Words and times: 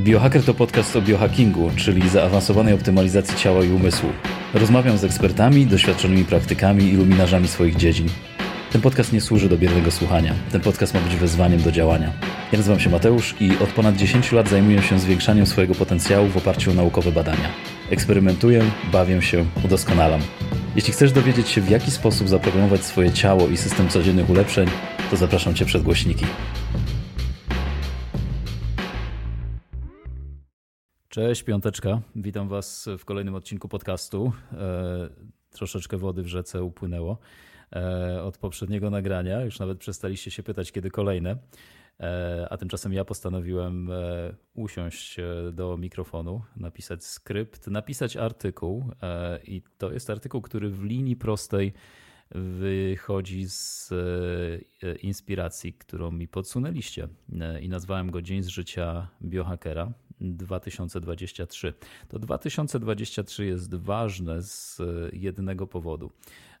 Biohacker 0.00 0.44
to 0.44 0.54
podcast 0.54 0.96
o 0.96 1.02
biohackingu, 1.02 1.70
czyli 1.76 2.08
zaawansowanej 2.08 2.74
optymalizacji 2.74 3.38
ciała 3.38 3.64
i 3.64 3.70
umysłu. 3.70 4.08
Rozmawiam 4.54 4.98
z 4.98 5.04
ekspertami, 5.04 5.66
doświadczonymi 5.66 6.24
praktykami 6.24 6.84
i 6.84 6.96
luminarzami 6.96 7.48
swoich 7.48 7.76
dziedzin. 7.76 8.08
Ten 8.72 8.80
podcast 8.80 9.12
nie 9.12 9.20
służy 9.20 9.48
do 9.48 9.58
biernego 9.58 9.90
słuchania. 9.90 10.34
Ten 10.52 10.60
podcast 10.60 10.94
ma 10.94 11.00
być 11.00 11.16
wezwaniem 11.16 11.62
do 11.62 11.72
działania. 11.72 12.12
Ja 12.52 12.58
nazywam 12.58 12.80
się 12.80 12.90
Mateusz 12.90 13.34
i 13.40 13.50
od 13.58 13.68
ponad 13.68 13.96
10 13.96 14.32
lat 14.32 14.48
zajmuję 14.48 14.82
się 14.82 14.98
zwiększaniem 14.98 15.46
swojego 15.46 15.74
potencjału 15.74 16.28
w 16.28 16.36
oparciu 16.36 16.70
o 16.70 16.74
naukowe 16.74 17.12
badania. 17.12 17.48
Eksperymentuję, 17.90 18.62
bawię 18.92 19.22
się, 19.22 19.44
udoskonalam. 19.64 20.20
Jeśli 20.76 20.92
chcesz 20.92 21.12
dowiedzieć 21.12 21.48
się, 21.48 21.60
w 21.60 21.70
jaki 21.70 21.90
sposób 21.90 22.28
zaprogramować 22.28 22.84
swoje 22.84 23.12
ciało 23.12 23.48
i 23.48 23.56
system 23.56 23.88
codziennych 23.88 24.30
ulepszeń, 24.30 24.68
to 25.10 25.16
zapraszam 25.16 25.54
Cię 25.54 25.64
przed 25.64 25.82
głośniki. 25.82 26.26
Cześć, 31.10 31.42
piąteczka. 31.42 32.00
Witam 32.16 32.48
Was 32.48 32.88
w 32.98 33.04
kolejnym 33.04 33.34
odcinku 33.34 33.68
podcastu. 33.68 34.32
E, 34.52 35.08
troszeczkę 35.50 35.96
wody 35.96 36.22
w 36.22 36.26
rzece 36.26 36.62
upłynęło 36.64 37.18
e, 37.72 38.22
od 38.22 38.38
poprzedniego 38.38 38.90
nagrania. 38.90 39.40
Już 39.40 39.58
nawet 39.58 39.78
przestaliście 39.78 40.30
się 40.30 40.42
pytać, 40.42 40.72
kiedy 40.72 40.90
kolejne. 40.90 41.36
E, 42.00 42.46
a 42.50 42.56
tymczasem 42.56 42.92
ja 42.92 43.04
postanowiłem 43.04 43.90
usiąść 44.54 45.16
do 45.52 45.76
mikrofonu, 45.76 46.42
napisać 46.56 47.04
skrypt, 47.04 47.66
napisać 47.66 48.16
artykuł. 48.16 48.84
I 49.44 49.62
to 49.78 49.92
jest 49.92 50.10
artykuł, 50.10 50.42
który 50.42 50.70
w 50.70 50.84
linii 50.84 51.16
prostej 51.16 51.72
wychodzi 52.34 53.48
z 53.48 53.90
inspiracji, 55.02 55.72
którą 55.72 56.10
mi 56.10 56.28
podsunęliście. 56.28 57.08
I 57.60 57.68
nazwałem 57.68 58.10
go 58.10 58.22
Dzień 58.22 58.42
z 58.42 58.48
życia 58.48 59.08
biohackera. 59.22 59.92
2023. 60.20 61.74
To 62.08 62.18
2023 62.18 63.44
jest 63.44 63.74
ważne 63.74 64.42
z 64.42 64.82
jednego 65.12 65.66
powodu, 65.66 66.10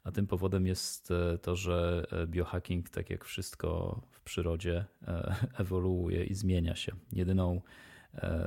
a 0.04 0.12
tym 0.12 0.26
powodem 0.26 0.66
jest 0.66 1.10
e, 1.10 1.38
to, 1.38 1.56
że 1.56 2.06
e, 2.12 2.26
biohacking, 2.26 2.90
tak 2.90 3.10
jak 3.10 3.24
wszystko 3.24 4.00
w 4.10 4.20
przyrodzie, 4.20 4.84
e, 5.08 5.34
ewoluuje 5.62 6.24
i 6.24 6.34
zmienia 6.34 6.76
się. 6.76 6.92
Jedyną 7.12 7.60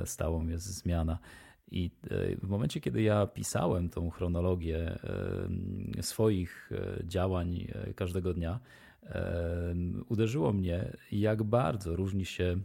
stałą 0.04 0.48
jest 0.48 0.66
zmiana. 0.66 1.18
I 1.70 1.90
w 2.42 2.48
momencie, 2.48 2.80
kiedy 2.80 3.02
ja 3.02 3.26
pisałem 3.26 3.88
tą 3.88 4.10
chronologię 4.10 4.98
swoich 6.00 6.70
działań 7.04 7.72
każdego 7.96 8.34
dnia, 8.34 8.60
uderzyło 10.08 10.52
mnie, 10.52 10.96
jak 11.12 11.42
bardzo 11.42 11.96
różni 11.96 12.24
się 12.24 12.56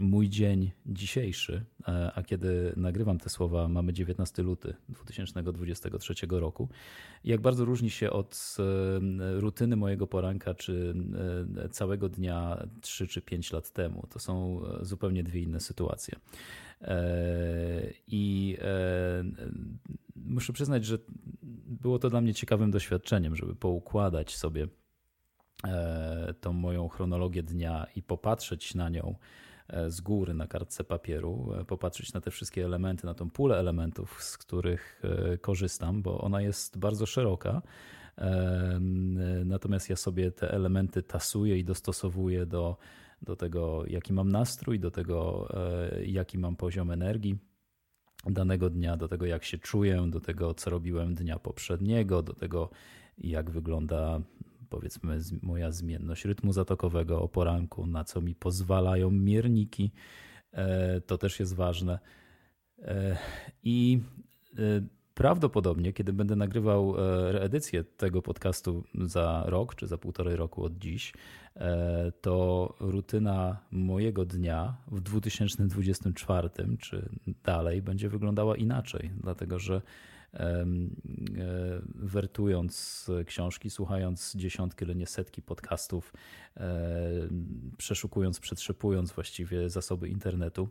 mój 0.00 0.28
dzień 0.28 0.70
dzisiejszy, 0.86 1.64
e, 1.88 2.12
a 2.14 2.22
kiedy 2.22 2.72
nagrywam 2.76 3.18
te 3.18 3.28
słowa, 3.28 3.68
mamy 3.68 3.92
19 3.92 4.42
luty 4.42 4.74
2023 4.88 6.14
roku, 6.30 6.68
jak 7.24 7.40
bardzo 7.40 7.64
różni 7.64 7.90
się 7.90 8.10
od 8.10 8.56
e, 8.58 9.40
rutyny 9.40 9.76
mojego 9.76 10.06
poranka 10.06 10.54
czy 10.54 10.94
e, 11.64 11.68
całego 11.68 12.08
dnia 12.08 12.66
3 12.80 13.06
czy 13.06 13.22
5 13.22 13.52
lat 13.52 13.70
temu. 13.70 14.06
To 14.10 14.18
są 14.18 14.60
zupełnie 14.80 15.22
dwie 15.22 15.40
inne 15.40 15.60
sytuacje. 15.60 16.16
I 18.06 18.56
muszę 20.16 20.52
przyznać, 20.52 20.84
że 20.84 20.98
było 21.66 21.98
to 21.98 22.10
dla 22.10 22.20
mnie 22.20 22.34
ciekawym 22.34 22.70
doświadczeniem, 22.70 23.36
żeby 23.36 23.54
poukładać 23.54 24.36
sobie 24.36 24.68
tą 26.40 26.52
moją 26.52 26.88
chronologię 26.88 27.42
dnia 27.42 27.86
i 27.96 28.02
popatrzeć 28.02 28.74
na 28.74 28.88
nią 28.88 29.14
z 29.88 30.00
góry 30.00 30.34
na 30.34 30.46
kartce 30.46 30.84
papieru, 30.84 31.52
e, 31.60 31.64
popatrzeć 31.64 32.12
na 32.12 32.20
te 32.20 32.30
wszystkie 32.30 32.64
elementy, 32.64 33.06
na 33.06 33.14
tą 33.14 33.30
pulę 33.30 33.58
elementów, 33.58 34.22
z 34.22 34.38
których 34.38 35.02
e, 35.04 35.38
korzystam, 35.38 36.02
bo 36.02 36.20
ona 36.20 36.40
jest 36.40 36.78
bardzo 36.78 37.06
szeroka. 37.06 37.62
Natomiast 39.44 39.90
ja 39.90 39.96
sobie 39.96 40.30
te 40.30 40.50
elementy 40.50 41.02
tasuję 41.02 41.58
i 41.58 41.64
dostosowuję 41.64 42.46
do, 42.46 42.76
do 43.22 43.36
tego, 43.36 43.84
jaki 43.86 44.12
mam 44.12 44.32
nastrój, 44.32 44.80
do 44.80 44.90
tego, 44.90 45.48
jaki 46.06 46.38
mam 46.38 46.56
poziom 46.56 46.90
energii 46.90 47.38
danego 48.26 48.70
dnia, 48.70 48.96
do 48.96 49.08
tego, 49.08 49.26
jak 49.26 49.44
się 49.44 49.58
czuję, 49.58 50.06
do 50.10 50.20
tego, 50.20 50.54
co 50.54 50.70
robiłem 50.70 51.14
dnia 51.14 51.38
poprzedniego, 51.38 52.22
do 52.22 52.32
tego, 52.34 52.70
jak 53.18 53.50
wygląda 53.50 54.20
powiedzmy 54.74 55.18
moja 55.42 55.70
zmienność 55.70 56.24
rytmu 56.24 56.52
zatokowego 56.52 57.22
o 57.22 57.28
poranku, 57.28 57.86
na 57.86 58.04
co 58.04 58.20
mi 58.20 58.34
pozwalają 58.34 59.10
mierniki. 59.10 59.90
E, 60.52 61.00
to 61.00 61.18
też 61.18 61.40
jest 61.40 61.54
ważne. 61.54 61.98
E, 62.78 63.16
I 63.62 64.00
e, 64.52 64.58
prawdopodobnie, 65.14 65.92
kiedy 65.92 66.12
będę 66.12 66.36
nagrywał 66.36 66.94
reedycję 67.32 67.84
tego 67.84 68.22
podcastu 68.22 68.84
za 68.94 69.42
rok 69.46 69.74
czy 69.74 69.86
za 69.86 69.98
półtorej 69.98 70.36
roku 70.36 70.64
od 70.64 70.78
dziś, 70.78 71.12
to 72.20 72.74
rutyna 72.80 73.56
mojego 73.70 74.24
dnia 74.24 74.76
w 74.86 75.00
2024 75.00 76.48
czy 76.80 77.08
dalej 77.44 77.82
będzie 77.82 78.08
wyglądała 78.08 78.56
inaczej, 78.56 79.10
dlatego 79.20 79.58
że 79.58 79.82
wertując 81.94 83.06
książki, 83.26 83.70
słuchając 83.70 84.34
dziesiątki, 84.36 84.84
ale 84.84 84.94
nie 84.94 85.06
setki 85.06 85.42
podcastów, 85.42 86.12
przeszukując, 87.78 88.40
przetrzepując 88.40 89.12
właściwie 89.12 89.70
zasoby 89.70 90.08
internetu, 90.08 90.68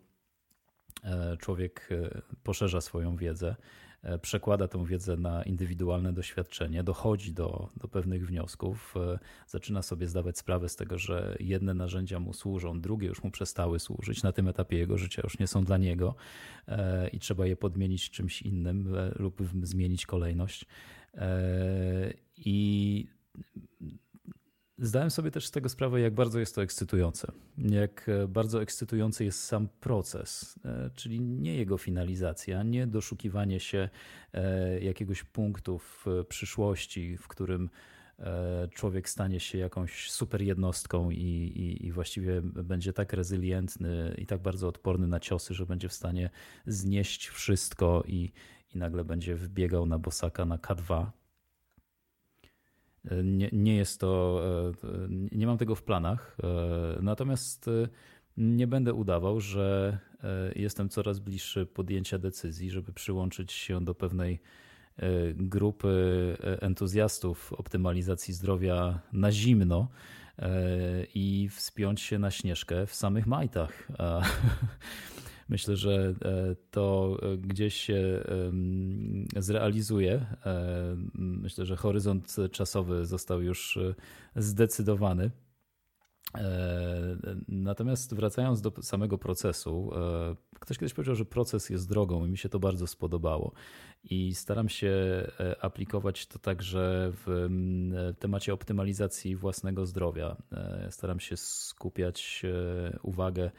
e, 1.03 1.37
człowiek 1.37 1.89
e, 1.91 2.21
poszerza 2.43 2.81
swoją 2.81 3.15
wiedzę. 3.15 3.49
E, 3.49 3.92
przekłada 4.21 4.67
tę 4.67 4.85
wiedzę 4.85 5.17
na 5.17 5.43
indywidualne 5.43 6.13
doświadczenie, 6.13 6.83
dochodzi 6.83 7.33
do, 7.33 7.69
do 7.77 7.87
pewnych 7.87 8.27
wniosków, 8.27 8.93
e, 8.97 9.19
zaczyna 9.47 9.81
sobie 9.81 10.07
zdawać 10.07 10.37
sprawę 10.37 10.69
z 10.69 10.75
tego, 10.75 10.97
że 10.97 11.35
jedne 11.39 11.73
narzędzia 11.73 12.19
mu 12.19 12.33
służą, 12.33 12.81
drugie 12.81 13.07
już 13.07 13.23
mu 13.23 13.31
przestały 13.31 13.79
służyć, 13.79 14.23
na 14.23 14.31
tym 14.31 14.47
etapie 14.47 14.77
jego 14.77 14.97
życia 14.97 15.21
już 15.23 15.39
nie 15.39 15.47
są 15.47 15.63
dla 15.63 15.77
niego 15.77 16.15
e, 16.67 17.09
i 17.09 17.19
trzeba 17.19 17.45
je 17.45 17.55
podmienić 17.55 18.09
czymś 18.09 18.41
innym 18.41 18.95
lub 19.15 19.41
zmienić 19.63 20.05
kolejność. 20.05 20.65
I 22.37 23.07
Zdałem 24.77 25.11
sobie 25.11 25.31
też 25.31 25.45
z 25.45 25.51
tego 25.51 25.69
sprawę, 25.69 26.01
jak 26.01 26.13
bardzo 26.13 26.39
jest 26.39 26.55
to 26.55 26.63
ekscytujące. 26.63 27.31
Jak 27.57 28.09
e, 28.09 28.27
bardzo 28.27 28.61
ekscytujący 28.61 29.25
jest 29.25 29.43
sam 29.43 29.67
proces, 29.79 30.59
e, 30.65 30.89
czyli 30.95 31.21
nie 31.21 31.55
jego 31.55 31.77
finalizacja, 31.77 32.63
nie 32.63 32.87
doszukiwanie 32.87 33.59
się 33.59 33.89
e, 34.33 34.79
jakiegoś 34.79 35.23
punktu 35.23 35.79
w 35.79 36.05
przyszłości, 36.29 37.17
w 37.17 37.27
którym 37.27 37.69
człowiek 38.73 39.09
stanie 39.09 39.39
się 39.39 39.57
jakąś 39.57 40.11
super 40.11 40.41
jednostką 40.41 41.09
i, 41.09 41.17
i, 41.17 41.85
i, 41.85 41.91
właściwie 41.91 42.41
będzie 42.41 42.93
tak 42.93 43.13
rezylientny 43.13 44.15
i 44.17 44.25
tak 44.25 44.41
bardzo 44.41 44.67
odporny 44.67 45.07
na 45.07 45.19
ciosy, 45.19 45.53
że 45.53 45.65
będzie 45.65 45.89
w 45.89 45.93
stanie 45.93 46.29
znieść 46.65 47.27
wszystko 47.27 48.03
i, 48.07 48.31
i 48.75 48.77
nagle 48.77 49.03
będzie 49.03 49.35
wbiegał 49.35 49.85
na 49.85 49.99
bosaka 49.99 50.45
na 50.45 50.57
K2 50.57 51.05
nie, 53.23 53.49
nie 53.53 53.75
jest 53.75 53.99
to, 53.99 54.41
e, 54.83 55.07
nie 55.31 55.47
mam 55.47 55.57
tego 55.57 55.75
w 55.75 55.83
planach. 55.83 56.37
E, 56.43 56.47
natomiast 57.01 57.67
e, 57.67 57.87
nie 58.37 58.67
będę 58.67 58.93
udawał, 58.93 59.39
że 59.39 59.97
jestem 60.55 60.89
coraz 60.89 61.19
bliższy 61.19 61.65
podjęcia 61.65 62.19
decyzji, 62.19 62.71
żeby 62.71 62.93
przyłączyć 62.93 63.51
się 63.51 63.85
do 63.85 63.95
pewnej 63.95 64.39
grupy 65.35 66.37
entuzjastów 66.61 67.53
optymalizacji 67.53 68.33
zdrowia 68.33 68.99
na 69.13 69.31
zimno 69.31 69.87
i 71.15 71.49
wspiąć 71.51 72.01
się 72.01 72.19
na 72.19 72.31
śnieżkę 72.31 72.85
w 72.85 72.95
samych 72.95 73.27
majtach. 73.27 73.87
Myślę, 75.49 75.75
że 75.75 76.13
e, 76.25 76.55
to 76.71 77.17
e, 77.21 77.37
gdzieś 77.37 77.75
się 77.75 78.23
zrealizuje. 79.37 80.25
E, 80.45 80.95
myślę, 81.13 81.65
że 81.65 81.75
horyzont 81.75 82.35
czasowy 82.51 83.05
został 83.05 83.41
już 83.41 83.79
zdecydowany. 84.35 85.31
Natomiast 87.47 88.15
wracając 88.15 88.61
do 88.61 88.71
samego 88.81 89.17
procesu, 89.17 89.91
ktoś 90.59 90.77
kiedyś 90.77 90.93
powiedział, 90.93 91.15
że 91.15 91.25
proces 91.25 91.69
jest 91.69 91.89
drogą 91.89 92.25
i 92.25 92.29
mi 92.29 92.37
się 92.37 92.49
to 92.49 92.59
bardzo 92.59 92.87
spodobało. 92.87 93.51
I 94.03 94.35
staram 94.35 94.69
się 94.69 94.91
aplikować 95.61 96.27
to 96.27 96.39
także 96.39 97.11
w 97.25 97.49
temacie 98.19 98.53
optymalizacji 98.53 99.35
własnego 99.35 99.85
zdrowia. 99.85 100.37
Staram 100.89 101.19
się 101.19 101.37
skupiać 101.37 102.43
uwagę 103.01 103.51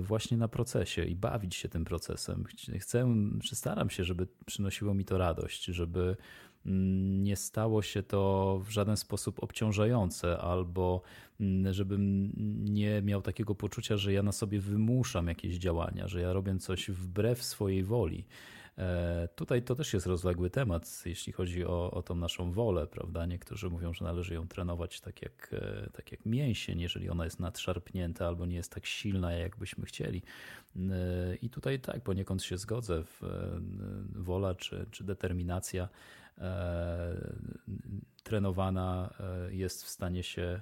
właśnie 0.00 0.36
na 0.36 0.48
procesie 0.48 1.04
i 1.04 1.16
bawić 1.16 1.54
się 1.54 1.68
tym 1.68 1.84
procesem. 1.84 2.44
Chcę, 2.78 3.14
czy 3.42 3.56
staram 3.56 3.90
się, 3.90 4.04
żeby 4.04 4.26
przynosiło 4.46 4.94
mi 4.94 5.04
to 5.04 5.18
radość, 5.18 5.64
żeby 5.64 6.16
mm, 6.66 7.22
nie 7.22 7.36
stało 7.36 7.82
się 7.82 8.02
to 8.02 8.60
w 8.64 8.70
żaden 8.70 8.96
sposób 8.96 9.42
obciążające, 9.42 10.38
albo 10.38 11.02
mm, 11.40 11.72
żebym 11.72 12.32
nie 12.64 13.02
miał 13.02 13.22
takiego 13.22 13.54
poczucia, 13.54 13.96
że 13.96 14.12
ja 14.12 14.22
na 14.22 14.32
sobie 14.32 14.60
wymuszam 14.60 15.26
jakieś 15.26 15.56
działania, 15.56 16.08
że 16.08 16.20
ja 16.20 16.32
robię 16.32 16.58
coś 16.58 16.90
wbrew 16.90 17.42
swojej 17.42 17.84
woli. 17.84 18.24
E, 18.78 19.28
tutaj 19.34 19.62
to 19.62 19.74
też 19.74 19.94
jest 19.94 20.06
rozległy 20.06 20.50
temat, 20.50 21.02
jeśli 21.06 21.32
chodzi 21.32 21.64
o, 21.64 21.90
o 21.90 22.02
tą 22.02 22.14
naszą 22.14 22.52
wolę, 22.52 22.86
prawda? 22.86 23.26
Niektórzy 23.26 23.70
mówią, 23.70 23.92
że 23.92 24.04
należy 24.04 24.34
ją 24.34 24.48
trenować 24.48 25.00
tak 25.00 25.22
jak, 25.22 25.50
e, 25.52 25.90
tak 25.90 26.12
jak 26.12 26.26
mięsień, 26.26 26.80
jeżeli 26.80 27.10
ona 27.10 27.24
jest 27.24 27.40
nadszarpnięta 27.40 28.26
albo 28.26 28.46
nie 28.46 28.56
jest 28.56 28.72
tak 28.72 28.86
silna, 28.86 29.32
jakbyśmy 29.32 29.86
chcieli. 29.86 30.22
E, 30.76 30.80
I 31.42 31.50
tutaj 31.50 31.80
tak, 31.80 32.02
poniekąd 32.02 32.42
się 32.42 32.58
zgodzę. 32.58 33.04
Wola 34.14 34.54
czy, 34.54 34.86
czy 34.90 35.04
determinacja 35.04 35.88
trenowana 38.22 39.14
jest 39.50 39.84
w 39.84 39.88
stanie 39.88 40.22
się 40.22 40.60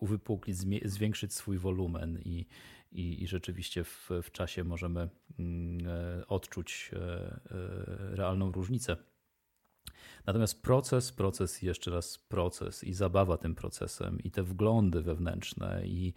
uwypuklić, 0.00 0.56
zwiększyć 0.84 1.34
swój 1.34 1.58
wolumen 1.58 2.18
i, 2.24 2.46
i, 2.94 3.22
i 3.22 3.26
rzeczywiście 3.26 3.84
w, 3.84 4.10
w 4.22 4.30
czasie 4.30 4.64
możemy 4.64 5.08
mm, 5.38 5.88
e, 5.88 6.26
odczuć 6.26 6.90
e, 6.92 6.98
e, 6.98 7.40
realną 8.16 8.52
różnicę. 8.52 8.96
Natomiast 10.26 10.62
proces, 10.62 11.12
proces 11.12 11.62
jeszcze 11.62 11.90
raz 11.90 12.18
proces 12.18 12.84
i 12.84 12.92
zabawa 12.92 13.36
tym 13.36 13.54
procesem 13.54 14.20
i 14.20 14.30
te 14.30 14.42
wglądy 14.42 15.02
wewnętrzne 15.02 15.86
i 15.86 16.14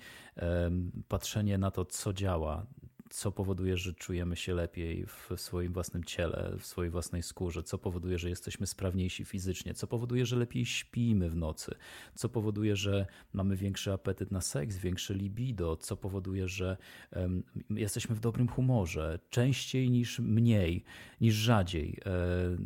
patrzenie 1.08 1.58
na 1.58 1.72
to, 1.72 1.86
co 1.86 2.14
działa, 2.14 2.66
co 3.10 3.32
powoduje, 3.32 3.78
że 3.78 3.94
czujemy 3.94 4.36
się 4.36 4.54
lepiej 4.54 5.06
w 5.06 5.32
swoim 5.36 5.74
własnym 5.74 6.04
ciele, 6.04 6.54
w 6.60 6.66
swojej 6.66 6.92
własnej 6.92 7.24
skórze, 7.24 7.64
co 7.64 7.78
powoduje, 7.78 8.18
że 8.18 8.30
jesteśmy 8.30 8.68
sprawniejsi 8.68 9.26
fizycznie, 9.26 9.74
co 9.74 9.88
powoduje, 9.88 10.26
że 10.26 10.36
lepiej 10.36 10.66
śpimy 10.66 11.30
w 11.30 11.36
nocy, 11.36 11.76
co 12.16 12.30
powoduje, 12.30 12.76
że 12.76 13.06
mamy 13.34 13.56
większy 13.56 13.94
apetyt 13.94 14.32
na 14.32 14.42
seks, 14.42 14.78
większe 14.78 15.14
libido, 15.14 15.78
co 15.78 15.98
powoduje, 15.98 16.48
że 16.48 16.78
um, 17.16 17.44
jesteśmy 17.70 18.16
w 18.16 18.20
dobrym 18.20 18.48
humorze, 18.48 19.20
częściej 19.30 19.90
niż 19.92 20.20
mniej, 20.20 20.84
niż 21.22 21.36
rzadziej, 21.36 22.00
e, 22.06 22.10
e, 22.10 22.58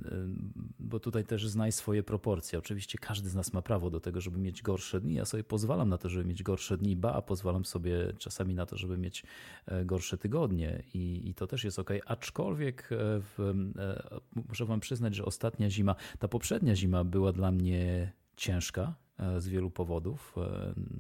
bo 0.80 1.00
tutaj 1.00 1.26
też 1.26 1.48
znaj 1.48 1.72
swoje 1.72 2.04
proporcje. 2.04 2.60
Oczywiście 2.60 2.98
każdy 2.98 3.30
z 3.30 3.36
nas 3.36 3.54
ma 3.54 3.62
prawo 3.62 3.90
do 3.90 4.00
tego, 4.00 4.22
żeby 4.22 4.40
mieć 4.40 4.62
gorsze 4.62 5.02
dni. 5.02 5.14
Ja 5.14 5.26
sobie 5.26 5.44
pozwalam 5.44 5.90
na 5.90 5.98
to, 5.98 6.10
żeby 6.10 6.26
mieć 6.26 6.44
gorsze 6.44 6.78
dni, 6.78 6.96
ba, 6.96 7.22
pozwalam 7.22 7.66
sobie 7.66 8.14
czasami 8.18 8.54
na 8.54 8.66
to, 8.66 8.78
żeby 8.78 8.98
mieć 8.98 9.24
e, 9.66 9.86
gorsze 9.86 10.18
tygodnie 10.18 10.31
tygodnie 10.32 10.84
i, 10.94 11.30
i 11.30 11.34
to 11.34 11.48
też 11.48 11.64
jest 11.64 11.80
ok. 11.80 11.90
Aczkolwiek 12.06 12.90
e, 12.92 12.96
w, 13.20 13.40
e, 13.80 14.20
muszę 14.50 14.66
Wam 14.66 14.80
przyznać, 14.80 15.16
że 15.16 15.26
ostatnia 15.26 15.70
zima, 15.70 15.96
ta 16.20 16.28
poprzednia 16.28 16.76
zima 16.76 17.04
była 17.04 17.32
dla 17.32 17.52
mnie 17.52 18.12
ciężka 18.36 18.96
e, 19.20 19.42
z 19.42 19.48
wielu 19.48 19.72
powodów. 19.72 20.36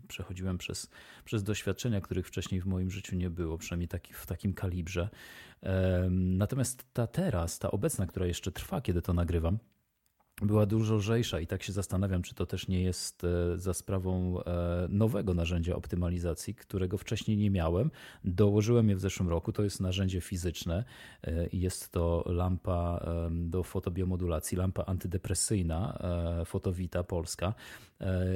Przechodziłem 0.08 0.58
przez, 0.58 0.90
przez 1.26 1.44
doświadczenia, 1.44 2.02
których 2.02 2.28
wcześniej 2.28 2.62
w 2.62 2.66
moim 2.66 2.92
życiu 2.92 3.16
nie 3.16 3.30
było, 3.30 3.58
przynajmniej 3.58 3.88
taki, 3.88 4.14
w 4.14 4.26
takim 4.26 4.54
kalibrze. 4.54 5.10
Natomiast 6.10 6.94
ta 6.94 7.08
teraz, 7.08 7.60
ta 7.60 7.72
obecna, 7.72 8.06
która 8.06 8.26
jeszcze 8.26 8.52
trwa, 8.52 8.82
kiedy 8.82 9.02
to 9.02 9.14
nagrywam, 9.14 9.58
była 10.42 10.66
dużo 10.66 10.96
lżejsza 10.96 11.40
i 11.40 11.48
tak 11.48 11.64
się 11.64 11.74
zastanawiam, 11.74 12.22
czy 12.22 12.36
to 12.36 12.46
też 12.46 12.68
nie 12.68 12.84
jest 12.84 13.24
e, 13.24 13.58
za 13.58 13.74
sprawą 13.74 14.44
e, 14.44 14.88
nowego 14.90 15.34
narzędzia 15.34 15.76
optymalizacji, 15.76 16.56
którego 16.56 16.98
wcześniej 16.98 17.38
nie 17.38 17.50
miałem. 17.50 17.92
Dołożyłem 18.24 18.90
je 18.90 18.96
w 18.96 19.00
zeszłym 19.00 19.30
roku. 19.30 19.52
To 19.52 19.64
jest 19.64 19.80
narzędzie 19.80 20.22
fizyczne 20.22 20.84
e, 21.24 21.48
jest 21.54 21.92
to 21.92 22.24
lampa 22.26 23.06
do 23.32 23.64
fotobiomodulacji, 23.64 24.58
lampa 24.58 24.86
antydepresyjna, 24.86 26.00
Fotowita 26.46 27.04
Polska. 27.04 27.54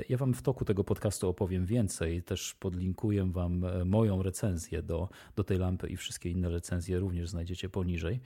Ja 0.09 0.17
Wam 0.17 0.33
w 0.33 0.41
toku 0.41 0.65
tego 0.65 0.83
podcastu 0.83 1.29
opowiem 1.29 1.65
więcej. 1.65 2.23
Też 2.23 2.53
podlinkuję 2.53 3.31
Wam 3.31 3.65
moją 3.85 4.23
recenzję 4.23 4.83
do, 4.83 5.09
do 5.35 5.43
tej 5.43 5.57
lampy 5.57 5.87
i 5.87 5.97
wszystkie 5.97 6.29
inne 6.29 6.49
recenzje 6.49 6.99
również 6.99 7.29
znajdziecie 7.29 7.69
poniżej. 7.69 8.19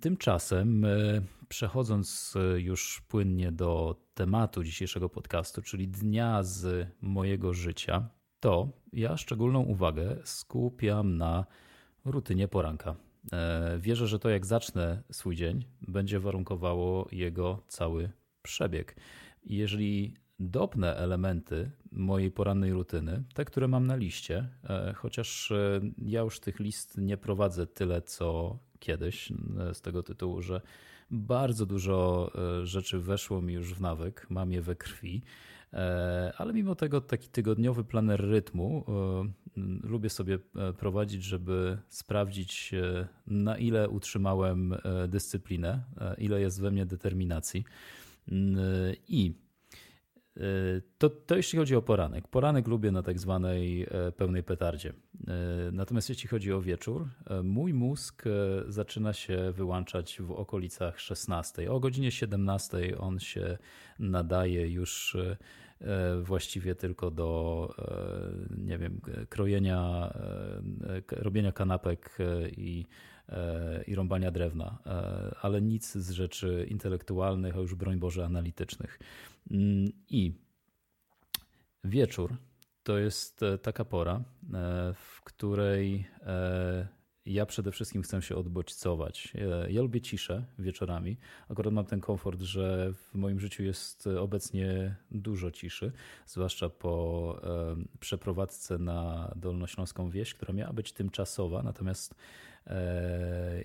Tymczasem, 0.00 0.84
e, 0.84 0.88
przechodząc 1.48 2.34
e, 2.36 2.60
już 2.60 3.02
płynnie 3.08 3.52
do 3.52 3.96
tematu 4.14 4.64
dzisiejszego 4.64 5.08
podcastu, 5.08 5.62
czyli 5.62 5.88
dnia 5.88 6.42
z 6.42 6.88
mojego 7.00 7.52
życia, 7.52 8.08
to 8.40 8.68
ja 8.92 9.16
szczególną 9.16 9.60
uwagę 9.60 10.16
skupiam 10.24 11.16
na 11.16 11.46
rutynie 12.04 12.48
poranka. 12.48 12.96
E, 13.32 13.78
wierzę, 13.78 14.06
że 14.06 14.18
to 14.18 14.28
jak 14.28 14.46
zacznę 14.46 15.02
swój 15.12 15.36
dzień, 15.36 15.64
będzie 15.88 16.20
warunkowało 16.20 17.08
jego 17.12 17.62
cały 17.68 18.10
przebieg. 18.42 18.96
Jeżeli 19.44 20.14
dopnę 20.38 20.96
elementy 20.96 21.70
mojej 21.92 22.30
porannej 22.30 22.72
rutyny, 22.72 23.24
te, 23.34 23.44
które 23.44 23.68
mam 23.68 23.86
na 23.86 23.96
liście, 23.96 24.48
chociaż 24.96 25.52
ja 25.98 26.20
już 26.20 26.40
tych 26.40 26.60
list 26.60 26.98
nie 26.98 27.16
prowadzę 27.16 27.66
tyle, 27.66 28.02
co 28.02 28.58
kiedyś, 28.86 29.32
e, 29.32 29.74
z 29.74 29.80
tego 29.80 30.02
tytułu, 30.02 30.42
że 30.42 30.60
bardzo 31.10 31.66
dużo 31.66 32.30
e, 32.34 32.66
rzeczy 32.66 32.98
weszło 32.98 33.42
mi 33.42 33.54
już 33.54 33.74
w 33.74 33.80
nawyk, 33.80 34.26
mam 34.30 34.52
je 34.52 34.62
we 34.62 34.76
krwi, 34.76 35.22
e, 35.72 36.32
ale 36.36 36.52
mimo 36.52 36.74
tego 36.74 37.00
taki 37.00 37.28
tygodniowy 37.28 37.84
planer 37.84 38.20
rytmu 38.20 38.84
lubię 39.82 40.10
sobie 40.10 40.38
prowadzić, 40.78 41.22
żeby 41.22 41.78
sprawdzić, 41.88 42.74
na 43.26 43.58
ile 43.58 43.88
utrzymałem 43.88 44.74
dyscyplinę, 45.08 45.82
ile 46.18 46.40
jest 46.40 46.60
we 46.60 46.70
mnie 46.70 46.86
determinacji. 46.86 47.64
I 49.08 49.32
to, 50.98 51.10
to 51.10 51.36
jeśli 51.36 51.58
chodzi 51.58 51.76
o 51.76 51.82
poranek. 51.82 52.28
Poranek 52.28 52.68
lubię 52.68 52.92
na 52.92 53.02
tak 53.02 53.18
zwanej 53.18 53.82
e, 53.82 54.12
pełnej 54.12 54.42
petardzie. 54.42 54.92
E, 55.28 55.32
natomiast 55.72 56.08
jeśli 56.08 56.28
chodzi 56.28 56.52
o 56.52 56.60
wieczór, 56.60 57.08
e, 57.30 57.42
mój 57.42 57.74
mózg 57.74 58.24
zaczyna 58.68 59.12
się 59.12 59.52
wyłączać 59.52 60.18
w 60.20 60.30
okolicach 60.30 61.00
16. 61.00 61.72
O 61.72 61.80
godzinie 61.80 62.10
17 62.10 62.98
on 62.98 63.18
się 63.18 63.58
nadaje 63.98 64.68
już 64.68 65.16
właściwie 66.22 66.74
tylko 66.74 67.10
do, 67.10 67.74
nie 68.58 68.78
wiem, 68.78 69.00
krojenia, 69.28 70.12
robienia 71.10 71.52
kanapek 71.52 72.18
i 72.56 72.86
i 73.86 73.94
rąbania 73.94 74.30
drewna, 74.30 74.78
ale 75.42 75.62
nic 75.62 75.92
z 75.92 76.10
rzeczy 76.10 76.66
intelektualnych, 76.70 77.56
a 77.56 77.60
już 77.60 77.74
broń 77.74 77.98
Boże 77.98 78.24
analitycznych. 78.24 78.98
Mm, 79.50 79.92
I 80.08 80.32
wieczór 81.84 82.36
to 82.86 82.98
jest 82.98 83.42
e, 83.42 83.58
taka 83.58 83.84
pora, 83.84 84.14
e, 84.14 84.22
w 84.94 85.22
której 85.24 86.06
e, 86.22 86.88
ja 87.26 87.46
przede 87.46 87.72
wszystkim 87.72 88.02
chcę 88.02 88.22
się 88.22 88.36
odbodźcować. 88.36 89.32
Ja 89.68 89.82
lubię 89.82 90.00
ciszę 90.00 90.44
wieczorami. 90.58 91.16
Akurat 91.48 91.72
mam 91.72 91.84
ten 91.84 92.00
komfort, 92.00 92.40
że 92.40 92.92
w 92.92 93.14
moim 93.14 93.40
życiu 93.40 93.62
jest 93.62 94.06
obecnie 94.06 94.96
dużo 95.10 95.50
ciszy, 95.50 95.92
zwłaszcza 96.26 96.68
po 96.68 97.40
przeprowadzce 98.00 98.78
na 98.78 99.32
Dolnośląską 99.36 100.10
Wieś, 100.10 100.34
która 100.34 100.54
miała 100.54 100.72
być 100.72 100.92
tymczasowa, 100.92 101.62
natomiast 101.62 102.14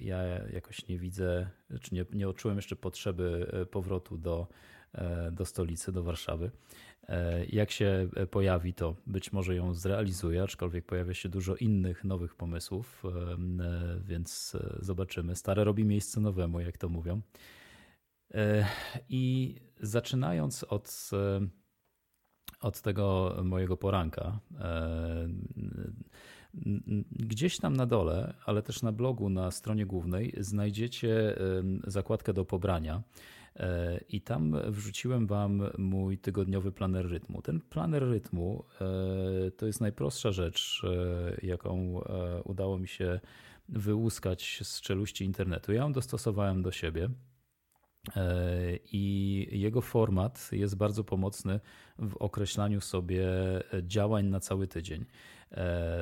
ja 0.01 0.23
jakoś 0.53 0.87
nie 0.87 0.99
widzę, 0.99 1.49
czy 1.81 1.95
nie, 1.95 2.05
nie 2.13 2.29
odczułem 2.29 2.57
jeszcze 2.57 2.75
potrzeby 2.75 3.51
powrotu 3.71 4.17
do 4.17 4.47
do 5.31 5.45
stolicy, 5.45 5.91
do 5.91 6.03
Warszawy. 6.03 6.51
E, 7.07 7.45
jak 7.45 7.71
się 7.71 8.09
pojawi, 8.31 8.73
to 8.73 8.95
być 9.07 9.33
może 9.33 9.55
ją 9.55 9.73
zrealizuję, 9.73 10.43
aczkolwiek 10.43 10.85
pojawia 10.85 11.13
się 11.13 11.29
dużo 11.29 11.55
innych 11.55 12.03
nowych 12.03 12.35
pomysłów, 12.35 13.03
e, 13.05 13.09
więc 14.03 14.57
zobaczymy. 14.79 15.35
Stare 15.35 15.63
robi 15.63 15.85
miejsce 15.85 16.21
nowemu, 16.21 16.59
jak 16.59 16.77
to 16.77 16.89
mówią. 16.89 17.21
I 19.09 19.55
zaczynając 19.79 20.63
od, 20.63 21.09
od 22.59 22.81
tego 22.81 23.35
mojego 23.43 23.77
poranka, 23.77 24.39
Gdzieś 27.11 27.57
tam 27.57 27.77
na 27.77 27.85
dole, 27.85 28.33
ale 28.45 28.61
też 28.61 28.81
na 28.81 28.91
blogu 28.91 29.29
na 29.29 29.51
stronie 29.51 29.85
głównej 29.85 30.33
znajdziecie 30.37 31.35
zakładkę 31.87 32.33
do 32.33 32.45
pobrania. 32.45 33.03
E, 33.55 33.99
I 34.09 34.21
tam 34.21 34.55
wrzuciłem 34.71 35.27
Wam 35.27 35.63
mój 35.77 36.17
tygodniowy 36.17 36.71
planer 36.71 37.09
rytmu. 37.09 37.41
Ten 37.41 37.61
planer 37.61 38.03
rytmu 38.03 38.63
e, 38.81 39.51
to 39.51 39.65
jest 39.65 39.81
najprostsza 39.81 40.31
rzecz, 40.31 40.81
e, 40.83 41.45
jaką 41.45 42.01
udało 42.43 42.77
mi 42.77 42.87
się 42.87 43.19
wyłuskać 43.69 44.59
z 44.63 44.81
czeluści 44.81 45.25
internetu. 45.25 45.73
Ja 45.73 45.81
ją 45.81 45.93
dostosowałem 45.93 46.61
do 46.61 46.71
siebie. 46.71 47.09
I 48.91 49.47
jego 49.51 49.81
format 49.81 50.49
jest 50.51 50.77
bardzo 50.77 51.03
pomocny 51.03 51.59
w 51.99 52.17
określaniu 52.17 52.81
sobie 52.81 53.27
działań 53.81 54.25
na 54.25 54.39
cały 54.39 54.67
tydzień. 54.67 55.05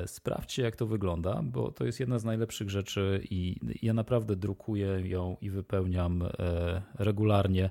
Sprawdźcie, 0.06 0.62
jak 0.62 0.76
to 0.76 0.86
wygląda, 0.86 1.40
bo 1.42 1.72
to 1.72 1.86
jest 1.86 2.00
jedna 2.00 2.18
z 2.18 2.24
najlepszych 2.24 2.70
rzeczy 2.70 3.20
i 3.30 3.56
ja 3.82 3.94
naprawdę 3.94 4.36
drukuję 4.36 5.02
ją 5.04 5.36
i 5.40 5.50
wypełniam 5.50 6.22
regularnie. 6.94 7.70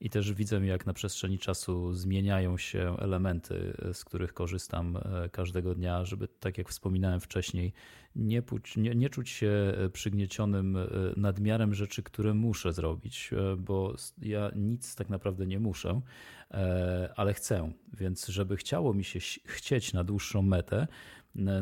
I 0.00 0.10
też 0.10 0.32
widzę, 0.32 0.66
jak 0.66 0.86
na 0.86 0.92
przestrzeni 0.92 1.38
czasu 1.38 1.94
zmieniają 1.94 2.58
się 2.58 2.96
elementy, 2.98 3.76
z 3.92 4.04
których 4.04 4.34
korzystam 4.34 4.98
każdego 5.32 5.74
dnia, 5.74 6.04
żeby, 6.04 6.28
tak 6.28 6.58
jak 6.58 6.68
wspominałem 6.68 7.20
wcześniej, 7.20 7.72
nie, 8.16 8.42
nie, 8.76 8.94
nie 8.94 9.10
czuć 9.10 9.30
się 9.30 9.72
przygniecionym 9.92 10.78
nadmiarem 11.16 11.74
rzeczy, 11.74 12.02
które 12.02 12.34
muszę 12.34 12.72
zrobić, 12.72 13.30
bo 13.58 13.94
ja 14.22 14.50
nic 14.56 14.94
tak 14.94 15.08
naprawdę 15.08 15.46
nie 15.46 15.60
muszę, 15.60 16.00
ale 17.16 17.34
chcę. 17.34 17.72
Więc, 17.92 18.26
żeby 18.26 18.56
chciało 18.56 18.94
mi 18.94 19.04
się 19.04 19.18
chcieć 19.44 19.92
na 19.92 20.04
dłuższą 20.04 20.42
metę, 20.42 20.86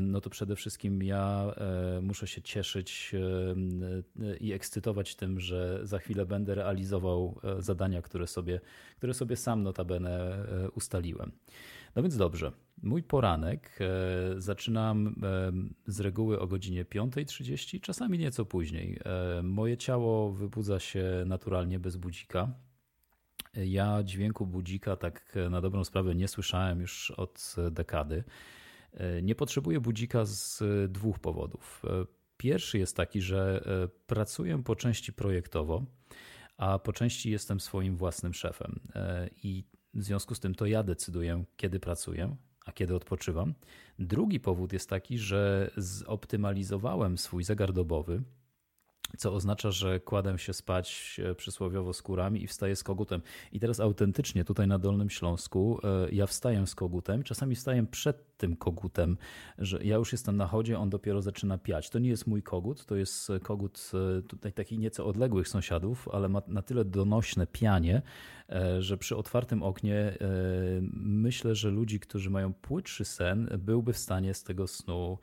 no 0.00 0.20
to 0.20 0.30
przede 0.30 0.56
wszystkim 0.56 1.02
ja 1.02 1.54
e, 1.56 2.00
muszę 2.00 2.26
się 2.26 2.42
cieszyć 2.42 3.12
e, 3.14 4.36
i 4.36 4.52
ekscytować 4.52 5.14
tym, 5.14 5.40
że 5.40 5.80
za 5.82 5.98
chwilę 5.98 6.26
będę 6.26 6.54
realizował 6.54 7.40
e, 7.44 7.62
zadania, 7.62 8.02
które 8.02 8.26
sobie, 8.26 8.60
które 8.96 9.14
sobie 9.14 9.36
sam 9.36 9.62
notabene 9.62 10.44
ustaliłem. 10.74 11.32
No 11.96 12.02
więc 12.02 12.16
dobrze. 12.16 12.52
Mój 12.82 13.02
poranek 13.02 13.78
zaczynam 14.36 15.14
z 15.86 16.00
reguły 16.00 16.40
o 16.40 16.46
godzinie 16.46 16.84
5.30, 16.84 17.80
czasami 17.80 18.18
nieco 18.18 18.44
później. 18.44 19.00
Moje 19.42 19.76
ciało 19.76 20.32
wybudza 20.32 20.80
się 20.80 21.04
naturalnie 21.26 21.78
bez 21.78 21.96
budzika. 21.96 22.52
Ja 23.54 24.02
dźwięku 24.02 24.46
budzika 24.46 24.96
tak 24.96 25.34
na 25.50 25.60
dobrą 25.60 25.84
sprawę 25.84 26.14
nie 26.14 26.28
słyszałem 26.28 26.80
już 26.80 27.10
od 27.10 27.56
dekady. 27.70 28.24
E, 28.98 29.22
nie 29.22 29.34
potrzebuję 29.34 29.80
budzika 29.80 30.24
z 30.24 30.62
dwóch 30.92 31.18
powodów. 31.18 31.82
E, 31.84 32.06
pierwszy 32.36 32.78
jest 32.78 32.96
taki, 32.96 33.22
że 33.22 33.62
e, 33.84 33.88
pracuję 34.06 34.62
po 34.64 34.76
części 34.76 35.12
projektowo, 35.12 35.84
a 36.56 36.78
po 36.78 36.92
części 36.92 37.30
jestem 37.30 37.60
swoim 37.60 37.96
własnym 37.96 38.34
szefem. 38.34 38.80
I 39.42 39.64
w 39.94 40.04
związku 40.04 40.34
z 40.34 40.40
tym 40.40 40.54
to 40.54 40.66
ja 40.66 40.82
decyduję, 40.82 41.44
kiedy 41.56 41.80
pracuję, 41.80 42.36
a 42.66 42.72
kiedy 42.72 42.94
odpoczywam. 42.94 43.54
Drugi 43.98 44.40
powód 44.40 44.72
jest 44.72 44.90
taki, 44.90 45.18
że 45.18 45.70
zoptymalizowałem 45.76 47.18
swój 47.18 47.44
zegar 47.44 47.72
dobowy 47.72 48.22
co 49.16 49.34
oznacza, 49.34 49.70
że 49.70 50.00
kładę 50.00 50.38
się 50.38 50.52
spać 50.52 51.20
e, 51.24 51.34
przysłowiowo 51.34 51.92
skórami 51.92 52.42
i 52.42 52.46
wstaję 52.46 52.76
z 52.76 52.82
kogutem. 52.82 53.22
I 53.52 53.60
teraz 53.60 53.80
autentycznie 53.80 54.44
tutaj 54.44 54.66
na 54.66 54.78
Dolnym 54.78 55.10
Śląsku 55.10 55.80
e, 55.84 56.10
ja 56.10 56.26
wstaję 56.26 56.66
z 56.66 56.74
kogutem, 56.74 57.22
czasami 57.22 57.54
wstaję 57.54 57.86
przed 57.86 58.36
tym 58.36 58.56
kogutem, 58.56 59.16
że 59.58 59.84
ja 59.84 59.96
już 59.96 60.12
jestem 60.12 60.36
na 60.36 60.46
chodzie, 60.46 60.78
on 60.78 60.90
dopiero 60.90 61.22
zaczyna 61.22 61.58
piać. 61.58 61.90
To 61.90 61.98
nie 61.98 62.08
jest 62.08 62.26
mój 62.26 62.42
kogut, 62.42 62.86
to 62.86 62.96
jest 62.96 63.32
kogut 63.42 63.90
e, 64.18 64.22
tutaj 64.22 64.52
takich 64.52 64.78
nieco 64.78 65.06
odległych 65.06 65.48
sąsiadów, 65.48 66.08
ale 66.08 66.28
ma 66.28 66.42
na 66.46 66.62
tyle 66.62 66.84
donośne 66.84 67.46
pianie, 67.46 68.02
że 68.78 68.98
przy 68.98 69.16
otwartym 69.16 69.62
oknie 69.62 70.18
myślę, 71.00 71.54
że 71.54 71.70
ludzi, 71.70 72.00
którzy 72.00 72.30
mają 72.30 72.52
płytszy 72.54 73.04
sen, 73.04 73.48
byłby 73.58 73.92
w 73.92 73.98
stanie 73.98 74.34
z 74.34 74.42
tego 74.42 74.66
snu 74.66 75.18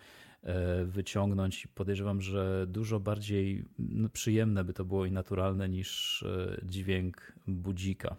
wyciągnąć. 0.86 1.68
Podejrzewam, 1.68 2.22
że 2.22 2.66
dużo 2.68 3.00
bardziej 3.00 3.66
no, 3.80 4.10
przyjemne 4.10 4.64
by 4.64 4.74
to 4.74 4.86
było 4.86 5.06
i 5.06 5.12
naturalne 5.12 5.70
niż 5.70 6.24
e, 6.24 6.62
dźwięk 6.64 7.34
budzika. 7.48 8.16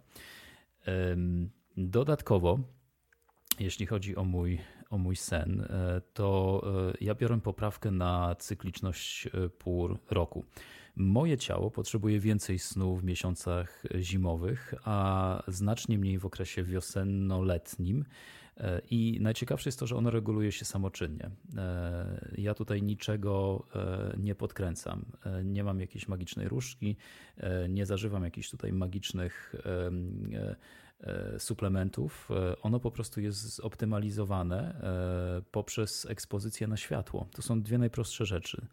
Dodatkowo, 1.77 2.59
jeśli 3.61 3.87
chodzi 3.87 4.17
o 4.17 4.25
mój, 4.25 4.59
o 4.91 4.99
mój 4.99 5.17
sen, 5.17 5.61
e, 5.61 6.01
to 6.15 6.63
ja 7.01 7.15
biorę 7.15 7.41
poprawkę 7.41 7.91
na 7.91 8.37
cykliczność 8.39 9.29
pół 9.59 9.89
roku. 10.11 10.45
Moje 10.97 11.39
ciało 11.39 11.71
potrzebuje 11.71 12.21
więcej 12.21 12.59
snu 12.59 12.97
w 12.97 13.05
miesiącach 13.05 13.83
zimowych, 14.01 14.75
a 14.85 15.43
znacznie 15.49 15.99
mniej 15.99 16.19
w 16.19 16.27
okresie 16.27 16.65
wiosenno-letnim. 16.65 18.05
E, 18.61 18.81
I 18.91 19.19
najciekawsze 19.21 19.69
jest 19.69 19.79
to, 19.79 19.87
że 19.87 19.97
ono 19.97 20.11
reguluje 20.11 20.53
się 20.53 20.65
samoczynnie. 20.65 21.31
E, 21.57 22.31
ja 22.39 22.55
tutaj 22.55 22.83
niczego 22.83 23.67
e, 23.75 24.17
nie 24.19 24.35
podkręcam. 24.35 25.05
Nie 25.45 25.65
mam 25.65 25.81
jakiejś 25.81 26.09
magicznej 26.09 26.49
różdżki, 26.49 26.97
nie 27.69 27.87
zażywam 27.87 28.25
jakichś 28.25 28.51
tutaj 28.51 28.73
magicznych 28.73 29.55
suplementów, 31.39 32.29
e, 32.31 32.61
ono 32.63 32.81
po 32.81 32.91
prostu 32.91 33.21
jest 33.21 33.57
zoptymalizowane 33.57 34.59
e, 34.59 35.43
poprzez 35.51 36.07
ekspozycję 36.07 36.67
na 36.67 36.77
światło. 36.77 37.27
To 37.33 37.43
są 37.43 37.63
dwie 37.63 37.79
najprostsze 37.79 38.27
rzeczy. 38.27 38.67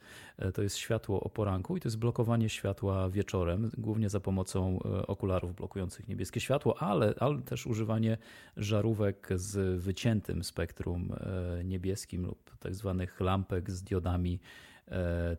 To 0.53 0.62
jest 0.62 0.77
światło 0.77 1.22
o 1.22 1.30
poranku 1.30 1.77
i 1.77 1.80
to 1.80 1.88
jest 1.88 1.98
blokowanie 1.98 2.50
światła 2.50 3.10
wieczorem, 3.10 3.72
głównie 3.77 4.10
za 4.10 4.20
pomocą 4.20 4.80
okularów 5.08 5.56
blokujących 5.56 6.08
niebieskie 6.08 6.39
światło, 6.39 6.82
ale, 6.82 7.13
ale 7.20 7.42
też 7.42 7.68
używanie 7.68 8.18
żarówek 8.58 9.30
z 9.36 9.82
wyciętym 9.82 10.44
spektrum 10.44 11.15
niebieskim 11.63 12.25
lub 12.25 12.58
tak 12.60 12.75
zwanych 12.75 13.20
lampek 13.20 13.72
z 13.72 13.84
diodami 13.84 14.39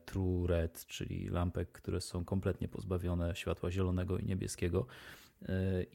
True 0.04 0.46
Red, 0.46 0.86
czyli 0.86 1.28
lampek, 1.28 1.72
które 1.72 2.00
są 2.00 2.24
kompletnie 2.24 2.68
pozbawione 2.68 3.36
światła 3.36 3.70
zielonego 3.70 4.18
i 4.18 4.24
niebieskiego. 4.24 4.86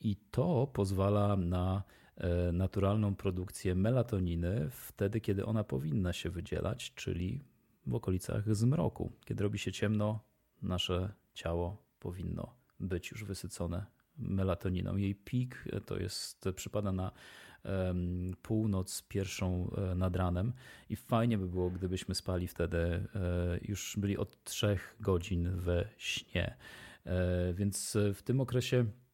I 0.01 0.15
to 0.31 0.67
pozwala 0.73 1.37
na 1.37 1.83
e, 2.17 2.51
naturalną 2.51 3.15
produkcję 3.15 3.75
melatoniny 3.75 4.69
wtedy, 4.71 5.21
kiedy 5.21 5.45
ona 5.45 5.63
powinna 5.63 6.13
się 6.13 6.29
wydzielać, 6.29 6.93
czyli 6.95 7.43
w 7.87 7.95
okolicach 7.95 8.55
zmroku. 8.55 9.11
Kiedy 9.25 9.43
robi 9.43 9.59
się 9.59 9.71
ciemno, 9.71 10.19
nasze 10.61 11.13
ciało 11.33 11.83
powinno 11.99 12.55
być 12.79 13.11
już 13.11 13.23
wysycone 13.23 13.85
melatoniną. 14.17 14.97
Jej 14.97 15.15
pik 15.15 15.65
to 15.85 15.97
jest, 15.97 16.45
przypada 16.55 16.91
na 16.91 17.11
północ 18.41 19.03
pierwszą 19.07 19.71
e, 19.77 19.95
nad 19.95 20.15
ranem 20.15 20.53
i 20.89 20.95
fajnie 20.95 21.37
by 21.37 21.47
było, 21.47 21.69
gdybyśmy 21.69 22.15
spali 22.15 22.47
wtedy, 22.47 22.77
e, 22.77 23.07
już 23.61 23.95
byli 23.97 24.17
od 24.17 24.43
trzech 24.43 24.95
godzin 24.99 25.51
we 25.55 25.89
śnie. 25.97 26.57
Więc 27.53 27.97
w 28.13 28.21
tym 28.23 28.41
okresie 28.41 28.85
E, 28.85 29.08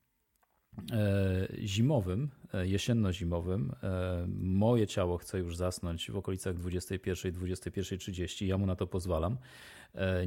zimowym, 1.64 2.30
e, 2.54 2.68
jesienno-zimowym, 2.68 3.72
e, 3.84 4.26
moje 4.42 4.88
ciało 4.88 5.18
chce 5.18 5.40
już 5.40 5.58
zasnąć 5.58 6.12
w 6.12 6.18
okolicach 6.18 6.56
21, 6.56 7.32
21.30. 7.34 8.48
Ja 8.48 8.58
mu 8.58 8.66
na 8.66 8.76
to 8.76 8.88
pozwalam. 8.88 9.38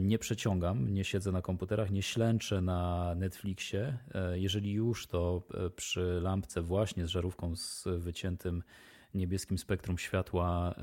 Nie 0.01 0.19
przeciągam, 0.19 0.95
nie 0.95 1.05
siedzę 1.05 1.33
na 1.33 1.43
komputerach, 1.43 1.91
nie 1.91 2.03
ślęczę 2.03 2.61
na 2.61 3.15
Netflixie. 3.15 3.99
Jeżeli 4.35 4.73
już, 4.73 5.07
to 5.07 5.43
przy 5.77 6.21
lampce 6.23 6.63
właśnie 6.63 7.07
z 7.07 7.09
żarówką 7.09 7.57
z 7.57 7.85
wyciętym 7.99 8.63
niebieskim 9.15 9.59
spektrum 9.59 9.99
światła 9.99 10.75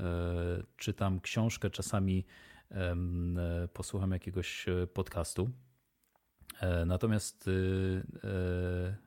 czytam 0.76 1.20
książkę, 1.20 1.70
czasami 1.70 2.24
posłucham 3.72 4.10
jakiegoś 4.10 4.66
podcastu. 4.94 5.50
E, 6.60 6.84
natomiast 6.84 7.48
y, 7.48 8.02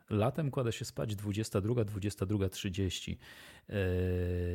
e, 0.09 0.15
latem 0.15 0.51
kładę 0.51 0.71
się 0.71 0.85
spać 0.85 1.15
22, 1.15 1.85
22.30. 1.85 3.17
E, 3.69 3.75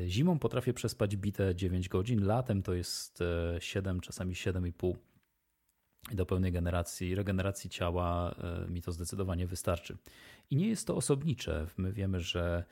zimą 0.08 0.38
potrafię 0.38 0.74
przespać 0.74 1.16
bite 1.16 1.54
9 1.54 1.88
godzin, 1.88 2.26
latem 2.26 2.62
to 2.62 2.74
jest 2.74 3.18
7, 3.58 4.00
czasami 4.00 4.34
7,5. 4.34 4.94
Do 6.12 6.26
pełnej 6.26 6.52
generacji, 6.52 7.14
regeneracji 7.14 7.70
ciała 7.70 8.34
mi 8.68 8.82
to 8.82 8.92
zdecydowanie 8.92 9.46
wystarczy. 9.46 9.96
I 10.50 10.56
nie 10.56 10.68
jest 10.68 10.86
to 10.86 10.96
osobnicze. 10.96 11.66
My 11.76 11.92
wiemy, 11.92 12.20
że 12.20 12.64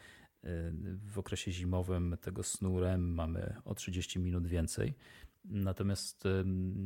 w 1.06 1.18
okresie 1.18 1.52
zimowym 1.52 2.16
tego 2.20 2.42
snu 2.42 2.80
REM 2.80 3.14
mamy 3.14 3.54
o 3.64 3.74
30 3.74 4.18
minut 4.18 4.46
więcej. 4.46 4.94
Natomiast 5.44 6.24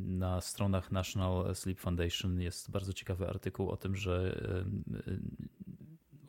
na 0.05 0.41
stronach 0.41 0.91
National 0.91 1.55
Sleep 1.55 1.79
Foundation 1.79 2.41
jest 2.41 2.71
bardzo 2.71 2.93
ciekawy 2.93 3.27
artykuł 3.27 3.69
o 3.69 3.77
tym, 3.77 3.95
że 3.95 4.41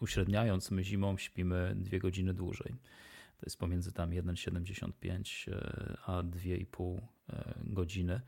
uśredniając 0.00 0.70
my 0.70 0.84
zimą 0.84 1.16
śpimy 1.16 1.74
dwie 1.76 1.98
godziny 1.98 2.34
dłużej. 2.34 2.74
To 3.38 3.46
jest 3.46 3.58
pomiędzy 3.58 3.92
tam 3.92 4.10
1,75 4.10 5.52
e, 5.52 5.96
a 6.06 6.22
2,5 6.22 7.00
e, 7.28 7.54
godziny. 7.64 8.20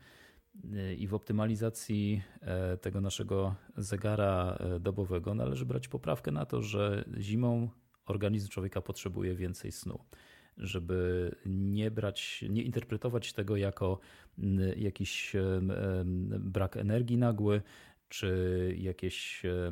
I 0.97 1.07
w 1.07 1.13
optymalizacji 1.13 2.21
e, 2.41 2.77
tego 2.77 3.01
naszego 3.01 3.55
zegara 3.77 4.57
dobowego 4.79 5.35
należy 5.35 5.65
brać 5.65 5.87
poprawkę 5.87 6.31
na 6.31 6.45
to, 6.45 6.61
że 6.61 7.05
zimą 7.17 7.69
organizm 8.05 8.49
człowieka 8.49 8.81
potrzebuje 8.81 9.35
więcej 9.35 9.71
snu 9.71 9.99
żeby 10.61 11.31
nie 11.45 11.91
brać, 11.91 12.45
nie 12.49 12.63
interpretować 12.63 13.33
tego 13.33 13.57
jako 13.57 13.99
jakiś 14.77 15.33
brak 16.39 16.77
energii 16.77 17.17
nagły, 17.17 17.61
czy 18.11 18.75
jakieś 18.77 19.45
e, 19.45 19.71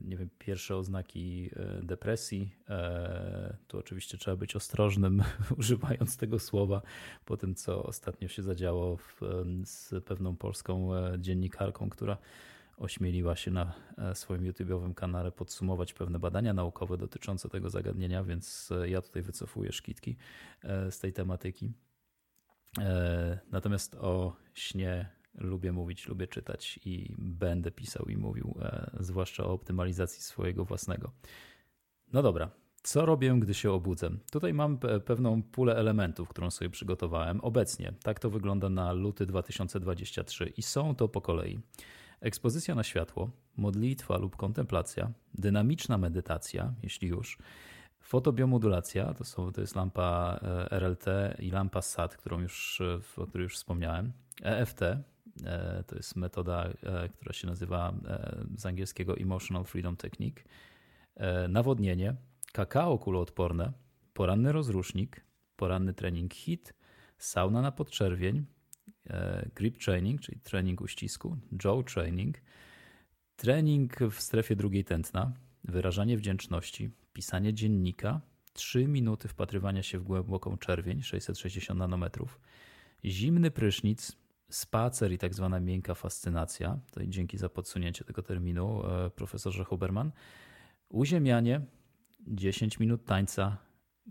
nie 0.00 0.16
wiem, 0.16 0.28
pierwsze 0.38 0.76
oznaki 0.76 1.50
e, 1.56 1.82
depresji. 1.82 2.54
E, 2.68 3.56
tu 3.68 3.78
oczywiście 3.78 4.18
trzeba 4.18 4.36
być 4.36 4.56
ostrożnym 4.56 5.22
używając 5.58 6.16
tego 6.16 6.38
słowa 6.38 6.82
po 7.24 7.36
tym, 7.36 7.54
co 7.54 7.82
ostatnio 7.82 8.28
się 8.28 8.42
zadziało 8.42 8.96
w, 8.96 9.20
z 9.64 10.04
pewną 10.04 10.36
polską 10.36 10.90
dziennikarką, 11.18 11.90
która 11.90 12.16
ośmieliła 12.80 13.36
się 13.36 13.50
na 13.50 13.74
swoim 14.14 14.42
YouTube'owym 14.42 14.94
kanale 14.94 15.32
podsumować 15.32 15.92
pewne 15.92 16.18
badania 16.18 16.54
naukowe 16.54 16.96
dotyczące 16.96 17.48
tego 17.48 17.70
zagadnienia, 17.70 18.24
więc 18.24 18.70
ja 18.84 19.02
tutaj 19.02 19.22
wycofuję 19.22 19.72
szkitki 19.72 20.16
z 20.90 20.98
tej 20.98 21.12
tematyki. 21.12 21.72
Natomiast 23.50 23.94
o 23.94 24.36
śnie 24.54 25.20
lubię 25.34 25.72
mówić, 25.72 26.08
lubię 26.08 26.26
czytać 26.26 26.80
i 26.84 27.14
będę 27.18 27.70
pisał 27.70 28.06
i 28.06 28.16
mówił, 28.16 28.54
e, 28.62 28.90
zwłaszcza 29.00 29.44
o 29.44 29.52
optymalizacji 29.52 30.22
swojego 30.22 30.64
własnego. 30.64 31.12
No 32.12 32.22
dobra, 32.22 32.50
co 32.82 33.06
robię, 33.06 33.36
gdy 33.40 33.54
się 33.54 33.72
obudzę? 33.72 34.10
Tutaj 34.32 34.54
mam 34.54 34.78
pewną 35.04 35.42
pulę 35.42 35.76
elementów, 35.76 36.28
którą 36.28 36.50
sobie 36.50 36.70
przygotowałem 36.70 37.40
obecnie. 37.40 37.92
Tak 38.02 38.20
to 38.20 38.30
wygląda 38.30 38.68
na 38.68 38.92
luty 38.92 39.26
2023 39.26 40.52
i 40.56 40.62
są 40.62 40.94
to 40.94 41.08
po 41.08 41.20
kolei. 41.20 41.60
Ekspozycja 42.20 42.74
na 42.74 42.82
światło, 42.82 43.30
modlitwa 43.56 44.18
lub 44.18 44.36
kontemplacja, 44.36 45.10
dynamiczna 45.34 45.98
medytacja, 45.98 46.74
jeśli 46.82 47.08
już, 47.08 47.38
fotobiomodulacja, 48.00 49.14
to, 49.14 49.24
są, 49.24 49.52
to 49.52 49.60
jest 49.60 49.76
lampa 49.76 50.40
e, 50.42 50.78
RLT 50.80 51.06
i 51.38 51.50
lampa 51.50 51.82
SAT, 51.82 52.16
którą 52.16 52.40
już, 52.40 52.82
o 53.16 53.26
której 53.26 53.44
już 53.44 53.56
wspomniałem, 53.56 54.12
EFT, 54.42 54.80
E, 55.44 55.84
to 55.86 55.96
jest 55.96 56.16
metoda, 56.16 56.64
e, 56.64 57.08
która 57.08 57.32
się 57.32 57.46
nazywa 57.46 57.92
e, 58.08 58.44
z 58.56 58.66
angielskiego 58.66 59.16
Emotional 59.16 59.64
Freedom 59.64 59.96
Technique. 59.96 60.44
Nawodnienie, 61.48 62.14
kakao 62.52 62.98
kuloodporne, 62.98 63.72
poranny 64.12 64.52
rozrusznik, 64.52 65.24
poranny 65.56 65.94
trening 65.94 66.34
HIT, 66.34 66.74
sauna 67.18 67.62
na 67.62 67.72
podczerwień, 67.72 68.44
grip 69.54 69.78
training, 69.78 70.20
czyli 70.20 70.40
trening 70.40 70.80
uścisku, 70.80 71.36
jaw 71.64 71.84
training, 71.84 72.36
trening 73.36 73.98
w 74.10 74.20
strefie 74.20 74.56
drugiej 74.56 74.84
tętna, 74.84 75.32
wyrażanie 75.64 76.16
wdzięczności, 76.16 76.90
pisanie 77.12 77.54
dziennika, 77.54 78.20
3 78.52 78.88
minuty 78.88 79.28
wpatrywania 79.28 79.82
się 79.82 79.98
w 79.98 80.02
głęboką 80.02 80.58
czerwień, 80.58 81.02
660 81.02 81.78
nanometrów, 81.78 82.40
zimny 83.04 83.50
prysznic, 83.50 84.16
spacer 84.50 85.12
i 85.12 85.18
tak 85.18 85.34
zwana 85.34 85.60
miękka 85.60 85.94
fascynacja, 85.94 86.78
to 86.90 87.06
dzięki 87.06 87.38
za 87.38 87.48
podsunięcie 87.48 88.04
tego 88.04 88.22
terminu 88.22 88.86
e, 88.86 89.10
profesorze 89.10 89.64
Huberman, 89.64 90.12
uziemianie, 90.88 91.60
10 92.26 92.78
minut 92.78 93.04
tańca, 93.04 93.56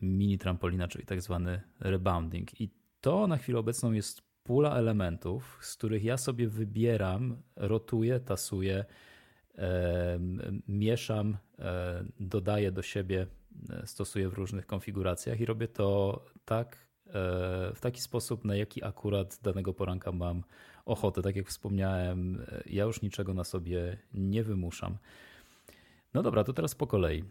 mini 0.01 0.38
trampolina, 0.38 0.88
czyli 0.88 1.05
tak 1.05 1.22
zwany 1.22 1.62
rebounding. 1.79 2.62
I 2.62 2.69
to 3.01 3.27
na 3.27 3.38
chwilę 3.38 3.60
obecną 3.60 3.91
jest 3.91 4.28
pula 4.49 4.75
elementów, 4.75 5.59
z 5.61 5.75
których 5.75 6.03
ja 6.03 6.17
sobie 6.17 6.47
wybieram, 6.47 7.41
rotuję, 7.55 8.19
tasuję, 8.19 8.85
e, 9.57 10.19
mieszam, 10.67 11.37
e, 11.59 12.03
dodaję 12.19 12.71
do 12.71 12.81
siebie, 12.81 13.27
e, 13.69 13.87
stosuję 13.87 14.29
w 14.29 14.33
różnych 14.33 14.65
konfiguracjach 14.65 15.39
i 15.39 15.45
robię 15.45 15.67
to 15.67 16.25
tak 16.45 16.89
E, 17.09 17.71
w 17.75 17.79
taki 17.81 18.01
sposób, 18.01 18.45
na 18.45 18.55
jaki 18.55 18.83
akurat 18.83 19.39
danego 19.43 19.73
poranka 19.73 20.11
mam 20.11 20.43
ochotę. 20.85 21.21
Tak 21.21 21.35
jak 21.35 21.47
wspomniałem, 21.47 22.45
e, 22.51 22.61
ja 22.65 22.83
już 22.83 23.01
niczego 23.01 23.33
na 23.33 23.43
sobie 23.43 23.97
nie 24.13 24.43
wymuszam. 24.43 24.97
No 26.13 26.23
dobra, 26.23 26.43
to 26.43 26.53
teraz 26.53 26.75
po 26.75 26.87
kolei. 26.87 27.23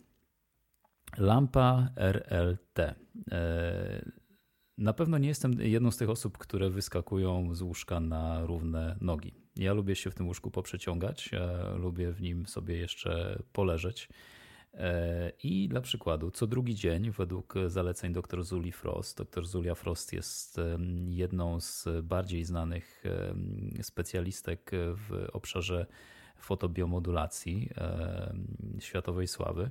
Lampa 1.18 1.88
RLT. 1.96 2.94
Na 4.78 4.92
pewno 4.92 5.18
nie 5.18 5.28
jestem 5.28 5.52
jedną 5.60 5.90
z 5.90 5.96
tych 5.96 6.10
osób, 6.10 6.38
które 6.38 6.70
wyskakują 6.70 7.54
z 7.54 7.62
łóżka 7.62 8.00
na 8.00 8.46
równe 8.46 8.96
nogi. 9.00 9.34
Ja 9.56 9.72
lubię 9.72 9.96
się 9.96 10.10
w 10.10 10.14
tym 10.14 10.26
łóżku 10.26 10.50
poprzeciągać, 10.50 11.30
lubię 11.76 12.12
w 12.12 12.20
nim 12.20 12.46
sobie 12.46 12.76
jeszcze 12.76 13.42
poleżeć. 13.52 14.08
E, 14.74 15.32
I 15.42 15.68
dla 15.68 15.80
przykładu, 15.80 16.30
co 16.30 16.46
drugi 16.46 16.74
dzień, 16.74 17.10
według 17.10 17.54
zaleceń 17.66 18.12
dr 18.12 18.44
Zuli 18.44 18.72
Frost, 18.72 19.18
dr 19.18 19.46
Zulia 19.46 19.74
Frost 19.74 20.12
jest 20.12 20.60
jedną 21.08 21.60
z 21.60 21.88
bardziej 22.02 22.44
znanych 22.44 23.04
specjalistek 23.82 24.70
w 24.74 25.28
obszarze 25.32 25.86
fotobiomodulacji 26.36 27.70
światowej 28.78 29.26
sławy. 29.26 29.70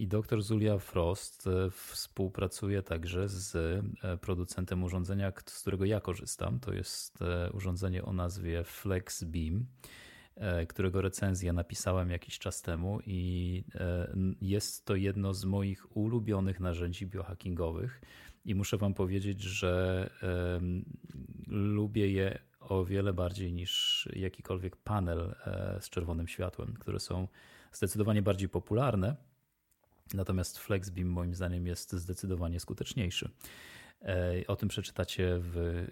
I 0.00 0.06
dr 0.06 0.42
Zulia 0.42 0.78
Frost 0.78 1.46
e, 1.46 1.70
współpracuje 1.70 2.82
także 2.82 3.28
z 3.28 3.56
e, 4.02 4.16
producentem 4.18 4.82
urządzenia, 4.84 5.32
z 5.46 5.60
którego 5.60 5.84
ja 5.84 6.00
korzystam. 6.00 6.60
To 6.60 6.72
jest 6.72 7.18
urządzenie 7.52 8.04
o 8.04 8.12
nazwie 8.12 8.64
FlexBeam. 8.64 9.66
E, 10.40 10.66
którego 10.66 11.02
recenzję 11.02 11.52
napisałem 11.52 12.10
jakiś 12.10 12.38
czas 12.38 12.62
temu 12.62 13.00
i 13.06 13.64
e, 13.74 14.14
jest 14.40 14.84
to 14.84 14.96
jedno 14.96 15.34
z 15.34 15.44
moich 15.44 15.96
ulubionych 15.96 16.60
narzędzi 16.60 17.06
biohackingowych 17.06 18.00
i 18.44 18.54
muszę 18.54 18.76
wam 18.76 18.94
powiedzieć, 18.94 19.42
że 19.42 20.10
lubię 21.46 22.12
je 22.12 22.38
o 22.60 22.84
wiele 22.84 23.12
bardziej 23.12 23.52
niż 23.52 24.08
jakikolwiek 24.12 24.76
panel 24.76 25.34
e, 25.46 25.78
z 25.80 25.90
czerwonym 25.90 26.28
światłem, 26.28 26.74
które 26.80 27.00
są 27.00 27.28
zdecydowanie 27.72 28.22
bardziej 28.22 28.48
popularne. 28.48 29.16
Natomiast 30.14 30.58
FlexBeam 30.58 31.08
moim 31.08 31.34
zdaniem 31.34 31.66
jest 31.66 31.92
zdecydowanie 31.92 32.60
skuteczniejszy. 32.60 33.30
O 34.46 34.56
tym 34.56 34.68
przeczytacie 34.68 35.38
w, 35.38 35.86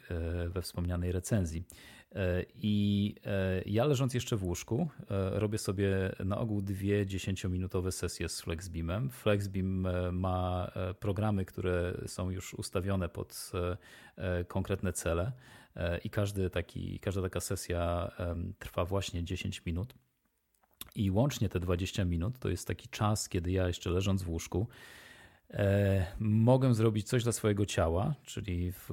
we 0.49 0.63
wspomnianej 0.63 1.13
recenzji. 1.13 1.65
E, 2.15 2.45
I 2.55 3.15
e, 3.27 3.63
ja 3.67 3.85
leżąc 3.85 4.15
jeszcze 4.15 4.37
w 4.37 4.45
łóżku, 4.45 4.89
e, 5.11 5.41
robię 5.41 5.59
sobie 5.59 6.13
na 6.25 6.39
ogół 6.39 6.63
dwie 6.63 7.07
10-minutowe 7.07 7.91
sesje 7.91 8.29
z 8.29 8.41
FlexBeamem. 8.41 9.11
FlexBeam 9.11 9.87
ma 10.13 10.73
programy, 11.01 11.45
które 11.45 11.95
są 12.07 12.31
już 12.31 12.55
ustawione 12.55 13.09
pod 13.09 13.53
konkretne 14.49 14.93
cele 14.93 15.33
i 16.05 16.11
każdy 16.11 16.51
taki, 16.51 17.01
każda 17.01 17.23
taka 17.23 17.41
sesja 17.41 18.11
trwa 18.59 18.85
właśnie 18.85 19.25
10 19.25 19.63
minut. 19.67 19.95
I 20.95 21.11
łącznie 21.11 21.49
te 21.49 21.61
20 21.61 22.05
minut 22.05 22.39
to 22.39 22.49
jest 22.49 22.67
taki 22.67 22.89
czas, 22.89 23.29
kiedy 23.29 23.51
ja 23.51 23.67
jeszcze 23.67 23.91
leżąc 23.91 24.23
w 24.23 24.29
łóżku, 24.29 24.67
E, 25.51 26.07
mogę 26.21 26.75
zrobić 26.75 27.09
coś 27.09 27.23
dla 27.23 27.33
swojego 27.33 27.67
ciała, 27.67 28.15
czyli 28.25 28.73
w, 28.73 28.91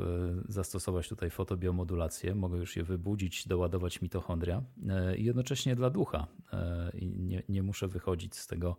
zastosować 0.50 1.10
tutaj 1.10 1.30
fotobiomodulację, 1.30 2.36
mogę 2.36 2.58
już 2.58 2.76
je 2.76 2.84
wybudzić, 2.84 3.48
doładować 3.48 4.02
mitochondria 4.02 4.64
e, 4.90 5.18
i 5.18 5.24
jednocześnie 5.24 5.76
dla 5.76 5.90
ducha. 5.90 6.28
E, 6.54 6.92
nie, 7.02 7.44
nie 7.50 7.64
muszę 7.64 7.88
wychodzić 7.88 8.36
z 8.36 8.48
tego 8.48 8.78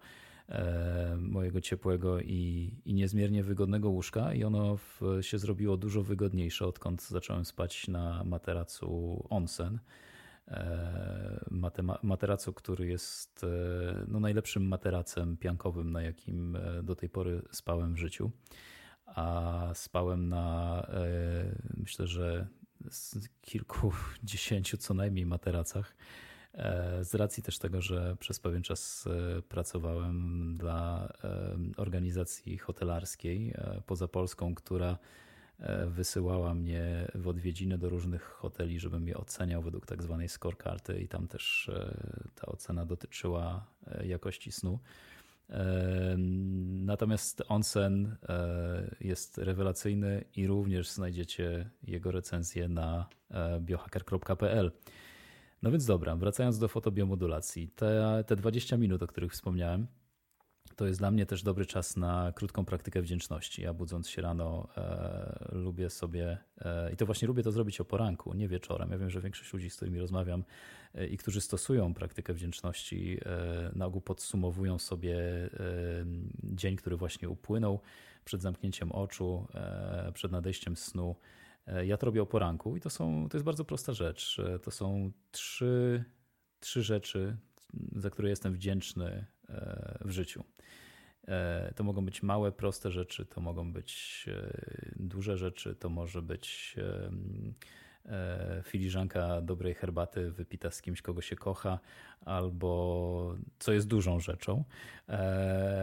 mojego 1.18 1.61
ciepłego 1.61 2.20
i, 2.20 2.72
i 2.85 2.94
niezmiernie 2.94 3.42
wygodnego 3.42 3.90
łóżka 3.90 4.35
i 4.35 4.44
ono 4.44 4.76
w, 4.76 5.00
się 5.20 5.38
zrobiło 5.38 5.76
dużo 5.76 6.02
wygodniejsze, 6.02 6.66
odkąd 6.66 7.02
zacząłem 7.02 7.44
spać 7.44 7.88
na 7.88 8.24
materacu 8.24 9.26
onsen 9.31 9.79
materacu, 12.02 12.52
który 12.52 12.87
jest 12.87 13.44
e, 13.44 14.04
no, 14.09 14.20
najlepszym 14.20 14.68
materacem 14.68 15.37
piankowym, 15.37 15.92
na 15.92 16.02
jakim 16.02 16.56
e, 16.56 16.82
do 16.82 16.96
tej 16.96 17.09
pory 17.09 17.42
spałem 17.50 17.94
w 17.94 17.98
życiu. 17.98 18.30
A 19.06 19.70
spałem 19.74 20.28
na 20.28 20.87
e, 20.88 21.04
myślę, 21.76 22.06
że 22.06 22.46
kilkudziesięciu 23.40 24.76
co 24.76 24.94
najmniej 24.94 25.26
materacach. 25.26 25.96
Z 27.00 27.14
racji 27.14 27.42
też 27.42 27.59
tego, 27.59 27.82
że 27.82 28.16
przez 28.16 28.40
pewien 28.40 28.62
czas 28.62 29.09
pracowałem 29.48 30.54
dla 30.56 31.12
organizacji 31.76 32.59
hotelarskiej 32.59 33.54
poza 33.87 34.09
Polską, 34.09 34.54
która 34.54 34.92
E, 34.92 34.98
wysyłała 35.86 36.54
mnie 36.54 37.08
w 37.14 37.28
odwiedziny 37.28 37.78
do 37.78 37.88
różnych 37.88 38.22
hoteli, 38.22 38.80
żebym 38.80 39.08
je 39.08 39.16
oceniał 39.16 39.62
według 39.62 39.86
tak 39.86 40.02
zwanej 40.02 40.28
scorekarty 40.28 41.00
i 41.00 41.08
tam 41.08 41.28
też 41.28 41.68
e, 41.68 41.94
ta 42.34 42.46
ocena 42.46 42.86
dotyczyła 42.86 43.66
e, 43.86 44.06
jakości 44.06 44.52
snu. 44.52 44.78
Natomiast 46.66 47.42
onsen 47.48 48.16
jest 49.00 49.38
rewelacyjny 49.38 50.24
i 50.36 50.46
również 50.46 50.90
znajdziecie 50.90 51.70
jego 51.82 52.10
recenzję 52.10 52.68
na 52.68 53.08
biohacker.pl. 53.60 54.72
No 55.62 55.70
więc 55.70 55.86
dobra, 55.86 56.16
wracając 56.16 56.58
do 56.58 56.68
fotobiomodulacji. 56.68 57.68
Te, 57.68 58.24
te 58.26 58.36
20 58.36 58.76
minut, 58.76 59.02
o 59.02 59.06
których 59.06 59.32
wspomniałem, 59.32 59.86
to 60.76 60.86
jest 60.86 60.98
dla 61.00 61.10
mnie 61.10 61.26
też 61.26 61.42
dobry 61.42 61.66
czas 61.66 61.96
na 61.96 62.32
krótką 62.34 62.64
praktykę 62.64 63.02
wdzięczności. 63.02 63.62
Ja 63.62 63.74
budząc 63.74 64.08
się 64.08 64.22
rano 64.22 64.68
e, 64.76 65.48
lubię 65.52 65.90
sobie, 65.90 66.38
e, 66.58 66.92
i 66.92 66.96
to 66.96 67.06
właśnie 67.06 67.28
lubię 67.28 67.42
to 67.42 67.52
zrobić 67.52 67.80
o 67.80 67.84
poranku, 67.84 68.34
nie 68.34 68.48
wieczorem. 68.48 68.90
Ja 68.90 68.98
wiem, 68.98 69.10
że 69.10 69.20
większość 69.20 69.52
ludzi, 69.52 69.70
z 69.70 69.76
którymi 69.76 69.98
rozmawiam 69.98 70.44
e, 70.94 71.06
i 71.06 71.16
którzy 71.16 71.40
stosują 71.40 71.94
praktykę 71.94 72.34
wdzięczności, 72.34 73.18
e, 73.24 73.70
na 73.74 73.86
ogół 73.86 74.00
podsumowują 74.00 74.78
sobie 74.78 75.16
e, 75.16 75.48
dzień, 76.44 76.76
który 76.76 76.96
właśnie 76.96 77.28
upłynął 77.28 77.80
przed 78.24 78.42
zamknięciem 78.42 78.92
oczu, 78.92 79.46
e, 79.54 80.12
przed 80.14 80.32
nadejściem 80.32 80.76
snu. 80.76 81.16
Ja 81.84 81.96
to 81.96 82.06
robię 82.06 82.22
o 82.22 82.26
poranku 82.26 82.76
i 82.76 82.80
to, 82.80 82.90
są, 82.90 83.28
to 83.28 83.36
jest 83.36 83.44
bardzo 83.44 83.64
prosta 83.64 83.92
rzecz. 83.92 84.40
To 84.62 84.70
są 84.70 85.12
trzy, 85.30 86.04
trzy 86.60 86.82
rzeczy, 86.82 87.36
za 87.96 88.10
które 88.10 88.28
jestem 88.28 88.52
wdzięczny 88.52 89.26
w 90.04 90.11
życiu. 90.11 90.44
E, 91.28 91.72
to 91.76 91.85
mogą 91.85 92.04
być 92.04 92.22
małe, 92.22 92.52
proste 92.52 92.90
rzeczy, 92.90 93.26
to 93.26 93.40
mogą 93.40 93.72
być 93.72 94.24
e, 94.28 94.50
duże 94.96 95.37
rzeczy, 95.37 95.74
to 95.74 95.88
może 95.88 96.22
być 96.22 96.76
e, 96.78 98.62
filiżanka 98.62 99.40
dobrej 99.40 99.74
herbaty 99.74 100.30
wypita 100.30 100.70
z 100.70 100.82
kimś, 100.82 101.02
kogo 101.02 101.20
się 101.20 101.37
kocha, 101.37 101.78
albo 102.20 103.35
co 103.59 103.72
jest 103.72 103.88
dużą 103.88 104.20
rzeczą, 104.20 104.64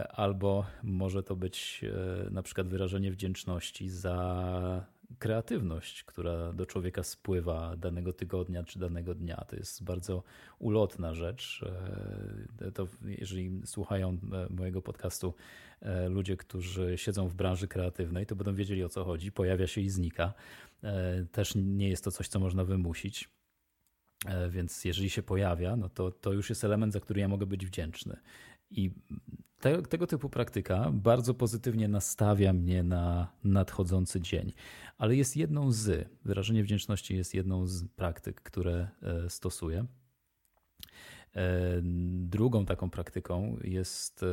albo 0.09 0.65
może 0.83 1.23
to 1.23 1.35
być 1.35 1.85
na 2.31 2.43
przykład 2.43 2.67
wyrażenie 2.67 3.11
wdzięczności 3.11 3.89
za 3.89 4.85
kreatywność, 5.19 6.03
która 6.03 6.53
do 6.53 6.65
człowieka 6.65 7.03
spływa 7.03 7.75
danego 7.77 8.13
tygodnia 8.13 8.63
czy 8.63 8.79
danego 8.79 9.15
dnia. 9.15 9.45
To 9.47 9.55
jest 9.55 9.83
bardzo 9.83 10.23
ulotna 10.59 11.13
rzecz. 11.13 11.65
E, 12.61 12.71
to 12.71 12.87
jeżeli 13.05 13.61
słuchają 13.65 14.09
e, 14.09 14.53
mojego 14.53 14.81
podcastu 14.81 15.33
e, 15.81 16.09
ludzie, 16.09 16.37
którzy 16.37 16.97
siedzą 16.97 17.27
w 17.27 17.33
branży 17.33 17.67
kreatywnej, 17.67 18.25
to 18.25 18.35
będą 18.35 18.55
wiedzieli 18.55 18.83
o 18.83 18.89
co 18.89 19.03
chodzi. 19.03 19.31
Pojawia 19.31 19.67
się 19.67 19.81
i 19.81 19.89
znika. 19.89 20.33
Też 21.31 21.53
nie 21.55 21.89
jest 21.89 22.03
to 22.03 22.11
coś, 22.11 22.27
co 22.27 22.39
można 22.39 22.63
wymusić. 22.63 23.29
Więc 24.49 24.85
jeżeli 24.85 25.09
się 25.09 25.23
pojawia, 25.23 25.75
no 25.75 25.89
to, 25.89 26.11
to 26.11 26.33
już 26.33 26.49
jest 26.49 26.63
element, 26.63 26.93
za 26.93 26.99
który 26.99 27.21
ja 27.21 27.27
mogę 27.27 27.45
być 27.45 27.65
wdzięczny. 27.65 28.17
I 28.71 28.91
te, 29.63 29.81
tego 29.81 30.07
typu 30.07 30.29
praktyka 30.29 30.91
bardzo 30.93 31.33
pozytywnie 31.33 31.87
nastawia 31.87 32.53
mnie 32.53 32.83
na 32.83 33.27
nadchodzący 33.43 34.21
dzień. 34.21 34.53
Ale 34.97 35.15
jest 35.15 35.37
jedną 35.37 35.71
z, 35.71 36.09
wyrażenie 36.25 36.63
wdzięczności 36.63 37.15
jest 37.15 37.33
jedną 37.33 37.67
z 37.67 37.87
praktyk, 37.87 38.41
które 38.41 38.87
e, 39.01 39.29
stosuję. 39.29 39.85
E, 41.35 41.45
drugą 42.13 42.65
taką 42.65 42.89
praktyką 42.89 43.57
jest 43.63 44.25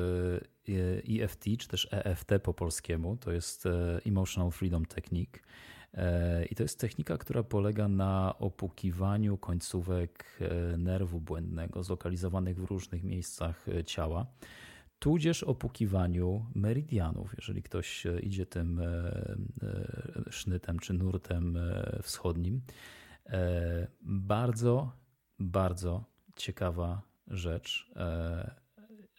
EFT, 1.09 1.47
e 1.47 1.57
czy 1.57 1.69
też 1.69 1.89
EFT 1.91 2.31
po 2.43 2.55
polskiemu. 2.55 3.17
To 3.17 3.33
jest 3.33 3.69
Emotional 4.07 4.51
Freedom 4.51 4.87
Technique. 4.87 5.41
I 6.51 6.55
to 6.55 6.63
jest 6.63 6.81
technika, 6.81 7.19
która 7.19 7.43
polega 7.43 7.89
na 7.89 8.39
opukiwaniu 8.39 9.39
końcówek 9.39 10.39
nerwu 10.79 11.21
błędnego, 11.21 11.83
zlokalizowanych 11.83 12.61
w 12.61 12.65
różnych 12.65 13.05
miejscach 13.05 13.67
ciała 13.87 14.27
tudzież 15.01 15.43
opukiwaniu 15.43 16.47
meridianów. 16.55 17.35
Jeżeli 17.37 17.63
ktoś 17.63 18.07
e, 18.07 18.21
idzie 18.21 18.47
tym 18.47 18.81
e, 18.81 18.85
e, 18.85 19.37
sznytem 20.31 20.79
czy 20.79 20.95
nurtem 20.95 21.59
wschodnim. 22.03 22.61
Bardzo, 24.03 24.93
bardzo 25.39 26.05
ciekawa 26.37 27.03
rzecz, 27.27 27.91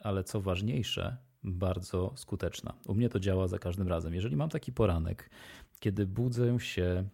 ale 0.04 0.24
co 0.24 0.42
ważniejsze, 0.42 1.18
bardzo 1.44 2.14
skuteczna. 2.16 2.74
U 2.88 2.94
mnie 2.94 3.10
to 3.10 3.20
działa 3.20 3.48
za 3.48 3.60
każdym 3.60 3.88
razem. 3.88 4.14
Jeżeli 4.14 4.36
mam 4.36 4.50
taki 4.50 4.72
poranek, 4.72 5.30
kiedy 5.80 6.06
budzę 6.06 6.60
się 6.60 7.10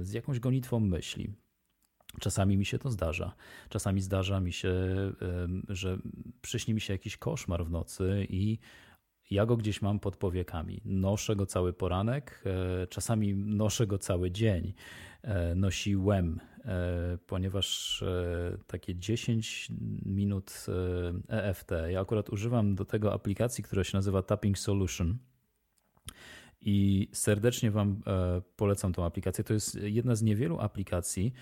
z 0.00 0.12
jakąś 0.12 0.40
gonitwą 0.40 0.80
myśli, 0.80 1.32
Czasami 2.20 2.56
mi 2.56 2.64
się 2.64 2.78
to 2.78 2.90
zdarza. 2.90 3.34
Czasami 3.68 4.00
zdarza 4.00 4.40
mi 4.40 4.52
się, 4.52 4.74
że 5.68 5.98
przyśni 6.42 6.74
mi 6.74 6.80
się 6.80 6.92
jakiś 6.92 7.16
koszmar 7.16 7.64
w 7.64 7.70
nocy 7.70 8.26
i 8.30 8.58
ja 9.30 9.46
go 9.46 9.56
gdzieś 9.56 9.82
mam 9.82 10.00
pod 10.00 10.16
powiekami. 10.16 10.80
Noszę 10.84 11.36
go 11.36 11.46
cały 11.46 11.72
poranek, 11.72 12.44
e, 12.46 12.86
czasami 12.86 13.34
noszę 13.34 13.86
go 13.86 13.98
cały 13.98 14.30
dzień. 14.30 14.74
E, 15.22 15.54
nosiłem, 15.54 16.40
e, 16.64 17.18
ponieważ 17.26 18.04
takie 18.66 18.94
10 18.96 19.68
minut 20.04 20.66
EFT, 21.28 21.70
ja 21.88 22.00
akurat 22.00 22.30
używam 22.30 22.74
do 22.74 22.84
tego 22.84 23.12
aplikacji, 23.12 23.64
która 23.64 23.84
się 23.84 23.96
nazywa 23.96 24.22
Tapping 24.22 24.58
Solution. 24.58 25.18
I 26.60 27.08
serdecznie 27.12 27.70
Wam 27.70 28.02
polecam 28.56 28.92
tą 28.92 29.04
aplikację. 29.04 29.44
To 29.44 29.54
jest 29.54 29.74
jedna 29.74 30.14
z 30.14 30.22
niewielu 30.22 30.60
aplikacji, 30.60 31.32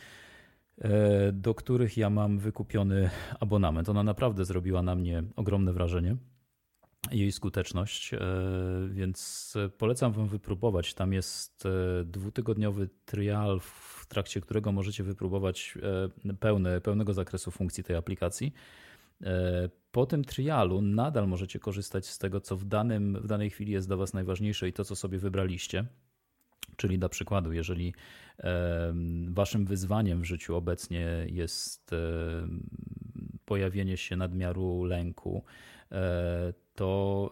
do 1.32 1.54
których 1.54 1.96
ja 1.96 2.10
mam 2.10 2.38
wykupiony 2.38 3.10
abonament. 3.40 3.88
Ona 3.88 4.02
naprawdę 4.02 4.44
zrobiła 4.44 4.82
na 4.82 4.94
mnie 4.94 5.22
ogromne 5.36 5.72
wrażenie. 5.72 6.16
Jej 7.12 7.32
skuteczność, 7.32 8.14
e, 8.14 8.18
więc 8.90 9.54
polecam 9.78 10.12
Wam 10.12 10.28
wypróbować. 10.28 10.94
Tam 10.94 11.12
jest 11.12 11.66
e, 11.66 12.04
dwutygodniowy 12.04 12.88
trial, 13.04 13.60
w 13.60 14.06
trakcie 14.08 14.40
którego 14.40 14.72
możecie 14.72 15.04
wypróbować 15.04 15.78
pełne, 16.40 16.80
pełnego 16.80 17.14
zakresu 17.14 17.50
funkcji 17.50 17.84
tej 17.84 17.96
aplikacji. 17.96 18.52
Po 19.90 20.06
tym 20.06 20.24
trialu 20.24 20.82
nadal 20.82 21.28
możecie 21.28 21.58
korzystać 21.58 22.06
z 22.06 22.18
tego, 22.18 22.40
co 22.40 22.56
w, 22.56 22.64
danym, 22.64 23.18
w 23.20 23.26
danej 23.26 23.50
chwili 23.50 23.72
jest 23.72 23.88
dla 23.88 23.96
Was 23.96 24.14
najważniejsze 24.14 24.68
i 24.68 24.72
to, 24.72 24.84
co 24.84 24.96
sobie 24.96 25.18
wybraliście. 25.18 25.84
Czyli 26.76 26.98
dla 26.98 27.08
przykładu, 27.08 27.52
jeżeli 27.52 27.94
waszym 29.28 29.64
wyzwaniem 29.64 30.20
w 30.20 30.24
życiu 30.24 30.56
obecnie 30.56 31.26
jest 31.26 31.90
pojawienie 33.46 33.96
się 33.96 34.16
nadmiaru 34.16 34.84
lęku, 34.84 35.44
e, 35.92 36.52
to 36.74 37.30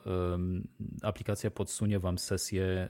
aplikacja 1.02 1.50
podsunie 1.50 1.98
Wam 1.98 2.18
sesję 2.18 2.88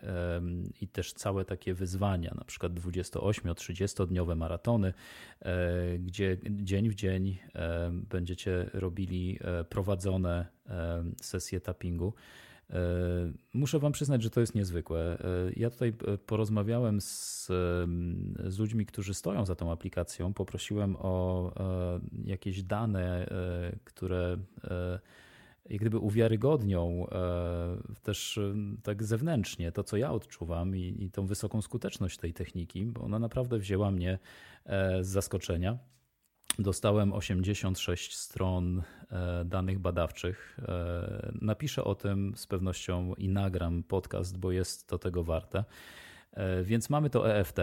i 0.81 0.89
też 0.89 1.13
całe 1.13 1.45
takie 1.45 1.75
wyzwania, 1.75 2.35
na 2.39 2.45
przykład 2.45 2.73
28-30 2.73 4.07
dniowe 4.07 4.35
maratony, 4.35 4.95
e, 5.43 5.99
gdzie 5.99 6.39
dzień 6.51 6.91
w 6.91 6.95
dzień 6.95 7.39
będziecie 7.93 8.71
robili 8.73 9.39
e, 9.41 9.65
prowadzone 9.65 10.47
sesje 11.23 11.61
tappingu 11.61 12.15
muszę 13.55 13.79
Wam 13.79 13.93
przyznać, 13.93 14.23
że 14.23 14.31
to 14.31 14.41
jest 14.41 14.55
niezwykłe. 14.55 15.19
E, 15.19 15.53
ja 15.57 15.71
tutaj 15.71 15.89
e, 15.89 16.19
porozmawiałem 16.19 17.01
z, 17.01 17.47
z 18.47 18.59
ludźmi, 18.59 18.87
którzy 18.87 19.15
stoją 19.15 19.47
za 19.47 19.55
tą 19.55 19.73
aplikacją. 19.73 20.35
Poprosiłem 20.35 20.97
o 20.99 21.53
jakieś 22.25 22.63
dane, 22.63 23.27
które 23.85 24.37
jak 25.71 25.81
gdyby 25.81 25.99
uwiarygodnią 25.99 27.07
też 28.03 28.41
tak 28.83 29.03
zewnętrznie 29.03 29.73
to, 29.73 29.85
co 29.85 29.97
ja 29.97 30.13
odczuwam 30.13 30.77
i, 30.77 30.97
i 31.05 31.11
tą 31.11 31.27
wysoką 31.27 31.63
skuteczność 31.63 32.19
tej 32.19 32.33
techniki, 32.33 32.87
bo 32.87 33.01
ona 33.01 33.19
naprawdę 33.19 33.59
wzięła 33.59 33.91
mnie 33.91 34.19
z 35.01 35.07
zaskoczenia. 35.07 35.79
Dostałem 36.59 37.13
86 37.13 38.17
stron 38.17 38.83
e, 39.11 39.45
danych 39.45 39.79
badawczych. 39.79 40.59
E, 40.69 41.33
napiszę 41.41 41.85
o 41.85 41.95
tym 41.95 42.33
z 42.37 42.47
pewnością 42.47 43.15
i 43.15 43.29
nagram 43.29 43.83
podcast, 43.83 44.39
bo 44.39 44.53
jest 44.53 44.89
to 44.89 44.99
tego 44.99 45.25
warte. 45.25 45.65
E, 46.33 46.63
więc 46.63 46.91
mamy 46.91 47.11
to 47.11 47.37
EFT, 47.37 47.59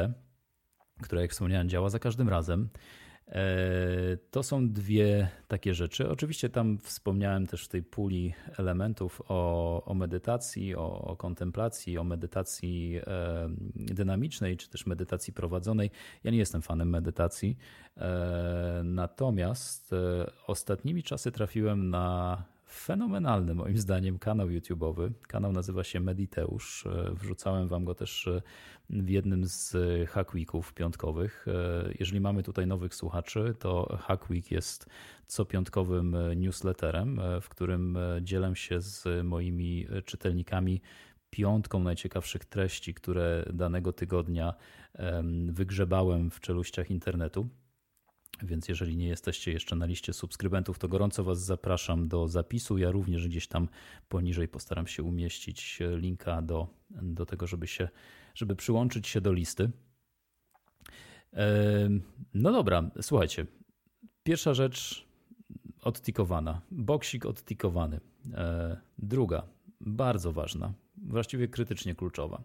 które, 1.01 1.21
jak 1.21 1.31
wspomniałem, 1.31 1.69
działa 1.69 1.89
za 1.89 1.99
każdym 1.99 2.29
razem. 2.29 2.69
E, 3.31 4.17
to 4.31 4.43
są 4.43 4.69
dwie 4.69 5.29
takie 5.47 5.73
rzeczy. 5.73 6.09
Oczywiście 6.09 6.49
tam 6.49 6.77
wspomniałem 6.77 7.47
też 7.47 7.65
w 7.65 7.67
tej 7.67 7.83
puli 7.83 8.33
elementów 8.57 9.21
o, 9.27 9.83
o 9.85 9.93
medytacji, 9.93 10.75
o, 10.75 11.01
o, 11.01 11.15
kontemplacji, 11.15 11.97
o 11.97 12.03
medytacji 12.03 12.99
e, 13.07 13.49
dynamicznej, 13.75 14.57
czy 14.57 14.69
też 14.69 14.85
medytacji 14.85 15.33
prowadzonej. 15.33 15.91
Ja 16.23 16.31
nie 16.31 16.37
jestem 16.37 16.61
fanem 16.61 16.89
medytacji, 16.89 17.57
e, 17.97 18.81
natomiast 18.83 19.91
ostatnimi 20.47 21.03
czasy 21.03 21.31
trafiłem 21.31 21.89
na 21.89 22.43
fenomenalny 22.71 23.55
moim 23.55 23.77
zdaniem 23.77 24.19
kanał 24.19 24.47
YouTube'owy. 24.47 25.11
Kanał 25.27 25.51
nazywa 25.51 25.83
się 25.83 25.99
Mediteusz. 25.99 26.87
Wrzucałem 27.13 27.67
wam 27.67 27.85
go 27.85 27.95
też 27.95 28.29
jednym 28.91 29.45
z 29.45 29.77
Hack 30.09 30.33
Weeków 30.33 30.73
piątkowych. 30.73 31.45
E, 31.47 31.93
jeżeli 31.99 32.21
mamy 32.21 32.43
tutaj 32.43 32.67
nowych 32.67 32.95
słuchaczy, 32.95 33.55
to 33.59 33.97
Hack 34.01 34.29
Week 34.29 34.51
jest 34.51 34.89
co 35.27 35.45
piątkowym 35.45 36.15
newsletterem, 36.35 37.21
w 37.41 37.49
którym 37.49 37.97
dzielę 38.21 38.55
się 38.55 38.81
z 38.81 39.25
moimi 39.25 39.87
czytelnikami 40.05 40.81
piątką 41.29 41.79
najciekawszych 41.79 42.45
treści, 42.45 42.93
które 42.93 43.45
danego 43.53 43.93
tygodnia 43.93 44.53
wygrzebałem 45.47 46.31
w 46.31 46.39
czeluściach 46.39 46.91
internetu. 46.91 47.49
Więc 48.43 48.69
jeżeli 48.69 48.97
nie 48.97 49.07
jesteście 49.07 49.51
jeszcze 49.51 49.75
na 49.75 49.85
liście 49.85 50.13
subskrybentów, 50.13 50.79
to 50.79 50.87
gorąco 50.87 51.23
Was 51.23 51.45
zapraszam 51.45 52.07
do 52.07 52.27
zapisu. 52.27 52.77
Ja 52.77 52.91
również 52.91 53.27
gdzieś 53.27 53.47
tam 53.47 53.67
poniżej 54.09 54.47
postaram 54.47 54.87
się 54.87 55.03
umieścić 55.03 55.79
linka 55.95 56.41
do, 56.41 56.67
do 56.89 57.25
tego, 57.25 57.47
żeby, 57.47 57.67
się, 57.67 57.89
żeby 58.35 58.55
przyłączyć 58.55 59.07
się 59.07 59.21
do 59.21 59.33
listy. 59.33 59.71
No 62.33 62.51
dobra, 62.51 62.91
słuchajcie. 63.01 63.45
Pierwsza 64.23 64.53
rzecz 64.53 65.05
odtikowana. 65.81 66.61
Boksik 66.71 67.25
odtikowany. 67.25 67.99
E, 68.33 68.77
druga, 68.97 69.43
bardzo 69.81 70.33
ważna, 70.33 70.73
właściwie 70.97 71.47
krytycznie 71.47 71.95
kluczowa, 71.95 72.43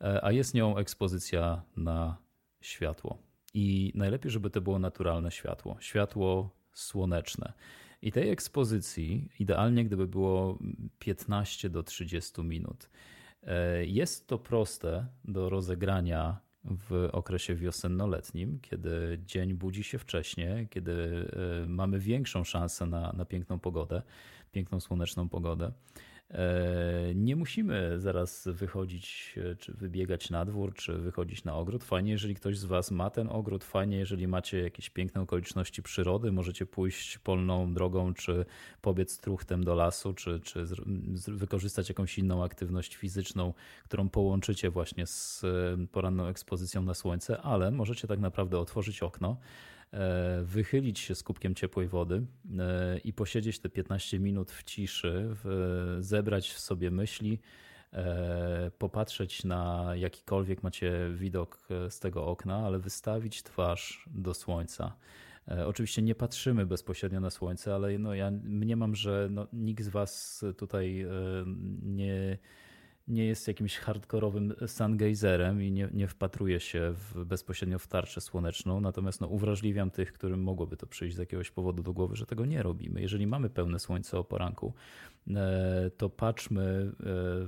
e, 0.00 0.24
a 0.24 0.32
jest 0.32 0.54
nią 0.54 0.76
ekspozycja 0.76 1.62
na 1.76 2.16
światło. 2.60 3.18
I 3.54 3.92
najlepiej, 3.94 4.30
żeby 4.30 4.50
to 4.50 4.60
było 4.60 4.78
naturalne 4.78 5.30
światło, 5.30 5.76
światło 5.80 6.50
słoneczne. 6.72 7.52
I 8.02 8.12
tej 8.12 8.30
ekspozycji 8.30 9.28
idealnie, 9.38 9.84
gdyby 9.84 10.06
było 10.06 10.58
15 10.98 11.70
do 11.70 11.82
30 11.82 12.42
minut. 12.42 12.90
E, 13.46 13.84
jest 13.84 14.26
to 14.26 14.38
proste 14.38 15.06
do 15.24 15.48
rozegrania 15.48 16.40
w 16.64 17.08
okresie 17.12 17.54
wiosennoletnim, 17.54 18.60
kiedy 18.60 19.20
dzień 19.26 19.54
budzi 19.54 19.84
się 19.84 19.98
wcześniej, 19.98 20.68
kiedy 20.68 20.92
e, 21.62 21.68
mamy 21.68 21.98
większą 21.98 22.44
szansę 22.44 22.86
na, 22.86 23.12
na 23.12 23.24
piękną 23.24 23.58
pogodę, 23.58 24.02
piękną 24.52 24.80
słoneczną 24.80 25.28
pogodę. 25.28 25.72
E, 26.32 27.14
nie 27.14 27.36
musimy 27.36 28.00
zaraz 28.00 28.48
wychodzić, 28.52 29.34
e, 29.52 29.56
czy 29.56 29.72
wybiegać 29.72 30.30
na 30.30 30.44
dwór, 30.44 30.74
czy 30.74 30.92
wychodzić 30.92 31.44
na 31.44 31.54
ogród. 31.54 31.84
Fajnie, 31.84 32.10
jeżeli 32.10 32.34
ktoś 32.34 32.58
z 32.58 32.64
Was 32.64 32.90
ma 32.90 33.10
ten 33.10 33.28
ogród, 33.28 33.64
fajnie, 33.64 33.96
jeżeli 33.96 34.28
macie 34.28 34.60
jakieś 34.60 34.90
piękne 34.90 35.20
okoliczności 35.20 35.82
przyrody, 35.82 36.32
możecie 36.32 36.66
pójść 36.66 37.18
polną 37.18 37.74
drogą, 37.74 38.14
czy 38.14 38.44
pobiec 38.82 39.18
truchtem 39.18 39.64
do 39.64 39.74
lasu, 39.74 40.14
czy, 40.14 40.40
czy 40.40 40.66
wykorzystać 41.28 41.88
jakąś 41.88 42.18
inną 42.18 42.44
aktywność 42.44 42.96
fizyczną, 42.96 43.54
którą 43.84 44.08
połączycie 44.08 44.70
właśnie 44.70 45.06
z 45.06 45.44
e, 45.44 45.86
poranną 45.86 46.26
ekspozycją 46.26 46.82
na 46.82 46.94
słońce, 46.94 47.42
ale 47.42 47.70
możecie 47.70 48.08
tak 48.08 48.20
naprawdę 48.20 48.58
otworzyć 48.58 49.02
okno 49.02 49.36
wychylić 50.42 50.98
się 50.98 51.14
z 51.14 51.22
kubkiem 51.22 51.54
ciepłej 51.54 51.88
wody 51.88 52.26
e, 52.58 52.98
i 52.98 53.12
posiedzieć 53.12 53.58
te 53.58 53.68
15 53.68 54.18
minut 54.18 54.52
w 54.52 54.64
ciszy, 54.64 55.36
zebrać 56.00 56.50
w 56.50 56.58
sobie 56.58 56.90
myśli, 56.90 57.40
e, 57.92 58.70
popatrzeć 58.78 59.44
na 59.44 59.92
jakikolwiek 59.96 60.62
macie 60.62 61.10
widok 61.14 61.68
z 61.88 62.00
tego 62.00 62.26
okna, 62.26 62.56
ale 62.56 62.78
wystawić 62.78 63.42
twarz 63.42 64.08
do 64.14 64.34
słońca. 64.34 64.96
Oczywiście 65.66 66.02
nie 66.02 66.14
patrzymy 66.14 66.66
bezpośrednio 66.66 67.20
na 67.20 67.30
słońce, 67.30 67.74
ale 67.74 67.98
no 67.98 68.14
ja 68.14 68.30
mniemam, 68.30 68.94
że 68.94 69.28
no 69.30 69.46
nikt 69.52 69.84
z 69.84 69.88
Was 69.88 70.44
tutaj 70.56 71.06
nie 71.82 72.38
nie 73.08 73.24
jest 73.24 73.48
jakimś 73.48 73.78
hardkorowym 73.78 74.54
sungazerem 74.66 75.62
i 75.62 75.72
nie, 75.72 75.88
nie 75.92 76.08
wpatruje 76.08 76.60
się 76.60 76.94
w, 76.94 77.24
bezpośrednio 77.24 77.78
w 77.78 77.86
tarczę 77.86 78.20
słoneczną, 78.20 78.80
natomiast 78.80 79.20
no, 79.20 79.26
uwrażliwiam 79.26 79.90
tych, 79.90 80.12
którym 80.12 80.42
mogłoby 80.42 80.76
to 80.76 80.86
przyjść 80.86 81.16
z 81.16 81.18
jakiegoś 81.18 81.50
powodu 81.50 81.82
do 81.82 81.92
głowy, 81.92 82.16
że 82.16 82.26
tego 82.26 82.46
nie 82.46 82.62
robimy. 82.62 83.00
Jeżeli 83.00 83.26
mamy 83.26 83.50
pełne 83.50 83.78
słońce 83.78 84.18
o 84.18 84.24
poranku, 84.24 84.72
to 85.96 86.10
patrzmy 86.10 86.62
e, 86.62 86.92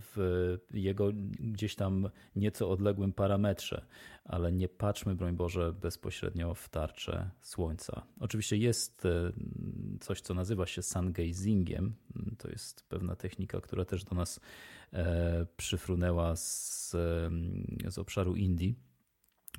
w 0.01 0.57
jego 0.75 1.11
gdzieś 1.41 1.75
tam 1.75 2.09
nieco 2.37 2.71
odległym 2.71 3.13
parametrze, 3.13 3.87
ale 4.25 4.53
nie 4.53 4.69
patrzmy, 4.69 5.15
broń 5.15 5.37
Boże, 5.37 5.73
bezpośrednio 5.73 6.55
w 6.55 6.69
tarczę 6.69 7.31
słońca. 7.41 8.07
Oczywiście 8.21 8.57
jest 8.57 9.07
e, 9.07 9.33
coś, 10.01 10.21
co 10.21 10.35
nazywa 10.35 10.67
się 10.67 10.83
sungazingiem. 10.83 11.95
To 12.39 12.49
jest 12.49 12.89
pewna 12.89 13.17
technika, 13.17 13.61
która 13.61 13.85
też 13.85 14.05
do 14.05 14.17
nas 14.17 14.41
E, 14.95 15.47
przyfrunęła 15.57 16.37
z, 16.37 16.91
z 17.89 17.99
obszaru 17.99 18.37
Indii. 18.37 18.75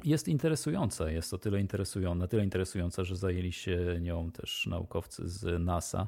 Jest 0.03 0.27
interesująca, 0.27 1.11
jest 1.11 1.31
to 1.31 1.37
tyle 1.37 1.61
interesująca, 1.61 2.19
na 2.19 2.27
tyle 2.27 2.43
interesująca, 2.43 3.03
że 3.03 3.15
zajęli 3.15 3.51
się 3.51 3.97
nią 4.01 4.31
też 4.31 4.67
naukowcy 4.67 5.29
z 5.29 5.63
NASA. 5.63 6.07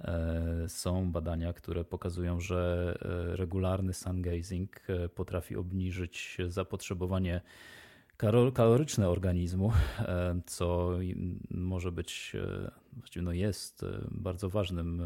E, 0.00 0.68
są 0.68 1.12
badania, 1.12 1.52
które 1.52 1.84
pokazują, 1.84 2.40
że 2.40 2.94
e, 3.02 3.36
regularny 3.36 3.94
sun 3.94 4.22
gazing 4.22 4.80
potrafi 5.14 5.56
obniżyć 5.56 6.38
zapotrzebowanie 6.48 7.40
kaloryczne 8.52 9.08
organizmu, 9.08 9.72
e, 9.98 10.40
co 10.46 10.90
może 11.50 11.92
być, 11.92 12.32
e, 12.34 12.70
właściwie 12.92 13.24
no 13.24 13.32
jest 13.32 13.82
e, 13.82 13.86
bardzo 14.10 14.50
ważnym 14.50 15.02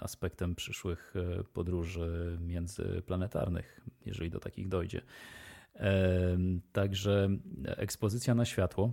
aspektem 0.00 0.54
przyszłych 0.54 1.14
podróży 1.52 2.38
międzyplanetarnych, 2.40 3.80
jeżeli 4.06 4.30
do 4.30 4.40
takich 4.40 4.68
dojdzie. 4.68 5.00
Także 6.72 7.28
ekspozycja 7.64 8.34
na 8.34 8.44
światło. 8.44 8.92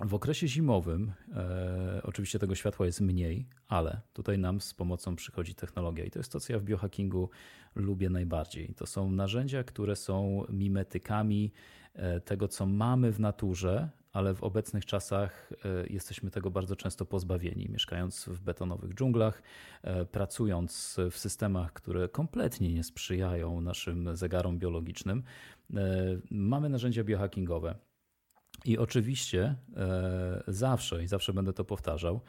W 0.00 0.14
okresie 0.14 0.48
zimowym 0.48 1.12
e, 1.36 2.00
oczywiście 2.02 2.38
tego 2.38 2.54
światła 2.54 2.86
jest 2.86 3.00
mniej, 3.00 3.48
ale 3.68 4.00
tutaj 4.12 4.38
nam 4.38 4.60
z 4.60 4.74
pomocą 4.74 5.16
przychodzi 5.16 5.54
technologia 5.54 6.04
i 6.04 6.10
to 6.10 6.18
jest 6.18 6.32
to, 6.32 6.40
co 6.40 6.52
ja 6.52 6.58
w 6.58 6.62
biohackingu 6.62 7.30
lubię 7.74 8.10
najbardziej. 8.10 8.74
To 8.74 8.86
są 8.86 9.10
narzędzia, 9.10 9.64
które 9.64 9.96
są 9.96 10.44
mimetykami 10.48 11.52
E, 11.96 12.20
tego, 12.20 12.48
co 12.48 12.66
mamy 12.66 13.12
w 13.12 13.20
naturze, 13.20 13.88
ale 14.12 14.34
w 14.34 14.42
obecnych 14.42 14.86
czasach 14.86 15.52
e, 15.64 15.86
jesteśmy 15.86 16.30
tego 16.30 16.50
bardzo 16.50 16.76
często 16.76 17.06
pozbawieni, 17.06 17.68
mieszkając 17.68 18.24
w 18.24 18.40
betonowych 18.40 18.94
dżunglach, 18.94 19.42
e, 19.82 20.04
pracując 20.04 20.96
w 21.10 21.18
systemach, 21.18 21.72
które 21.72 22.08
kompletnie 22.08 22.74
nie 22.74 22.84
sprzyjają 22.84 23.60
naszym 23.60 24.16
zegarom 24.16 24.58
biologicznym. 24.58 25.22
Mamy 26.30 26.68
narzędzia 26.68 27.04
biohackingowe. 27.04 27.74
I 28.66 28.78
oczywiście 28.78 29.54
zawsze, 30.48 31.04
i 31.04 31.08
zawsze 31.08 31.32
będę 31.32 31.52
to 31.52 31.64
powtarzał, 31.64 32.20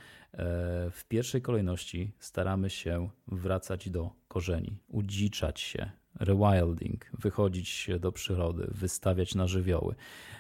w 0.91 1.01
pierwszej 1.07 1.41
kolejności 1.41 2.11
staramy 2.19 2.69
się 2.69 3.09
wracać 3.27 3.89
do 3.89 4.11
korzeni, 4.27 4.77
udziczać 4.87 5.59
się, 5.59 5.91
rewilding, 6.19 7.05
wychodzić 7.13 7.89
do 7.99 8.11
przyrody, 8.11 8.67
wystawiać 8.71 9.35
na 9.35 9.47
żywioły. 9.47 9.95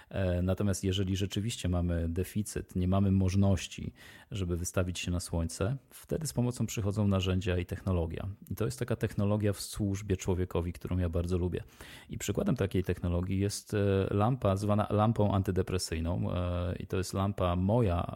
E, 0.09 0.41
natomiast 0.41 0.83
jeżeli 0.83 1.15
rzeczywiście 1.15 1.69
mamy 1.69 2.09
deficyt, 2.09 2.75
nie 2.75 2.87
mamy 2.87 3.11
możliwości, 3.11 3.93
żeby 4.31 4.57
wystawić 4.57 4.99
się 4.99 5.11
na 5.11 5.19
słońce, 5.19 5.77
wtedy 5.89 6.27
z 6.27 6.33
pomocą 6.33 6.65
przychodzą 6.65 7.07
narzędzia 7.07 7.57
i 7.57 7.65
technologia. 7.65 8.27
I 8.51 8.55
to 8.55 8.65
jest 8.65 8.79
taka 8.79 8.95
technologia 8.95 9.53
w 9.53 9.61
służbie 9.61 10.17
człowiekowi, 10.17 10.73
którą 10.73 10.97
ja 10.97 11.09
bardzo 11.09 11.37
lubię. 11.37 11.63
I 12.09 12.17
przykładem 12.17 12.55
takiej 12.55 12.83
technologii 12.83 13.39
jest 13.39 13.73
e, 13.73 13.77
lampa 14.11 14.55
zwana 14.55 14.87
lampą 14.89 15.33
antydepresyjną. 15.33 16.33
E, 16.33 16.75
I 16.79 16.87
to 16.87 16.97
jest 16.97 17.13
lampa 17.13 17.55
moja, 17.55 18.15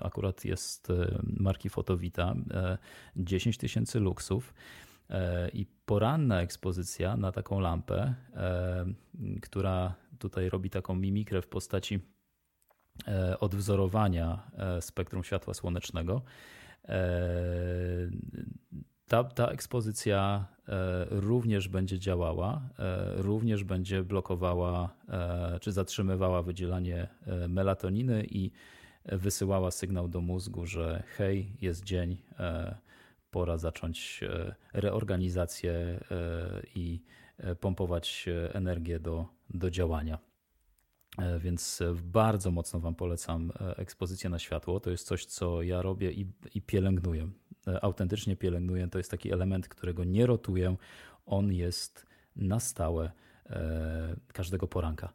akurat 0.00 0.44
jest 0.44 0.92
marki 1.22 1.68
Fotowita, 1.68 2.34
10 3.16 3.58
tysięcy 3.58 4.00
luksów. 4.00 4.54
E, 5.10 5.48
I 5.48 5.66
poranna 5.86 6.40
ekspozycja 6.40 7.16
na 7.16 7.32
taką 7.32 7.60
lampę, 7.60 8.14
e, 8.34 8.84
która 9.42 9.94
tutaj 10.18 10.48
robi 10.48 10.70
taką 10.70 10.94
mimikrę 10.94 11.42
w 11.42 11.46
postaci 11.46 12.00
e, 13.08 13.40
odwzorowania 13.40 14.50
spektrum 14.80 15.24
światła 15.24 15.54
słonecznego. 15.54 16.22
Ta, 19.08 19.24
ta 19.24 19.48
ekspozycja 19.48 20.46
również 21.10 21.68
będzie 21.68 21.98
działała, 21.98 22.68
również 23.16 23.64
będzie 23.64 24.02
blokowała 24.02 24.94
czy 25.60 25.72
zatrzymywała 25.72 26.42
wydzielanie 26.42 27.08
melatoniny 27.48 28.26
i 28.30 28.50
wysyłała 29.04 29.70
sygnał 29.70 30.08
do 30.08 30.20
mózgu, 30.20 30.66
że 30.66 31.02
hej, 31.16 31.52
jest 31.60 31.84
dzień, 31.84 32.16
pora 33.30 33.58
zacząć 33.58 34.20
e, 34.22 34.54
reorganizację 34.72 35.72
e, 35.72 36.00
i 36.74 37.02
e, 37.38 37.54
pompować 37.54 38.26
energię 38.52 39.00
do, 39.00 39.26
do 39.50 39.70
działania. 39.70 40.18
Więc 41.38 41.82
bardzo 42.02 42.50
mocno 42.50 42.80
Wam 42.80 42.94
polecam 42.94 43.52
ekspozycję 43.76 44.30
na 44.30 44.38
światło. 44.38 44.80
To 44.80 44.90
jest 44.90 45.06
coś, 45.06 45.24
co 45.24 45.62
ja 45.62 45.82
robię 45.82 46.12
i, 46.12 46.26
i 46.54 46.62
pielęgnuję. 46.62 47.30
Autentycznie 47.82 48.36
pielęgnuję. 48.36 48.88
To 48.88 48.98
jest 48.98 49.10
taki 49.10 49.32
element, 49.32 49.68
którego 49.68 50.04
nie 50.04 50.26
rotuję. 50.26 50.76
On 51.26 51.52
jest 51.52 52.06
na 52.36 52.60
stałe 52.60 53.10
każdego 54.32 54.68
poranka. 54.68 55.12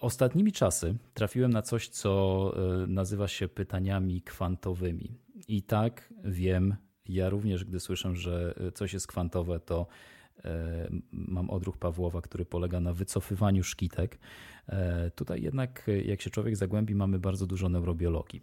Ostatnimi 0.00 0.52
czasy 0.52 0.94
trafiłem 1.14 1.52
na 1.52 1.62
coś, 1.62 1.88
co 1.88 2.52
nazywa 2.86 3.28
się 3.28 3.48
pytaniami 3.48 4.22
kwantowymi. 4.22 5.25
I 5.48 5.62
tak 5.62 6.14
wiem, 6.24 6.76
ja 7.08 7.28
również, 7.28 7.64
gdy 7.64 7.80
słyszę, 7.80 8.16
że 8.16 8.54
coś 8.74 8.92
jest 8.92 9.06
kwantowe, 9.06 9.60
to 9.60 9.86
mam 11.12 11.50
odruch 11.50 11.78
Pawłowa, 11.78 12.22
który 12.22 12.44
polega 12.44 12.80
na 12.80 12.92
wycofywaniu 12.92 13.64
szkitek. 13.64 14.18
Tutaj 15.14 15.42
jednak, 15.42 15.90
jak 16.04 16.22
się 16.22 16.30
człowiek 16.30 16.56
zagłębi, 16.56 16.94
mamy 16.94 17.18
bardzo 17.18 17.46
dużo 17.46 17.68
neurobiologii. 17.68 18.42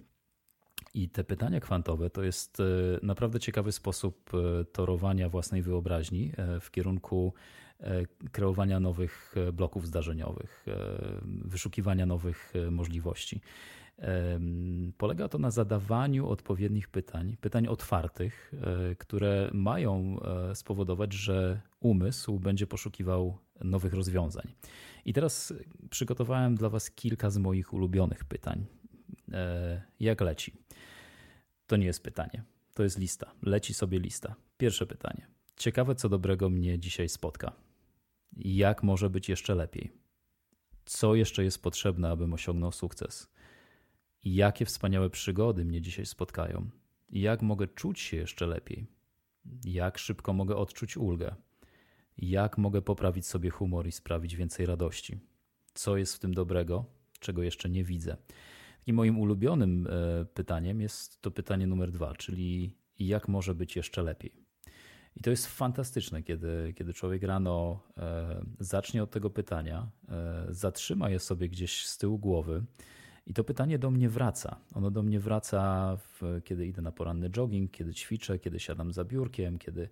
I 0.93 1.10
te 1.10 1.23
pytania 1.23 1.60
kwantowe 1.60 2.10
to 2.10 2.23
jest 2.23 2.58
naprawdę 3.01 3.39
ciekawy 3.39 3.71
sposób 3.71 4.32
torowania 4.71 5.29
własnej 5.29 5.62
wyobraźni 5.62 6.32
w 6.62 6.71
kierunku 6.71 7.34
kreowania 8.32 8.79
nowych 8.79 9.36
bloków 9.53 9.88
zdarzeniowych, 9.88 10.65
wyszukiwania 11.25 12.06
nowych 12.06 12.53
możliwości. 12.71 13.41
Polega 14.97 15.27
to 15.27 15.38
na 15.38 15.51
zadawaniu 15.51 16.27
odpowiednich 16.27 16.88
pytań, 16.88 17.38
pytań 17.41 17.67
otwartych, 17.67 18.53
e, 18.62 18.95
które 18.95 19.49
mają 19.53 20.19
e, 20.21 20.56
spowodować, 20.56 21.13
że 21.13 21.62
umysł 21.79 22.39
będzie 22.39 22.67
poszukiwał 22.67 23.38
nowych 23.63 23.93
rozwiązań. 23.93 24.53
I 25.06 25.13
teraz 25.13 25.53
przygotowałem 25.89 26.56
dla 26.56 26.69
Was 26.69 26.91
kilka 26.91 27.29
z 27.29 27.38
moich 27.38 27.73
ulubionych 27.73 28.25
pytań. 28.25 28.65
E, 29.32 29.82
jak 29.99 30.21
leci? 30.21 30.53
To 31.67 31.77
nie 31.77 31.86
jest 31.86 32.03
pytanie, 32.03 32.43
to 32.73 32.84
jest 32.84 32.99
lista. 32.99 33.32
Leci 33.41 33.73
sobie 33.73 33.99
lista. 33.99 34.36
Pierwsze 34.58 34.86
pytanie. 34.86 35.27
Ciekawe, 35.56 35.95
co 35.95 36.10
dobrego 36.10 36.49
mnie 36.49 36.79
dzisiaj 36.79 37.10
spotka. 37.10 37.53
Jak 38.38 38.84
może 38.84 39.10
być 39.10 39.29
jeszcze 39.29 39.56
lepiej? 39.56 39.91
Co 40.86 41.15
jeszcze 41.15 41.43
jest 41.43 41.62
potrzebne, 41.62 42.10
abym 42.10 42.34
osiągnął 42.34 42.71
sukces? 42.71 43.34
Jakie 44.25 44.65
wspaniałe 44.65 45.09
przygody 45.09 45.65
mnie 45.65 45.81
dzisiaj 45.81 46.05
spotkają. 46.05 46.69
Jak 47.09 47.41
mogę 47.41 47.67
czuć 47.67 47.99
się 47.99 48.17
jeszcze 48.17 48.47
lepiej? 48.47 48.88
Jak 49.65 49.97
szybko 49.97 50.33
mogę 50.33 50.55
odczuć 50.55 50.97
ulgę? 50.97 51.36
Jak 52.17 52.57
mogę 52.57 52.81
poprawić 52.81 53.25
sobie 53.25 53.49
humor 53.49 53.88
i 53.88 53.91
sprawić 53.91 54.36
więcej 54.36 54.65
radości? 54.65 55.19
Co 55.73 55.97
jest 55.97 56.15
w 56.15 56.19
tym 56.19 56.33
dobrego, 56.33 56.86
czego 57.19 57.43
jeszcze 57.43 57.69
nie 57.69 57.83
widzę? 57.83 58.17
I 58.88 58.93
moim 58.93 59.19
ulubionym 59.19 59.88
e, 59.88 60.25
pytaniem 60.25 60.81
jest 60.81 61.21
to 61.21 61.31
pytanie 61.31 61.67
numer 61.67 61.91
dwa, 61.91 62.13
czyli 62.15 62.75
jak 62.99 63.27
może 63.27 63.55
być 63.55 63.75
jeszcze 63.75 64.03
lepiej? 64.03 64.43
I 65.15 65.21
to 65.21 65.29
jest 65.29 65.47
fantastyczne, 65.47 66.23
kiedy, 66.23 66.73
kiedy 66.77 66.93
człowiek 66.93 67.23
rano 67.23 67.79
e, 67.97 68.45
zacznie 68.59 69.03
od 69.03 69.12
tego 69.12 69.29
pytania, 69.29 69.89
e, 70.09 70.45
zatrzyma 70.49 71.09
je 71.09 71.19
sobie 71.19 71.49
gdzieś 71.49 71.86
z 71.86 71.97
tyłu 71.97 72.19
głowy 72.19 72.63
i 73.25 73.33
to 73.33 73.43
pytanie 73.43 73.79
do 73.79 73.91
mnie 73.91 74.09
wraca. 74.09 74.59
Ono 74.73 74.91
do 74.91 75.03
mnie 75.03 75.19
wraca, 75.19 75.95
w, 75.97 76.41
kiedy 76.43 76.67
idę 76.67 76.81
na 76.81 76.91
poranny 76.91 77.29
jogging, 77.29 77.71
kiedy 77.71 77.93
ćwiczę, 77.93 78.39
kiedy 78.39 78.59
siadam 78.59 78.93
za 78.93 79.03
biurkiem, 79.03 79.59
kiedy 79.59 79.89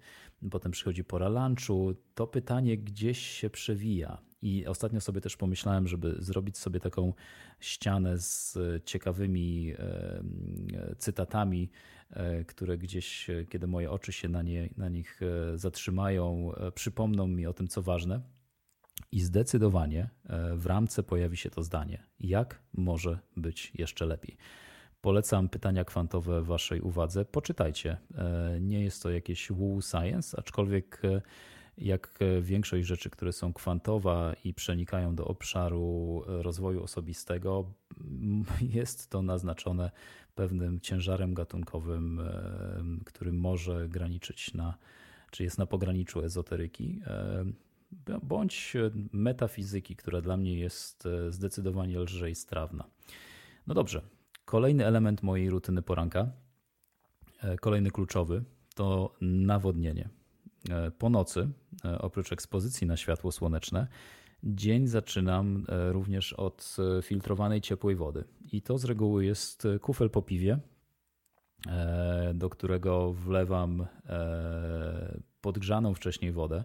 potem 0.52 0.72
przychodzi 0.72 1.04
pora 1.04 1.30
lunchu. 1.30 1.94
To 2.16 2.28
pytanie 2.28 2.78
gdzieś 2.78 3.20
się 3.20 3.50
przewija. 3.50 4.22
I 4.42 4.66
ostatnio 4.66 5.02
sobie 5.02 5.22
też 5.22 5.38
pomyślałem, 5.38 5.88
żeby 5.88 6.16
zrobić 6.20 6.58
sobie 6.58 6.80
taką 6.80 7.14
ścianę 7.60 8.18
z 8.18 8.58
ciekawymi 8.86 9.74
e, 9.78 10.24
cytatami, 10.98 11.70
e, 12.10 12.46
które 12.46 12.78
gdzieś, 12.78 13.28
kiedy 13.50 13.68
moje 13.68 13.92
oczy 13.92 14.12
się 14.12 14.30
na, 14.30 14.42
nie, 14.42 14.70
na 14.78 14.90
nich 14.90 15.20
e, 15.22 15.58
zatrzymają, 15.58 16.52
przypomną 16.76 17.28
mi 17.28 17.48
o 17.48 17.54
tym, 17.54 17.68
co 17.68 17.82
ważne. 17.82 18.22
I 19.12 19.22
zdecydowanie 19.22 20.10
e, 20.26 20.56
w 20.56 20.66
ramce 20.66 21.04
pojawi 21.04 21.38
się 21.38 21.50
to 21.50 21.64
zdanie: 21.64 22.04
jak 22.20 22.62
może 22.74 23.20
być 23.38 23.72
jeszcze 23.76 24.06
lepiej? 24.06 24.38
Polecam 25.02 25.50
pytania 25.50 25.86
kwantowe 25.86 26.42
Waszej 26.42 26.82
uwadze. 26.82 27.26
Poczytajcie. 27.26 27.98
E, 28.16 28.58
nie 28.62 28.84
jest 28.84 29.04
to 29.04 29.10
jakieś 29.10 29.52
woo 29.52 29.82
science, 29.82 30.40
aczkolwiek 30.40 31.02
e, 31.04 31.22
jak 31.78 32.20
większość 32.42 32.88
rzeczy, 32.88 33.10
które 33.10 33.34
są 33.34 33.54
kwantowa 33.54 34.34
i 34.44 34.54
przenikają 34.54 35.16
do 35.16 35.26
obszaru 35.26 36.24
rozwoju 36.28 36.84
osobistego, 36.84 37.74
jest 38.76 39.10
to 39.10 39.22
naznaczone 39.22 39.92
pewnym 40.36 40.80
ciężarem 40.80 41.34
gatunkowym, 41.34 42.22
który 43.06 43.34
może 43.34 43.90
graniczyć 43.90 44.54
na, 44.54 44.78
czy 45.32 45.44
jest 45.44 45.58
na 45.58 45.66
pograniczu 45.66 46.22
ezoteryki 46.24 47.02
bądź 48.24 48.74
metafizyki, 49.12 49.96
która 49.96 50.22
dla 50.22 50.38
mnie 50.38 50.60
jest 50.60 51.06
e, 51.06 51.32
zdecydowanie 51.32 52.00
lżej 52.00 52.36
strawna. 52.36 52.84
No 53.68 53.74
dobrze, 53.74 54.02
kolejny 54.46 54.86
element 54.86 55.24
mojej 55.24 55.50
rutyny 55.50 55.82
poranka, 55.82 56.32
e, 57.42 57.58
kolejny 57.58 57.92
kluczowy, 57.92 58.44
to 58.76 59.16
nawodnienie. 59.22 60.10
E, 60.70 60.92
po 60.92 61.10
nocy, 61.10 61.50
oprócz 62.00 62.32
ekspozycji 62.32 62.88
na 62.88 62.98
światło 62.98 63.32
słoneczne, 63.32 63.88
dzień 64.44 64.88
zaczynam 64.88 65.66
również 65.92 66.34
od 66.34 66.78
filtrowanej 67.04 67.62
ciepłej 67.62 67.96
wody. 67.96 68.24
I 68.52 68.62
to 68.62 68.78
z 68.78 68.86
reguły 68.86 69.26
jest 69.26 69.68
kufel 69.82 70.10
po 70.10 70.22
piwie, 70.22 70.60
do 72.34 72.50
którego 72.50 73.14
wlewam 73.14 73.86
podgrzaną 75.42 75.94
wcześniej 75.94 76.32
wodę 76.32 76.64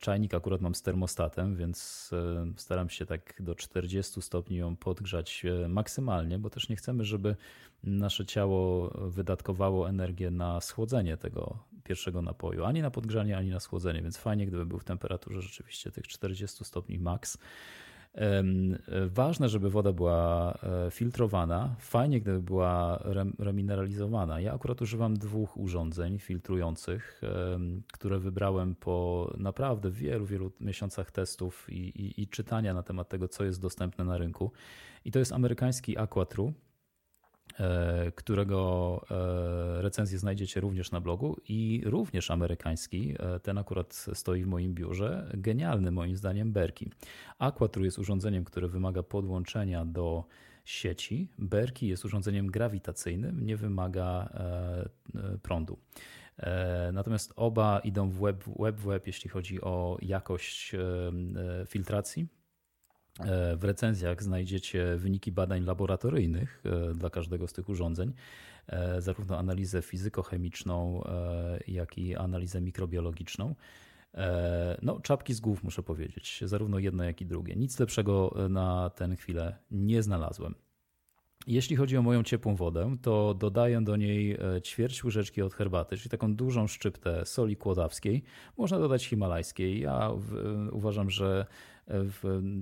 czajnik 0.00 0.34
akurat 0.34 0.60
mam 0.60 0.74
z 0.74 0.82
termostatem, 0.82 1.56
więc 1.56 2.10
e, 2.12 2.52
staram 2.56 2.90
się 2.90 3.06
tak 3.06 3.42
do 3.42 3.54
40 3.54 4.22
stopni 4.22 4.56
ją 4.56 4.76
podgrzać 4.76 5.42
e, 5.44 5.68
maksymalnie, 5.68 6.38
bo 6.38 6.50
też 6.50 6.68
nie 6.68 6.76
chcemy, 6.76 7.04
żeby 7.04 7.36
nasze 7.84 8.26
ciało 8.26 8.90
wydatkowało 9.10 9.88
energię 9.88 10.30
na 10.30 10.60
schłodzenie 10.60 11.16
tego 11.16 11.58
pierwszego 11.84 12.22
napoju, 12.22 12.64
ani 12.64 12.82
na 12.82 12.90
podgrzanie, 12.90 13.36
ani 13.36 13.50
na 13.50 13.60
schłodzenie, 13.60 14.02
więc 14.02 14.16
fajnie, 14.16 14.46
gdyby 14.46 14.66
był 14.66 14.78
w 14.78 14.84
temperaturze 14.84 15.42
rzeczywiście 15.42 15.90
tych 15.90 16.08
40 16.08 16.64
stopni 16.64 16.98
max. 16.98 17.38
Ważne, 19.06 19.48
żeby 19.48 19.70
woda 19.70 19.92
była 19.92 20.52
e, 20.62 20.90
filtrowana. 20.90 21.74
Fajnie, 21.78 22.20
gdyby 22.20 22.42
była 22.42 23.02
remineralizowana. 23.38 24.40
Ja 24.40 24.54
akurat 24.54 24.82
używam 24.82 25.14
dwóch 25.14 25.56
urządzeń 25.56 26.18
filtrujących, 26.18 27.20
które 27.92 28.18
wybrałem 28.18 28.74
po 28.74 29.30
naprawdę 29.38 29.90
wielu, 29.90 30.26
wielu 30.26 30.52
miesiącach 30.60 31.10
testów 31.10 31.66
i, 31.68 31.74
i, 31.74 32.22
i 32.22 32.28
czytania 32.28 32.74
na 32.74 32.82
temat 32.82 33.08
tego, 33.08 33.28
co 33.28 33.44
jest 33.44 33.60
dostępne 33.60 34.04
na 34.04 34.18
rynku. 34.18 34.52
I 35.04 35.10
to 35.10 35.18
jest 35.18 35.32
amerykański 35.32 35.98
Aquatru 35.98 36.46
E, 36.48 36.69
którego 38.14 39.00
e, 39.10 39.82
recenzję 39.82 40.18
znajdziecie 40.18 40.60
również 40.60 40.90
na 40.90 41.00
blogu 41.00 41.36
i 41.48 41.82
również 41.84 42.30
amerykański, 42.30 43.14
e, 43.18 43.40
ten 43.40 43.58
akurat 43.58 44.06
stoi 44.14 44.42
w 44.42 44.46
moim 44.46 44.74
biurze, 44.74 45.30
genialny 45.34 45.90
moim 45.90 46.16
zdaniem 46.16 46.52
Berki. 46.52 46.90
Aquatru 47.38 47.84
jest 47.84 47.98
urządzeniem, 47.98 48.44
które 48.44 48.68
wymaga 48.68 49.02
podłączenia 49.02 49.84
do 49.84 50.24
sieci. 50.64 51.28
Berki 51.38 51.88
jest 51.88 52.04
urządzeniem 52.04 52.46
grawitacyjnym, 52.46 53.46
nie 53.46 53.56
wymaga 53.56 54.28
prądu. 55.42 55.78
Natomiast 56.92 57.32
oba 57.36 57.78
idą 57.78 58.10
w 58.10 58.20
web, 58.20 58.44
web 58.58 58.80
web, 58.80 59.06
jeśli 59.06 59.30
chodzi 59.30 59.60
o 59.60 59.98
jakość 60.02 60.72
filtracji 61.68 62.22
E, 62.22 62.39
w 63.56 63.64
recenzjach 63.64 64.22
znajdziecie 64.22 64.96
wyniki 64.96 65.32
badań 65.32 65.64
laboratoryjnych 65.64 66.62
e, 66.64 66.94
dla 66.94 67.10
każdego 67.10 67.46
z 67.46 67.52
tych 67.52 67.68
urządzeń, 67.68 68.12
e, 68.66 69.00
zarówno 69.00 69.38
analizę 69.38 69.82
fizykochemiczną, 69.82 71.04
jak 71.68 71.98
i 71.98 72.16
analizę 72.16 72.60
mikrobiologiczną. 72.60 73.54
No, 74.82 75.00
czapki 75.00 75.34
z 75.34 75.40
głów 75.40 75.64
muszę 75.64 75.82
powiedzieć, 75.82 76.42
zarówno 76.46 76.78
jedno, 76.78 77.04
jak 77.04 77.20
i 77.20 77.26
drugie. 77.26 77.56
Nic 77.56 77.80
lepszego 77.80 78.34
na 78.48 78.90
tę 78.90 79.16
chwilę 79.16 79.56
nie 79.70 80.02
znalazłem. 80.02 80.54
Jeśli 81.46 81.76
chodzi 81.76 81.96
o 81.96 82.02
moją 82.02 82.22
ciepłą 82.22 82.56
wodę, 82.56 82.96
to 83.02 83.34
dodaję 83.34 83.80
do 83.80 83.96
niej 83.96 84.38
ćwierć 84.64 85.04
łyżeczki 85.04 85.42
od 85.42 85.54
herbaty, 85.54 85.96
czyli 85.96 86.10
taką 86.10 86.34
dużą 86.34 86.66
szczyptę 86.66 87.26
soli 87.26 87.56
kłodawskiej. 87.56 88.22
Można 88.58 88.78
dodać 88.78 89.06
himalajskiej. 89.06 89.80
Ja 89.80 90.10
uważam, 90.72 91.10
że 91.10 91.46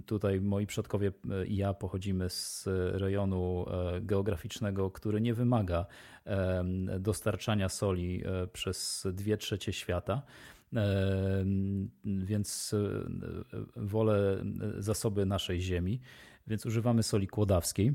Tutaj 0.07 0.41
moi 0.41 0.67
przodkowie 0.67 1.13
e, 1.31 1.47
i 1.47 1.57
ja 1.57 1.75
pochodzimy 1.75 2.31
z 2.31 2.65
rejonu 2.93 3.67
e, 3.69 4.01
geograficznego, 4.01 4.91
który 4.91 5.21
nie 5.21 5.35
wymaga 5.35 5.87
dostarczania 7.01 7.69
soli 7.69 8.23
e, 8.25 8.47
przez 8.47 9.07
dwie 9.13 9.37
trzecie 9.37 9.73
świata. 9.73 10.23
Więc 12.05 12.75
wolę 13.77 14.45
zasoby 14.79 15.27
naszej 15.27 15.61
ziemi, 15.61 16.01
więc 16.47 16.67
używamy 16.67 17.03
soli 17.03 17.27
kłodawskiej. 17.27 17.95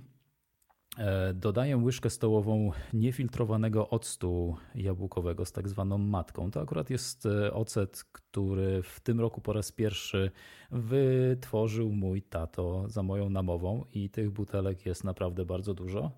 E, 0.98 1.34
dodaję 1.34 1.78
łyżkę 1.78 2.10
stołową 2.10 2.72
niefiltrowanego 2.94 3.90
octu 3.90 4.56
jabłkowego 4.76 5.46
z 5.46 5.52
tak 5.52 5.70
zwaną 5.70 5.98
matką. 5.98 6.52
To 6.52 6.62
akurat 6.62 6.90
jest 6.90 7.26
e, 7.26 7.54
ocet, 7.54 8.04
który 8.12 8.84
w 8.84 9.00
tym 9.00 9.20
roku 9.20 9.42
po 9.42 9.54
raz 9.54 9.72
pierwszy 9.72 10.32
wytworzył 10.72 11.92
mój 11.92 12.22
tato 12.22 12.90
za 12.90 13.04
moją 13.04 13.30
namową 13.30 13.86
i 13.94 14.10
tych 14.10 14.32
butelek 14.32 14.86
jest 14.86 15.04
naprawdę 15.04 15.46
bardzo 15.46 15.74
dużo. 15.74 16.12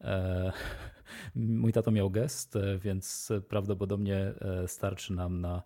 E, 0.00 0.52
mój 1.34 1.72
tato 1.72 1.90
miał 1.90 2.10
gest, 2.10 2.54
więc 2.78 3.32
prawdopodobnie 3.48 4.34
starczy 4.66 5.12
nam 5.12 5.40
na 5.40 5.62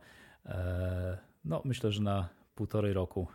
No, 1.45 1.63
myślę, 1.65 1.93
że 1.93 2.03
na 2.03 2.29
półtorej 2.55 2.93
roku 2.93 3.27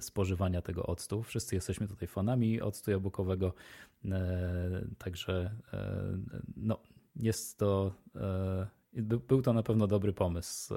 spożywania 0.00 0.62
tego 0.62 0.86
octu. 0.86 1.22
Wszyscy 1.22 1.54
jesteśmy 1.54 1.88
tutaj 1.88 2.08
fanami 2.08 2.60
octu 2.60 2.90
jabłkowego, 2.90 3.52
także 4.98 5.56
no, 6.56 6.78
jest 7.16 7.58
to, 7.58 7.94
był 9.28 9.42
to 9.42 9.52
na 9.52 9.62
pewno 9.62 9.86
dobry 9.86 10.12
pomysł. 10.12 10.74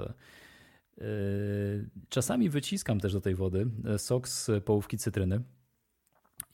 Czasami 2.08 2.50
wyciskam 2.50 3.00
też 3.00 3.12
do 3.12 3.20
tej 3.20 3.34
wody 3.34 3.66
sok 3.98 4.28
z 4.28 4.64
połówki 4.64 4.98
cytryny 4.98 5.42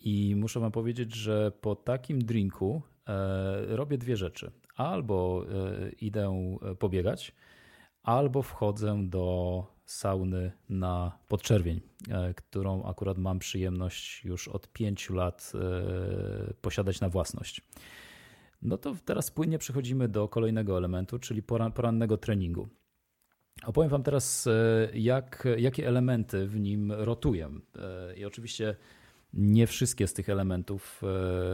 i 0.01 0.37
muszę 0.37 0.61
wam 0.61 0.73
powiedzieć, 0.73 1.15
że 1.15 1.53
po 1.61 1.77
takim 1.77 2.25
drinku 2.25 2.83
robię 3.69 3.99
dwie 3.99 4.17
rzeczy. 4.17 4.51
Albo 4.77 5.47
idę 6.01 6.57
pobiegać, 6.79 7.35
albo 8.03 8.43
wchodzę 8.43 9.03
do 9.09 9.67
sauny 9.87 10.53
na 10.69 11.19
podczerwień, 11.29 11.81
e, 12.11 12.35
którą 12.35 12.85
akurat 12.85 13.19
mam 13.19 13.39
przyjemność 13.39 14.25
już 14.25 14.49
od 14.49 14.73
pięciu 14.73 15.15
lat 15.15 15.53
e, 15.55 16.55
posiadać 16.55 17.01
na 17.01 17.09
własność. 17.09 17.61
No 18.63 18.79
to 18.79 18.97
teraz 19.05 19.31
płynnie 19.31 19.59
przechodzimy 19.59 20.09
do 20.09 20.29
kolejnego 20.29 20.79
elementu, 20.79 21.19
czyli 21.19 21.43
porannego 21.75 22.17
treningu. 22.17 22.69
Opowiem 23.65 23.91
Wam 23.91 24.03
teraz, 24.03 24.47
e, 24.47 24.91
jak, 24.95 25.49
jakie 25.57 25.89
elementy 25.89 26.47
w 26.47 26.61
nim 26.61 26.93
rotuję. 26.93 27.51
I 28.17 28.25
oczywiście 28.25 28.77
nie 29.33 29.67
wszystkie 29.67 30.07
z 30.07 30.13
tych 30.13 30.29
elementów 30.29 31.03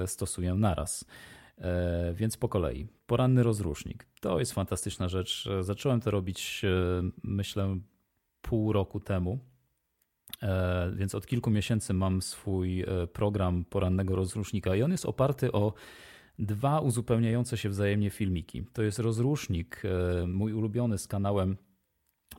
stosuję 0.07 0.55
naraz. 0.55 1.05
Więc 2.15 2.37
po 2.37 2.49
kolei. 2.49 2.89
Poranny 3.07 3.43
rozrusznik. 3.43 4.07
To 4.21 4.39
jest 4.39 4.53
fantastyczna 4.53 5.09
rzecz. 5.09 5.49
Zacząłem 5.61 6.01
to 6.01 6.11
robić, 6.11 6.63
myślę, 7.23 7.79
pół 8.43 8.73
roku 8.73 9.01
temu. 9.01 9.39
E, 10.43 10.93
więc 10.97 11.15
od 11.15 11.27
kilku 11.27 11.51
miesięcy 11.51 11.95
mam 11.95 12.23
swój 12.23 12.81
e, 12.81 12.87
program 13.13 13.65
porannego 13.65 14.17
rozrusznika 14.17 14.77
i 14.77 14.83
on 14.83 14.91
jest 14.93 15.07
oparty 15.07 15.53
o 15.53 15.73
dwa 16.39 16.81
uzupełniające 16.81 17.57
się 17.57 17.69
wzajemnie 17.69 18.11
filmiki. 18.11 18.65
To 18.73 18.83
jest 18.83 18.99
rozrusznik, 18.99 19.83
e, 19.85 20.27
mój 20.27 20.53
ulubiony 20.53 20.99
z 20.99 21.07
kanałem 21.07 21.57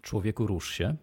Człowieku 0.02 0.48
Rusz 0.48 0.72
się, 0.72 0.96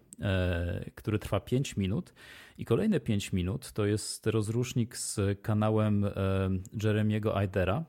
który 0.95 1.19
trwa 1.19 1.39
5 1.39 1.77
minut. 1.77 2.13
I 2.57 2.65
kolejne 2.65 2.99
5 2.99 3.33
minut 3.33 3.71
to 3.71 3.85
jest 3.85 4.27
rozrusznik 4.27 4.97
z 4.97 5.19
kanałem 5.41 6.05
Jeremiego 6.83 7.37
Aidera. 7.37 7.85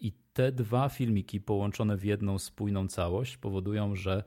I 0.00 0.12
te 0.32 0.52
dwa 0.52 0.88
filmiki 0.88 1.40
połączone 1.40 1.96
w 1.96 2.04
jedną 2.04 2.38
spójną 2.38 2.88
całość 2.88 3.36
powodują, 3.36 3.94
że 3.94 4.24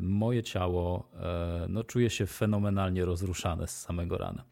moje 0.00 0.42
ciało 0.42 1.10
e, 1.20 1.66
no, 1.68 1.84
czuje 1.84 2.10
się 2.10 2.26
fenomenalnie 2.26 3.04
rozruszane 3.04 3.66
z 3.66 3.80
samego 3.80 4.18
rana. 4.18 4.44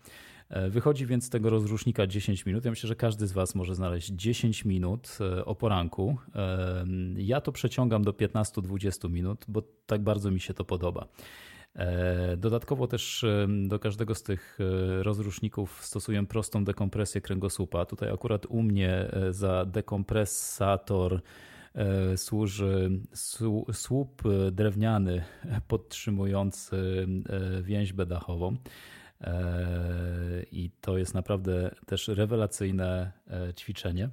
E, 0.49 0.71
wychodzi 0.71 1.07
więc 1.07 1.25
z 1.25 1.31
tego 1.31 1.51
rozrusznika 1.51 2.07
10 2.07 2.47
minut. 2.47 2.65
Ja 2.65 2.71
myślę, 2.71 2.89
że 2.89 2.97
każdy 2.97 3.27
z 3.27 3.33
Was 3.33 3.55
może 3.55 3.75
znaleźć 3.75 4.09
10 4.09 4.65
minut 4.65 5.19
o 5.45 5.55
poranku. 5.55 6.17
Ja 7.17 7.41
to 7.41 7.53
przeciągam 7.53 8.03
do 8.03 8.13
15-20 8.13 9.11
minut, 9.11 9.45
bo 9.49 9.63
tak 9.87 10.03
bardzo 10.03 10.31
mi 10.31 10.41
się 10.41 10.55
to 10.55 10.65
podoba. 10.65 11.07
Dodatkowo 12.37 12.87
też 12.87 13.25
do 13.69 13.79
każdego 13.79 14.15
z 14.15 14.23
tych 14.23 14.59
rozruszników 15.03 15.85
stosuję 15.85 16.27
prostą 16.27 16.65
dekompresję 16.65 17.21
kręgosłupa. 17.21 17.87
Tutaj 17.87 18.11
akurat 18.11 18.47
u 18.47 18.63
mnie 18.63 19.11
za 19.31 19.65
dekompresator 19.65 21.15
E, 21.15 21.21
służy 22.17 22.91
słup 23.73 24.23
drewniany 24.53 25.25
podtrzymujący 25.69 27.07
e, 27.29 27.63
więźbę 27.63 28.07
dachową. 28.07 28.57
E, 29.21 30.43
I 30.53 30.71
to 30.81 30.99
jest 30.99 31.15
naprawdę 31.15 31.75
też 31.87 32.09
rewelacyjne 32.09 33.13
ćwiczenie. 33.57 34.11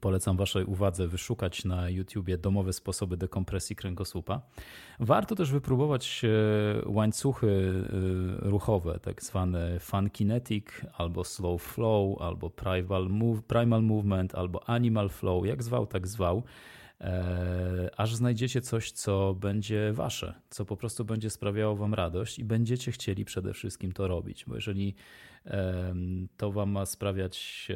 Polecam 0.00 0.36
Waszej 0.36 0.64
uwadze 0.64 1.08
wyszukać 1.08 1.64
na 1.64 1.88
YouTubie 1.88 2.38
domowe 2.38 2.72
sposoby 2.72 3.16
dekompresji 3.16 3.76
kręgosłupa. 3.76 4.40
Warto 5.00 5.34
też 5.34 5.52
wypróbować 5.52 6.22
łańcuchy 6.86 7.72
ruchowe, 8.38 8.98
tak 9.02 9.22
zwane 9.22 9.80
fun 9.80 10.10
kinetic, 10.10 10.66
albo 10.96 11.24
slow 11.24 11.62
flow, 11.62 12.22
albo 12.22 12.50
primal, 12.50 13.08
move, 13.08 13.42
primal 13.42 13.82
movement, 13.82 14.34
albo 14.34 14.68
animal 14.68 15.08
flow, 15.08 15.46
jak 15.46 15.62
zwał, 15.62 15.86
tak 15.86 16.06
zwał. 16.06 16.42
E, 17.00 17.90
aż 17.96 18.14
znajdziecie 18.14 18.60
coś, 18.60 18.92
co 18.92 19.34
będzie 19.34 19.92
wasze, 19.92 20.34
co 20.50 20.64
po 20.64 20.76
prostu 20.76 21.04
będzie 21.04 21.30
sprawiało 21.30 21.76
wam 21.76 21.94
radość 21.94 22.38
i 22.38 22.44
będziecie 22.44 22.92
chcieli 22.92 23.24
przede 23.24 23.52
wszystkim 23.52 23.92
to 23.92 24.08
robić. 24.08 24.44
Bo 24.46 24.54
jeżeli 24.54 24.94
to 26.36 26.52
wam 26.52 26.70
ma 26.70 26.86
sprawiać 26.86 27.68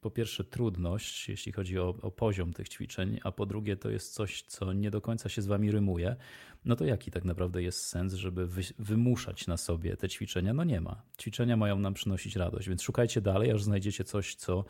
po 0.00 0.10
pierwsze 0.10 0.44
trudność, 0.44 1.28
jeśli 1.28 1.52
chodzi 1.52 1.78
o, 1.78 1.94
o 2.02 2.10
poziom 2.10 2.52
tych 2.52 2.68
ćwiczeń, 2.68 3.20
a 3.24 3.32
po 3.32 3.46
drugie 3.46 3.76
to 3.76 3.90
jest 3.90 4.14
coś, 4.14 4.42
co 4.42 4.72
nie 4.72 4.90
do 4.90 5.00
końca 5.00 5.28
się 5.28 5.42
z 5.42 5.46
wami 5.46 5.70
rymuje, 5.70 6.16
no 6.64 6.76
to 6.76 6.84
jaki 6.84 7.10
tak 7.10 7.24
naprawdę 7.24 7.62
jest 7.62 7.86
sens, 7.86 8.14
żeby 8.14 8.46
wy, 8.46 8.62
wymuszać 8.78 9.46
na 9.46 9.56
sobie 9.56 9.96
te 9.96 10.08
ćwiczenia? 10.08 10.54
No 10.54 10.64
nie 10.64 10.80
ma. 10.80 11.02
Ćwiczenia 11.20 11.56
mają 11.56 11.78
nam 11.78 11.94
przynosić 11.94 12.36
radość, 12.36 12.68
więc 12.68 12.82
szukajcie 12.82 13.20
dalej, 13.20 13.50
aż 13.50 13.62
znajdziecie 13.62 14.04
coś, 14.04 14.34
co, 14.34 14.64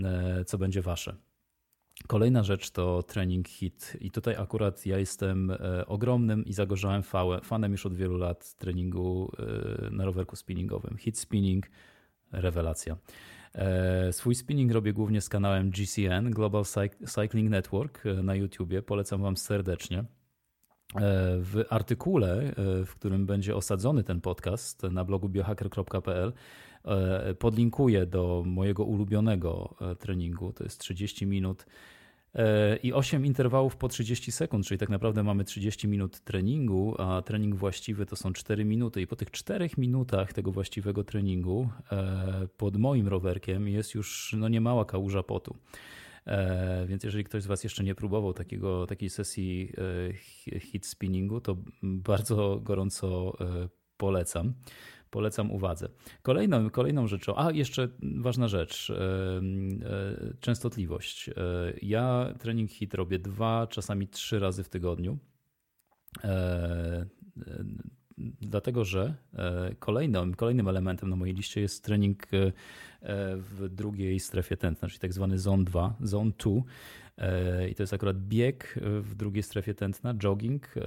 e, 0.00 0.44
co 0.44 0.58
będzie 0.58 0.82
wasze. 0.82 1.16
Kolejna 2.06 2.42
rzecz 2.42 2.70
to 2.70 3.02
trening 3.02 3.48
hit 3.48 3.96
i 4.00 4.10
tutaj 4.10 4.36
akurat 4.36 4.86
ja 4.86 4.98
jestem 4.98 5.50
e, 5.50 5.86
ogromnym 5.86 6.44
i 6.44 6.52
zagorzałym 6.52 7.02
fanem 7.42 7.72
już 7.72 7.86
od 7.86 7.94
wielu 7.94 8.16
lat 8.16 8.54
treningu 8.54 9.32
e, 9.38 9.90
na 9.90 10.04
rowerku 10.04 10.36
spinningowym. 10.36 10.96
Hit 10.96 11.18
spinning, 11.18 11.66
rewelacja. 12.32 12.96
E, 13.54 14.12
swój 14.12 14.34
spinning 14.34 14.72
robię 14.72 14.92
głównie 14.92 15.20
z 15.20 15.28
kanałem 15.28 15.70
GCN, 15.70 16.30
Global 16.30 16.64
Cycling 17.06 17.50
Network 17.50 18.04
na 18.22 18.34
YouTubie. 18.34 18.82
Polecam 18.82 19.22
Wam 19.22 19.36
serdecznie. 19.36 20.04
W 21.38 21.64
artykule, 21.70 22.54
w 22.86 22.94
którym 22.94 23.26
będzie 23.26 23.56
osadzony 23.56 24.04
ten 24.04 24.20
podcast 24.20 24.82
na 24.82 25.04
blogu 25.04 25.28
biohacker.pl, 25.28 26.32
podlinkuję 27.38 28.06
do 28.06 28.42
mojego 28.46 28.84
ulubionego 28.84 29.74
treningu. 29.98 30.52
To 30.52 30.64
jest 30.64 30.80
30 30.80 31.26
minut 31.26 31.66
E, 32.34 32.76
i 32.76 32.92
8 32.92 33.26
interwałów 33.26 33.76
po 33.76 33.88
30 33.88 34.32
sekund, 34.32 34.66
czyli 34.66 34.78
tak 34.78 34.88
naprawdę 34.88 35.22
mamy 35.22 35.44
30 35.44 35.88
minut 35.88 36.20
treningu, 36.20 36.94
a 36.98 37.22
trening 37.22 37.54
właściwy 37.54 38.06
to 38.06 38.16
są 38.16 38.32
4 38.32 38.64
minuty. 38.64 39.00
I 39.00 39.06
po 39.06 39.16
tych 39.16 39.30
4 39.30 39.70
minutach 39.78 40.32
tego 40.32 40.52
właściwego 40.52 41.04
treningu 41.04 41.68
e, 41.92 42.48
pod 42.56 42.76
moim 42.76 43.08
rowerkiem 43.08 43.68
jest 43.68 43.94
już 43.94 44.34
no, 44.38 44.48
niemała 44.48 44.84
kałuża 44.84 45.22
potu. 45.22 45.56
E, 46.26 46.86
więc 46.86 47.04
jeżeli 47.04 47.24
ktoś 47.24 47.42
z 47.42 47.46
Was 47.46 47.64
jeszcze 47.64 47.84
nie 47.84 47.94
próbował 47.94 48.32
takiego, 48.32 48.86
takiej 48.86 49.10
sesji 49.10 49.72
hit 50.60 50.86
spinningu, 50.86 51.40
to 51.40 51.56
bardzo 51.82 52.60
gorąco 52.62 53.36
polecam 53.96 54.54
polecam 55.12 55.50
uwadze. 55.50 55.88
Kolejną, 56.22 56.70
kolejną 56.70 57.06
rzeczą, 57.06 57.36
a 57.36 57.50
jeszcze 57.50 57.88
ważna 58.02 58.48
rzecz, 58.48 58.90
e, 58.90 58.94
e, 58.94 60.34
częstotliwość. 60.40 61.28
E, 61.28 61.32
ja 61.82 62.34
trening 62.38 62.70
hit 62.70 62.94
robię 62.94 63.18
dwa, 63.18 63.66
czasami 63.66 64.08
trzy 64.08 64.38
razy 64.38 64.64
w 64.64 64.68
tygodniu. 64.68 65.18
Dlatego, 68.40 68.84
że 68.84 69.14
kolejnym, 69.78 70.34
kolejnym 70.34 70.68
elementem 70.68 71.10
na 71.10 71.16
mojej 71.16 71.34
liście 71.34 71.60
jest 71.60 71.84
trening 71.84 72.26
w 73.36 73.68
drugiej 73.70 74.20
strefie 74.20 74.56
tętna, 74.56 74.88
czyli 74.88 75.00
tak 75.00 75.12
zwany 75.12 75.38
zone 75.38 75.64
2, 75.64 75.96
zone 76.00 76.30
2. 76.38 76.50
E, 77.18 77.68
I 77.68 77.74
to 77.74 77.82
jest 77.82 77.92
akurat 77.92 78.16
bieg 78.18 78.78
w 78.82 79.14
drugiej 79.14 79.42
strefie 79.42 79.74
tętna, 79.74 80.14
jogging. 80.14 80.76
E, 80.76 80.80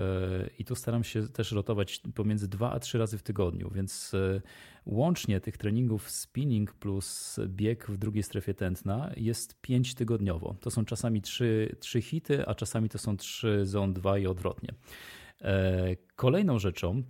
I 0.60 0.66
tu 0.66 0.76
staram 0.76 1.04
się 1.04 1.28
też 1.28 1.52
rotować 1.52 2.02
pomiędzy 2.16 2.48
dwa 2.48 2.72
a 2.72 2.80
trzy 2.80 2.98
razy 2.98 3.18
w 3.18 3.24
tygodniu, 3.24 3.72
więc 3.74 4.14
e, 4.14 4.42
łącznie 4.86 5.40
tych 5.40 5.58
treningów 5.58 6.10
spinning 6.10 6.74
plus 6.74 7.40
bieg 7.48 7.88
w 7.88 7.98
drugiej 7.98 8.24
strefie 8.24 8.54
tętna 8.54 9.12
jest 9.18 9.62
pięć 9.62 9.96
tygodniowo. 9.96 10.56
To 10.60 10.72
są 10.72 10.86
czasami 10.86 11.22
trzy, 11.22 11.76
trzy 11.80 12.02
hity, 12.02 12.48
a 12.48 12.56
czasami 12.56 12.90
to 12.90 12.98
są 12.98 13.18
trzy 13.18 13.66
zone 13.66 13.94
2 13.94 14.18
i 14.18 14.28
odwrotnie. 14.28 14.74
Kolejną 16.16 16.60
rzeczą, 16.60 17.04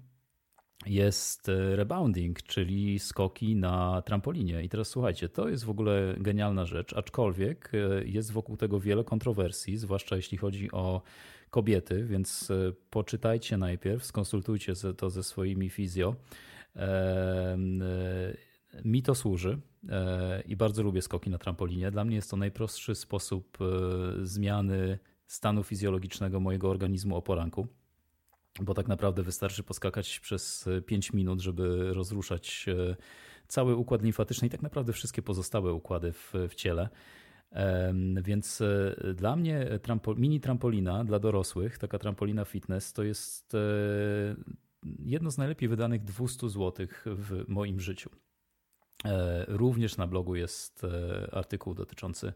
jest 0.85 1.49
e, 1.49 1.75
rebounding, 1.75 2.43
czyli 2.43 2.99
skoki 2.99 3.55
na 3.55 4.01
trampolinie. 4.01 4.63
I 4.63 4.69
teraz 4.69 4.87
słuchajcie, 4.87 5.29
to 5.29 5.49
jest 5.49 5.63
w 5.63 5.69
ogóle 5.69 6.15
genialna 6.17 6.65
rzecz, 6.65 6.93
aczkolwiek 6.93 7.71
e, 7.73 8.05
jest 8.05 8.31
wokół 8.31 8.57
tego 8.57 8.79
wiele 8.79 9.03
kontrowersji, 9.03 9.77
zwłaszcza 9.77 10.15
jeśli 10.15 10.37
chodzi 10.37 10.71
o 10.71 11.01
kobiety, 11.49 12.05
więc 12.05 12.51
e, 12.51 12.73
poczytajcie 12.89 13.57
najpierw, 13.57 14.05
skonsultujcie 14.05 14.73
to 14.97 15.09
ze 15.09 15.23
swoimi 15.23 15.69
fizjo. 15.69 16.15
Mi 18.85 19.03
to 19.03 19.15
służy 19.15 19.59
i 20.47 20.55
bardzo 20.55 20.83
lubię 20.83 21.01
skoki 21.01 21.29
na 21.29 21.37
trampolinie. 21.37 21.91
Dla 21.91 22.05
mnie 22.05 22.15
jest 22.15 22.31
to 22.31 22.37
najprostszy 22.37 22.95
sposób 22.95 23.57
zmiany 24.21 24.99
stanu 25.27 25.63
fizjologicznego 25.63 26.39
mojego 26.39 26.69
organizmu 26.69 27.15
o 27.15 27.21
poranku. 27.21 27.67
Bo 28.61 28.73
tak 28.73 28.87
naprawdę 28.87 29.23
wystarczy 29.23 29.63
poskakać 29.63 30.19
przez 30.19 30.69
5 30.85 31.13
minut, 31.13 31.39
żeby 31.39 31.93
rozruszać 31.93 32.65
cały 33.47 33.75
układ 33.75 34.01
limfatyczny 34.01 34.47
i 34.47 34.51
tak 34.51 34.61
naprawdę 34.61 34.93
wszystkie 34.93 35.21
pozostałe 35.21 35.73
układy 35.73 36.11
w, 36.11 36.33
w 36.49 36.55
ciele. 36.55 36.89
Więc 38.21 38.63
dla 39.15 39.35
mnie 39.35 39.79
mini 40.17 40.39
trampolina 40.39 41.03
dla 41.03 41.19
dorosłych, 41.19 41.77
taka 41.77 41.99
trampolina 41.99 42.45
fitness, 42.45 42.93
to 42.93 43.03
jest 43.03 43.53
jedno 44.99 45.31
z 45.31 45.37
najlepiej 45.37 45.69
wydanych 45.69 46.03
200 46.03 46.49
zł 46.49 46.87
w 47.05 47.43
moim 47.47 47.79
życiu. 47.79 48.09
E, 49.05 49.45
również 49.47 49.97
na 49.97 50.07
blogu 50.07 50.35
jest 50.35 50.83
e, 50.83 51.29
artykuł 51.31 51.73
dotyczący 51.73 52.33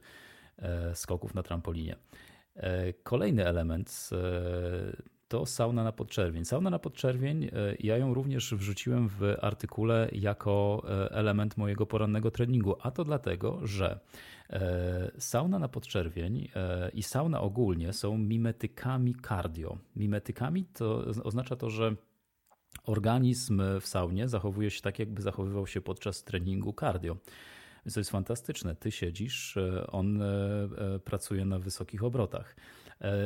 e, 0.58 0.96
skoków 0.96 1.34
na 1.34 1.44
trampolinie. 1.44 1.96
Kolejny 3.04 3.46
element 3.46 4.10
to 5.30 5.46
sauna 5.46 5.84
na 5.84 5.92
podczerwień. 5.92 6.46
Sauna 6.46 6.70
na 6.70 6.80
podczerwień, 6.80 7.50
ja 7.80 7.98
ją 7.98 8.14
również 8.14 8.54
wrzuciłem 8.54 9.10
w 9.10 9.36
artykule 9.42 10.10
jako 10.12 10.84
element 11.12 11.58
mojego 11.58 11.86
porannego 11.86 12.32
treningu, 12.32 12.76
a 12.82 12.92
to 12.92 13.04
dlatego, 13.06 13.60
że 13.68 14.00
sauna 15.18 15.60
na 15.60 15.68
podczerwień 15.68 16.50
i 16.94 17.04
sauna 17.04 17.42
ogólnie 17.42 17.94
są 17.94 18.18
mimetykami 18.18 19.16
cardio. 19.28 19.78
Mimetykami 19.96 20.66
to 20.66 21.06
oznacza 21.24 21.56
to, 21.56 21.70
że 21.70 21.96
organizm 22.84 23.62
w 23.82 23.88
saunie 23.88 24.28
zachowuje 24.28 24.72
się 24.72 24.82
tak, 24.82 25.00
jakby 25.00 25.22
zachowywał 25.22 25.68
się 25.68 25.82
podczas 25.82 26.24
treningu 26.24 26.74
cardio. 26.74 27.18
Więc 27.86 27.94
to 27.94 28.00
jest 28.00 28.12
fantastyczne. 28.12 28.76
Ty 28.76 28.92
siedzisz, 28.92 29.58
e, 29.58 29.88
on 29.88 30.22
e, 30.22 30.26
e, 30.26 31.00
pracuje 31.00 31.46
na 31.46 31.60
wysokich 31.60 32.04
obrotach. 32.04 32.56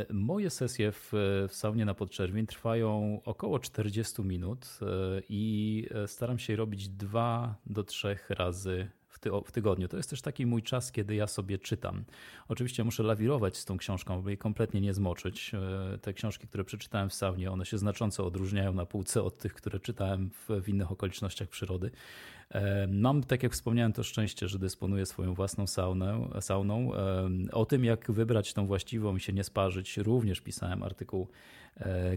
Moje 0.10 0.50
sesje 0.50 0.92
w, 0.92 1.10
w 1.50 1.56
saunie 1.56 1.86
na 1.86 1.94
podczerwień 1.94 2.46
trwają 2.48 3.22
około 3.26 3.60
40 3.60 4.22
minut 4.22 4.80
i 5.30 5.88
staram 6.08 6.40
się 6.40 6.56
robić 6.56 6.90
dwa 6.90 7.56
do 7.66 7.84
trzech 7.84 8.30
razy 8.30 8.92
w, 9.24 9.42
ty 9.44 9.50
w 9.50 9.52
tygodniu. 9.52 9.88
To 9.88 9.98
jest 9.98 10.10
też 10.10 10.22
taki 10.22 10.46
mój 10.46 10.64
czas, 10.64 10.92
kiedy 10.92 11.16
ja 11.16 11.28
sobie 11.28 11.58
czytam. 11.58 12.04
Oczywiście 12.48 12.84
muszę 12.84 13.04
lawirować 13.04 13.58
z 13.58 13.66
tą 13.66 13.78
książką, 13.78 14.22
by 14.22 14.30
jej 14.30 14.38
kompletnie 14.38 14.82
nie 14.82 14.94
zmoczyć. 14.94 15.52
E, 15.94 15.98
te 15.98 16.14
książki, 16.14 16.48
które 16.48 16.64
przeczytałem 16.64 17.10
w 17.10 17.14
saunie, 17.14 17.52
one 17.52 17.66
się 17.66 17.78
znacząco 17.78 18.26
odróżniają 18.26 18.74
na 18.74 18.86
półce 18.86 19.24
od 19.24 19.38
tych, 19.38 19.54
które 19.54 19.80
czytałem 19.80 20.30
w, 20.30 20.62
w 20.62 20.70
innych 20.70 20.92
okolicznościach 20.92 21.48
przyrody. 21.48 21.92
E, 22.50 22.88
mam, 22.88 23.24
tak 23.24 23.44
jak 23.44 23.52
wspomniałem, 23.52 23.94
to 23.94 24.04
szczęście, 24.04 24.48
że 24.48 24.60
dysponuję 24.60 25.06
swoją 25.06 25.34
własną 25.34 25.68
saunę, 25.68 26.30
sauną. 26.42 26.94
E, 26.96 27.30
o 27.52 27.66
tym, 27.66 27.86
jak 27.86 28.12
wybrać 28.12 28.54
tą 28.54 28.68
właściwą 28.68 29.16
i 29.16 29.20
się 29.20 29.34
nie 29.34 29.44
sparzyć, 29.44 29.98
również 29.98 30.42
pisałem 30.42 30.84
artykuł, 30.84 31.28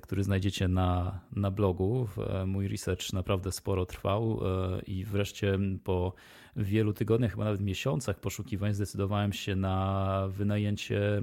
który 0.02 0.24
znajdziecie 0.24 0.68
na, 0.68 1.20
na 1.36 1.50
blogu. 1.50 2.08
Mój 2.46 2.68
research 2.68 3.12
naprawdę 3.12 3.52
sporo 3.52 3.86
trwał 3.86 4.40
i 4.86 5.04
wreszcie 5.04 5.58
po 5.84 6.12
wielu 6.56 6.92
tygodniach, 6.92 7.30
chyba 7.30 7.44
nawet 7.44 7.60
miesiącach 7.60 8.20
poszukiwań 8.20 8.74
zdecydowałem 8.74 9.32
się 9.32 9.56
na 9.56 10.28
wynajęcie 10.28 11.22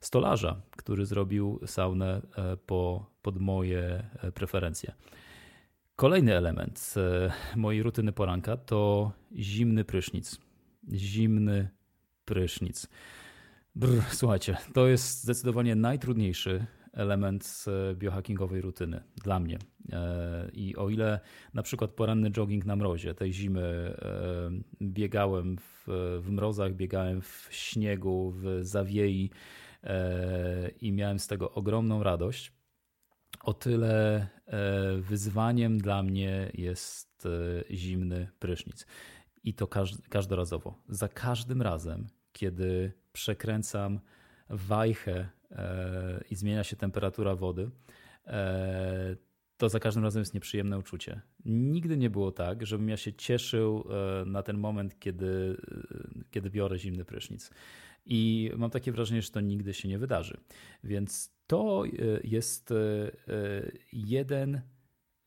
stolarza, 0.00 0.60
który 0.76 1.06
zrobił 1.06 1.60
saunę 1.66 2.22
e, 2.36 2.56
po, 2.56 3.10
pod 3.22 3.38
moje 3.38 4.04
e, 4.22 4.32
preferencje. 4.32 4.94
Kolejny 5.96 6.36
element 6.36 6.94
e, 6.96 7.32
mojej 7.56 7.82
rutyny 7.82 8.12
poranka 8.12 8.56
to 8.56 9.12
zimny 9.36 9.84
prysznic. 9.84 10.40
Zimny 10.92 11.68
prysznic. 12.24 12.88
Brr, 13.74 14.02
słuchajcie, 14.10 14.56
to 14.74 14.86
jest 14.86 15.22
zdecydowanie 15.22 15.74
najtrudniejszy 15.74 16.66
element 16.92 17.64
biohackingowej 17.94 18.60
rutyny 18.60 19.04
dla 19.22 19.40
mnie. 19.40 19.58
E, 19.92 20.50
I 20.52 20.76
o 20.76 20.90
ile 20.90 21.20
na 21.54 21.62
przykład 21.62 21.90
poranny 21.90 22.30
jogging 22.30 22.64
na 22.64 22.76
mrozie, 22.76 23.14
tej 23.14 23.32
zimy 23.32 23.62
e, 23.62 24.50
biegałem 24.82 25.56
w, 25.58 25.84
w 26.20 26.30
mrozach, 26.30 26.74
biegałem 26.74 27.20
w 27.20 27.48
śniegu, 27.50 28.30
w 28.36 28.58
zawiei 28.62 29.30
e, 29.84 30.68
i 30.68 30.92
miałem 30.92 31.18
z 31.18 31.26
tego 31.26 31.52
ogromną 31.52 32.02
radość, 32.02 32.52
o 33.42 33.54
tyle 33.54 34.26
wyzwaniem 34.98 35.78
dla 35.78 36.02
mnie 36.02 36.50
jest 36.54 37.28
zimny 37.70 38.28
prysznic. 38.38 38.86
I 39.44 39.54
to 39.54 39.68
każdorazowo. 40.08 40.74
Za 40.88 41.08
każdym 41.08 41.62
razem, 41.62 42.06
kiedy 42.32 42.92
przekręcam 43.12 44.00
wajchę 44.50 45.28
i 46.30 46.34
zmienia 46.34 46.64
się 46.64 46.76
temperatura 46.76 47.34
wody, 47.36 47.70
to 49.58 49.68
za 49.68 49.80
każdym 49.80 50.04
razem 50.04 50.20
jest 50.20 50.34
nieprzyjemne 50.34 50.78
uczucie. 50.78 51.20
Nigdy 51.44 51.96
nie 51.96 52.10
było 52.10 52.32
tak, 52.32 52.66
żebym 52.66 52.88
ja 52.88 52.96
się 52.96 53.12
cieszył 53.12 53.84
e, 53.90 54.24
na 54.24 54.42
ten 54.42 54.58
moment, 54.58 54.98
kiedy, 54.98 55.56
e, 55.70 56.24
kiedy 56.30 56.50
biorę 56.50 56.78
zimny 56.78 57.04
prysznic. 57.04 57.50
I 58.06 58.50
mam 58.56 58.70
takie 58.70 58.92
wrażenie, 58.92 59.22
że 59.22 59.30
to 59.30 59.40
nigdy 59.40 59.74
się 59.74 59.88
nie 59.88 59.98
wydarzy. 59.98 60.36
Więc 60.84 61.34
to 61.46 61.84
e, 61.86 61.90
jest 62.24 62.74
jeden, 63.92 64.60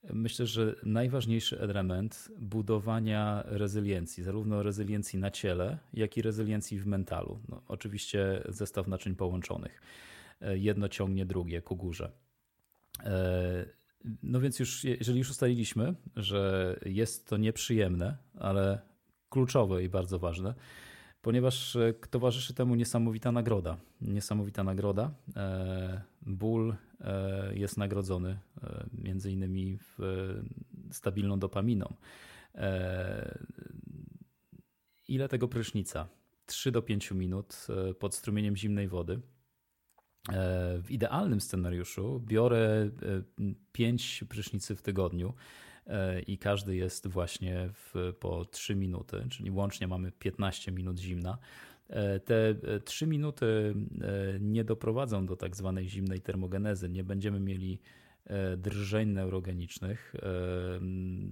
myślę, 0.04 0.47
że 0.47 0.76
najważniejszy 0.84 1.60
element 1.60 2.32
budowania 2.38 3.43
rezyliencji, 3.45 4.24
zarówno 4.24 4.64
rezyliencji 4.64 5.20
na 5.20 5.32
ciele, 5.32 5.78
jak 5.93 6.18
i 6.18 6.22
rezyliencji 6.22 6.80
w 6.80 6.86
mentalu. 6.86 7.39
No, 7.49 7.62
oczywiście 7.68 8.43
zestaw 8.49 8.88
naczyń 8.88 9.16
połączonych. 9.16 9.82
Jedno 10.41 10.89
ciągnie 10.89 11.26
drugie 11.26 11.62
ku 11.62 11.76
górze. 11.76 12.12
No 14.24 14.39
więc 14.39 14.60
już, 14.60 14.84
jeżeli 14.84 15.20
już 15.20 15.30
ustaliliśmy, 15.30 15.95
że 16.16 16.76
jest 16.86 17.28
to 17.28 17.38
nieprzyjemne, 17.38 18.18
ale 18.39 18.80
kluczowe 19.30 19.84
i 19.84 19.89
bardzo 19.89 20.20
ważne, 20.20 20.54
ponieważ 21.22 21.76
e, 21.76 21.93
towarzyszy 21.93 22.54
temu 22.54 22.76
niesamowita 22.76 23.32
nagroda. 23.32 23.78
Niesamowita 24.02 24.64
nagroda. 24.64 25.12
E, 26.28 26.30
ból 26.30 26.76
e, 26.99 27.55
jest 27.55 27.78
nagrodzony 27.78 28.39
między 28.93 29.32
innymi 29.32 29.78
stabilną 30.91 31.39
dopaminą. 31.39 31.93
Ile 35.07 35.30
tego 35.30 35.47
prysznica? 35.47 36.07
3 36.45 36.72
do 36.72 36.82
5 36.82 37.11
minut 37.11 37.67
pod 37.99 38.15
strumieniem 38.15 38.55
zimnej 38.55 38.88
wody 38.88 39.22
E, 40.30 40.78
w 40.84 40.91
idealnym 40.91 41.41
scenariuszu 41.41 42.19
biorę 42.26 42.89
5 43.72 44.24
e, 44.24 44.26
prysznicy 44.26 44.76
w 44.76 44.82
tygodniu 44.82 45.34
e, 45.88 46.22
i 46.22 46.38
każdy 46.38 46.76
jest 46.76 47.07
właśnie 47.07 47.69
w, 47.74 48.13
po 48.19 48.45
3 48.45 48.76
minuty, 48.76 49.28
czyli 49.30 49.51
łącznie 49.51 49.88
mamy 49.88 50.11
15 50.11 50.72
minut 50.72 50.99
zimna. 50.99 51.38
Te 52.26 52.56
3 52.86 53.08
minuty 53.08 53.76
nie 54.39 54.64
doprowadzą 54.64 55.26
do 55.26 55.36
tak 55.36 55.56
zwanej 55.56 55.89
zimnej 55.89 56.22
termogenezy. 56.22 56.89
Nie 56.89 57.04
będziemy 57.04 57.39
mieli 57.39 57.80
drżeń 58.58 59.10
neurogenicznych, 59.10 60.14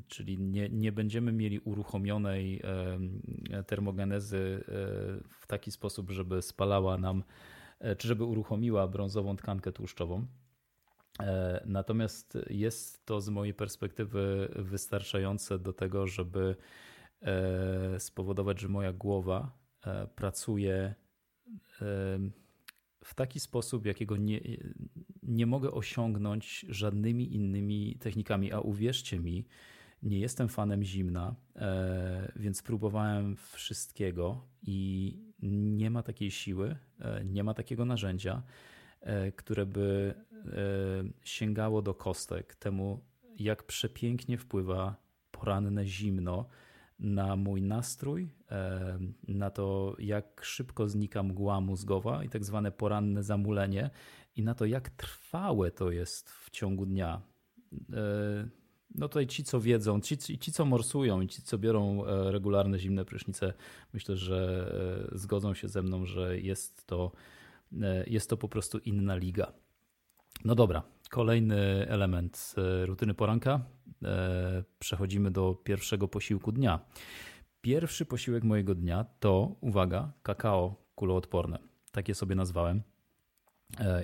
czyli 0.07 0.37
nie, 0.37 0.69
nie 0.69 0.91
będziemy 0.91 1.31
mieli 1.31 1.59
uruchomionej 1.59 2.61
termogenezy 3.67 4.63
w 5.39 5.47
taki 5.47 5.71
sposób, 5.71 6.11
żeby 6.11 6.41
spalała 6.41 6.97
nam 6.97 7.23
E, 7.79 7.95
czy 7.95 8.07
żeby 8.07 8.23
uruchomiła 8.23 8.87
brązową 8.87 9.35
tkankę 9.35 9.71
tłuszczową. 9.71 10.25
E, 11.19 11.63
natomiast 11.65 12.37
jest 12.49 13.05
to 13.05 13.21
z 13.21 13.29
mojej 13.29 13.53
perspektywy 13.53 14.49
wystarczające 14.55 15.59
do 15.59 15.73
tego, 15.73 16.07
żeby 16.07 16.55
e, 17.21 17.99
spowodować, 17.99 18.59
że 18.59 18.67
moja 18.67 18.93
głowa 18.93 19.58
pracuje 20.15 20.95
w 23.03 23.13
taki 23.15 23.39
sposób, 23.39 23.85
jakiego 23.85 24.17
nie, 24.17 24.41
nie 25.23 25.45
mogę 25.45 25.71
osiągnąć 25.71 26.65
żadnymi 26.69 27.35
innymi 27.35 27.97
technikami. 27.99 28.51
A 28.51 28.59
uwierzcie 28.59 29.19
mi, 29.19 29.45
nie 30.03 30.19
jestem 30.19 30.49
fanem 30.49 30.83
zimna, 30.83 31.35
więc 32.35 32.61
próbowałem 32.61 33.35
wszystkiego 33.35 34.47
i 34.61 35.29
nie 35.41 35.89
ma 35.89 36.03
takiej 36.03 36.31
siły, 36.31 36.77
e, 36.99 37.25
nie 37.25 37.43
ma 37.43 37.53
takiego 37.53 37.85
narzędzia, 37.85 38.43
e, 39.01 39.31
które 39.31 39.65
by 39.65 40.13
e, 40.35 40.49
sięgało 41.23 41.81
do 41.81 41.93
kostek 41.93 42.55
temu, 42.55 43.05
jak 43.39 43.63
przepięknie 43.63 44.37
wpływa 44.37 44.95
poranne 45.31 45.85
zimno 45.85 46.45
na 46.99 47.35
mój 47.35 47.61
nastrój, 47.61 48.29
na 49.27 49.49
to, 49.49 49.95
jak 49.99 50.41
szybko 50.43 50.89
znika 50.89 51.23
mgła 51.23 51.61
mózgowa 51.61 52.23
i 52.23 52.29
tak 52.29 52.45
zwane 52.45 52.71
poranne 52.71 53.23
zamulenie, 53.23 53.89
i 54.35 54.43
na 54.43 54.55
to, 54.55 54.65
jak 54.65 54.89
trwałe 54.89 55.71
to 55.71 55.91
jest 55.91 56.29
w 56.29 56.49
ciągu 56.49 56.85
dnia 56.85 57.21
no 58.95 59.07
tutaj 59.07 59.27
ci, 59.27 59.43
co 59.43 59.61
wiedzą, 59.61 60.01
ci, 60.01 60.17
ci, 60.17 60.51
co 60.51 60.65
morsują 60.65 61.21
i 61.21 61.27
ci, 61.27 61.41
co 61.41 61.57
biorą 61.57 62.05
e, 62.05 62.31
regularne 62.31 62.79
zimne 62.79 63.05
prysznice, 63.05 63.53
myślę, 63.93 64.15
że 64.15 65.09
e, 65.13 65.17
zgodzą 65.17 65.53
się 65.53 65.67
ze 65.67 65.81
mną, 65.81 66.05
że 66.05 66.39
jest 66.39 66.87
to 66.87 67.11
jest 68.07 68.29
to 68.29 68.37
po 68.37 68.49
prostu 68.49 68.77
inna 68.77 69.15
liga. 69.15 69.53
No 70.45 70.55
dobra, 70.55 70.83
kolejny 71.09 71.87
element 71.89 72.55
rutyny 72.85 73.13
poranka. 73.13 73.61
Przechodzimy 74.79 75.31
do 75.31 75.55
pierwszego 75.63 76.07
posiłku 76.07 76.51
dnia. 76.51 76.79
Pierwszy 77.61 78.05
posiłek 78.05 78.43
mojego 78.43 78.75
dnia 78.75 79.05
to, 79.19 79.55
uwaga, 79.61 80.11
kakao 80.23 80.75
kuloodporne. 80.95 81.59
Takie 81.91 82.15
sobie 82.15 82.35
nazwałem. 82.35 82.81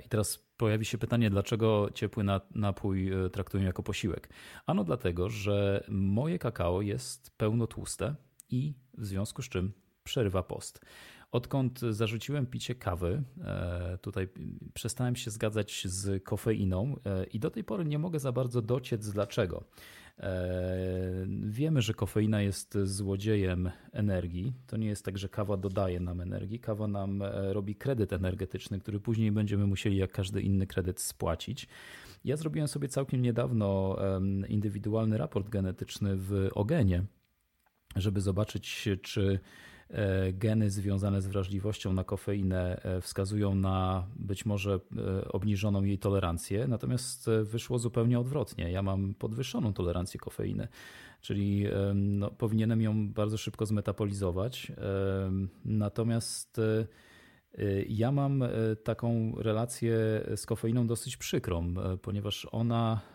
I 0.06 0.10
teraz 0.10 0.46
pojawi 0.58 0.86
się 0.86 0.98
pytanie, 0.98 1.30
dlaczego 1.30 1.90
ciepły 1.94 2.24
napój 2.56 3.14
e, 3.14 3.30
traktuję 3.30 3.64
jako 3.64 3.84
posiłek. 3.84 4.30
Ano 4.66 4.84
dlatego, 4.84 5.30
że 5.30 5.84
moje 5.90 6.40
kakao 6.40 6.82
jest 6.82 7.38
pełno 7.38 7.68
tłuste 7.68 8.16
i 8.50 8.74
w 8.98 9.06
związku 9.06 9.42
z 9.42 9.50
czym 9.50 9.74
przerywa 10.04 10.44
post. 10.44 10.86
Odkąd 11.36 11.80
zarzuciłem 11.80 12.46
picie 12.46 12.76
kawy, 12.76 13.24
e, 13.44 13.98
tutaj 14.02 14.28
przestałem 14.74 15.16
się 15.16 15.32
zgadzać 15.32 15.84
z 15.88 16.24
kofeiną 16.24 16.96
e, 17.06 17.24
i 17.24 17.40
do 17.40 17.50
tej 17.50 17.64
pory 17.64 17.86
nie 17.86 18.00
mogę 18.00 18.20
za 18.20 18.32
bardzo 18.32 18.62
dociec 18.62 19.10
dlaczego. 19.10 19.64
E, 20.20 21.28
wiemy, 21.44 21.82
że 21.82 21.94
kofeina 21.94 22.42
jest 22.42 22.78
złodziejem 22.84 23.72
energii. 23.92 24.54
To 24.68 24.78
nie 24.78 24.88
jest 24.88 25.06
tak, 25.06 25.18
że 25.18 25.30
kawa 25.30 25.58
dodaje 25.58 26.00
nam 26.00 26.22
energii. 26.22 26.60
Kawa 26.60 26.88
nam 26.88 27.24
robi 27.52 27.76
kredyt 27.76 28.14
energetyczny, 28.14 28.80
który 28.80 29.00
później 29.00 29.32
będziemy 29.32 29.68
musieli, 29.68 29.98
jak 29.98 30.12
każdy 30.12 30.42
inny 30.42 30.68
kredyt, 30.68 31.02
spłacić. 31.02 31.68
Ja 32.26 32.38
zrobiłem 32.38 32.68
sobie 32.68 32.88
całkiem 32.88 33.22
niedawno 33.22 33.98
indywidualny 34.48 35.18
raport 35.18 35.50
genetyczny 35.50 36.16
w 36.16 36.50
Ogenie, 36.54 37.04
żeby 37.96 38.22
zobaczyć, 38.22 38.90
czy 39.02 39.40
geny 40.34 40.70
związane 40.70 41.22
z 41.22 41.28
wrażliwością 41.28 41.94
na 41.94 42.04
kofeinę 42.04 42.82
e, 42.84 43.02
wskazują 43.02 43.56
na 43.56 44.08
być 44.16 44.46
może 44.46 44.80
e, 44.98 45.28
obniżoną 45.28 45.84
jej 45.84 46.00
tolerancję, 46.00 46.68
natomiast 46.68 47.30
wyszło 47.44 47.80
zupełnie 47.80 48.20
odwrotnie. 48.20 48.72
Ja 48.72 48.82
mam 48.82 49.14
podwyższoną 49.14 49.74
tolerancję 49.74 50.20
kofeiny, 50.20 50.68
czyli 51.22 51.66
no, 51.96 52.32
powinienem 52.32 52.82
ją 52.82 53.10
bardzo 53.10 53.38
szybko 53.38 53.66
zmetabolizować. 53.66 54.72
Natomiast 55.66 56.62
ja 57.90 58.12
mam 58.12 58.44
taką 58.84 59.34
relację 59.38 59.98
z 60.36 60.46
kofeiną 60.46 60.88
dosyć 60.88 61.18
przykrą, 61.18 61.74
ponieważ 62.02 62.48
ona 62.52 63.02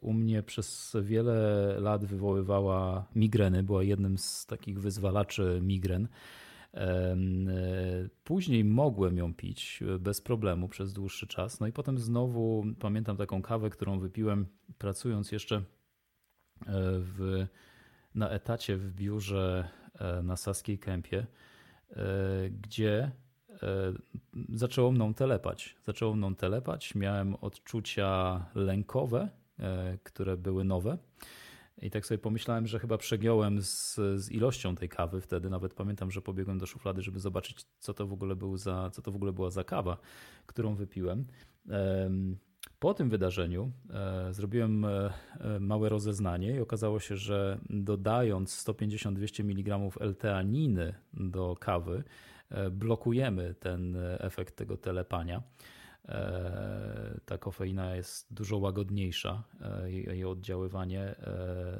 u 0.00 0.12
mnie 0.12 0.42
przez 0.42 0.96
wiele 1.02 1.76
lat 1.80 2.04
wywoływała 2.04 3.08
migreny, 3.14 3.62
była 3.62 3.82
jednym 3.82 4.18
z 4.18 4.46
takich 4.46 4.80
wyzwalaczy 4.80 5.60
migren. 5.62 6.08
E, 6.74 7.16
później 8.24 8.64
mogłem 8.64 9.16
ją 9.16 9.34
pić 9.34 9.80
bez 10.00 10.20
problemu 10.20 10.68
przez 10.68 10.92
dłuższy 10.92 11.26
czas. 11.26 11.60
No 11.60 11.66
i 11.66 11.72
potem 11.72 11.98
znowu 11.98 12.64
pamiętam 12.80 13.16
taką 13.16 13.42
kawę, 13.42 13.70
którą 13.70 13.98
wypiłem 13.98 14.46
pracując 14.78 15.32
jeszcze 15.32 15.56
e, 15.56 15.62
w, 16.98 17.46
na 18.14 18.30
etacie 18.30 18.76
w 18.76 18.92
biurze 18.92 19.68
na 20.22 20.36
Saskiej 20.36 20.78
Kępie, 20.78 21.26
gdzie 22.50 23.12
E, 23.12 23.31
zaczęło 24.48 24.92
mną 24.92 25.14
telepać. 25.14 25.76
Zaczęło 25.82 26.14
mną 26.14 26.34
telepać. 26.34 26.94
Miałem 26.94 27.34
odczucia 27.34 28.44
lękowe, 28.54 29.28
e, 29.58 29.98
które 30.02 30.36
były 30.36 30.64
nowe. 30.64 30.98
I 31.82 31.90
tak 31.90 32.06
sobie 32.06 32.18
pomyślałem, 32.18 32.66
że 32.66 32.78
chyba 32.78 32.98
przegiąłem 32.98 33.62
z, 33.62 33.94
z, 33.94 34.30
ilością 34.30 34.74
tej 34.76 34.88
kawy 34.88 35.20
wtedy. 35.20 35.50
Nawet 35.50 35.74
pamiętam, 35.74 36.10
że 36.10 36.22
pobiegłem 36.22 36.58
do 36.58 36.66
szuflady, 36.66 37.02
żeby 37.02 37.20
zobaczyć, 37.20 37.66
co 37.78 37.94
to 37.94 38.06
w 38.06 38.12
ogóle, 38.12 38.36
był 38.36 38.56
za, 38.56 38.90
co 38.90 39.02
to 39.02 39.12
w 39.12 39.16
ogóle 39.16 39.32
była 39.32 39.50
za 39.50 39.64
kawa, 39.64 39.96
którą 40.46 40.74
wypiłem. 40.74 41.26
Po 42.78 42.94
tym 42.94 43.10
wydarzeniu 43.10 43.72
e, 43.90 44.34
zrobiłem 44.34 44.86
małe 45.60 45.88
rozeznanie 45.88 46.56
i 46.56 46.60
okazało 46.60 47.00
się, 47.00 47.16
że 47.16 47.58
dodając 47.70 48.64
150-200 48.66 49.40
mg 49.40 49.80
L-teaniny 50.00 50.94
do 51.14 51.56
kawy, 51.60 52.04
E, 52.04 52.31
blokujemy 52.70 53.54
ten 53.54 53.96
efekt 54.18 54.56
tego 54.56 54.76
telepania. 54.76 55.42
E, 56.08 57.20
ta 57.26 57.38
kofeina 57.38 57.96
jest 57.96 58.34
dużo 58.34 58.58
łagodniejsza, 58.58 59.42
e, 59.60 59.92
jej 59.92 60.24
oddziaływanie 60.24 61.14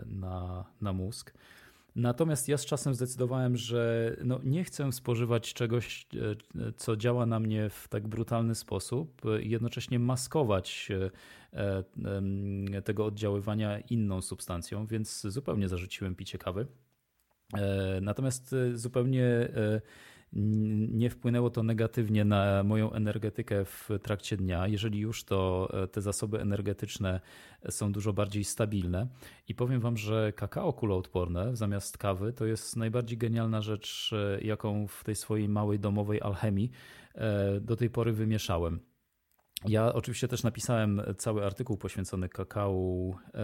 na, 0.06 0.64
na 0.80 0.92
mózg. 0.92 1.34
Natomiast 1.96 2.48
ja 2.48 2.58
z 2.58 2.64
czasem 2.66 2.94
zdecydowałem, 2.94 3.56
że 3.56 4.16
no 4.24 4.40
nie 4.44 4.64
chcę 4.64 4.92
spożywać 4.92 5.54
czegoś, 5.54 6.06
co 6.76 6.96
działa 6.96 7.26
na 7.26 7.40
mnie 7.40 7.70
w 7.70 7.88
tak 7.88 8.08
brutalny 8.08 8.54
sposób 8.54 9.22
i 9.42 9.50
jednocześnie 9.50 9.98
maskować 9.98 10.88
tego 12.84 13.06
oddziaływania 13.06 13.78
inną 13.78 14.22
substancją, 14.22 14.86
więc 14.86 15.20
zupełnie 15.20 15.68
zarzuciłem 15.68 16.14
picie 16.14 16.38
kawy. 16.38 16.66
Natomiast 18.02 18.54
zupełnie 18.74 19.48
nie 20.32 21.10
wpłynęło 21.10 21.50
to 21.50 21.62
negatywnie 21.62 22.24
na 22.24 22.62
moją 22.62 22.92
energetykę 22.92 23.64
w 23.64 23.88
trakcie 24.02 24.36
dnia. 24.36 24.68
Jeżeli 24.68 24.98
już, 24.98 25.24
to 25.24 25.68
e, 25.82 25.88
te 25.88 26.00
zasoby 26.00 26.40
energetyczne 26.40 27.20
są 27.70 27.92
dużo 27.92 28.12
bardziej 28.12 28.44
stabilne. 28.44 29.06
I 29.48 29.54
powiem 29.54 29.80
Wam, 29.80 29.96
że 29.96 30.32
kakao 30.36 30.72
kuloodporne 30.72 31.56
zamiast 31.56 31.98
kawy 31.98 32.32
to 32.32 32.46
jest 32.46 32.76
najbardziej 32.76 33.18
genialna 33.18 33.62
rzecz, 33.62 34.10
e, 34.12 34.40
jaką 34.40 34.86
w 34.86 35.04
tej 35.04 35.14
swojej 35.14 35.48
małej 35.48 35.80
domowej 35.80 36.20
alchemii 36.20 36.70
e, 37.14 37.60
do 37.60 37.76
tej 37.76 37.90
pory 37.90 38.12
wymieszałem. 38.12 38.91
Ja 39.68 39.92
oczywiście 39.92 40.28
też 40.28 40.42
napisałem 40.42 41.02
cały 41.18 41.44
artykuł 41.44 41.76
poświęcony 41.76 42.28
kakao 42.28 42.74
e, 43.34 43.38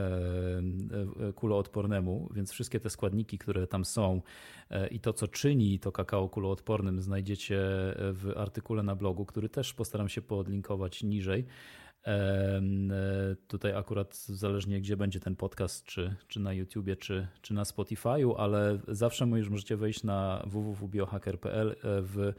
e, 1.28 1.32
kuloodpornemu, 1.32 2.30
więc 2.34 2.52
wszystkie 2.52 2.80
te 2.80 2.90
składniki, 2.90 3.38
które 3.38 3.66
tam 3.66 3.84
są 3.84 4.22
e, 4.70 4.88
i 4.88 5.00
to, 5.00 5.12
co 5.12 5.28
czyni 5.28 5.78
to 5.78 5.92
kakao 5.92 6.28
kuloodpornym, 6.28 7.00
znajdziecie 7.00 7.58
w 7.96 8.32
artykule 8.36 8.82
na 8.82 8.96
blogu, 8.96 9.26
który 9.26 9.48
też 9.48 9.74
postaram 9.74 10.08
się 10.08 10.22
podlinkować 10.22 11.02
niżej. 11.02 11.46
Tutaj 13.48 13.74
akurat 13.74 14.16
zależnie 14.16 14.80
gdzie 14.80 14.96
będzie 14.96 15.20
ten 15.20 15.36
podcast, 15.36 15.84
czy, 15.84 16.14
czy 16.28 16.40
na 16.40 16.52
YouTubie, 16.52 16.96
czy, 16.96 17.28
czy 17.42 17.54
na 17.54 17.62
Spotify'u, 17.62 18.34
ale 18.38 18.78
zawsze 18.88 19.24
już 19.24 19.50
możecie 19.50 19.76
wejść 19.76 20.02
na 20.04 20.42
www.biohacker.pl 20.46 21.76
w 21.82 22.32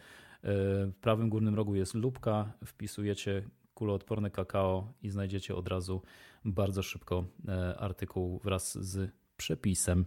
w 0.43 0.91
prawym 1.01 1.29
górnym 1.29 1.55
rogu 1.55 1.75
jest 1.75 1.93
lubka, 1.93 2.53
wpisujecie 2.65 3.43
kuloodporne 3.79 4.31
kakao 4.31 4.93
i 5.01 5.09
znajdziecie 5.09 5.55
od 5.55 5.67
razu 5.67 6.01
bardzo 6.45 6.83
szybko 6.83 7.25
e, 7.47 7.77
artykuł 7.77 8.39
wraz 8.43 8.77
z 8.77 9.11
przepisem. 9.37 10.05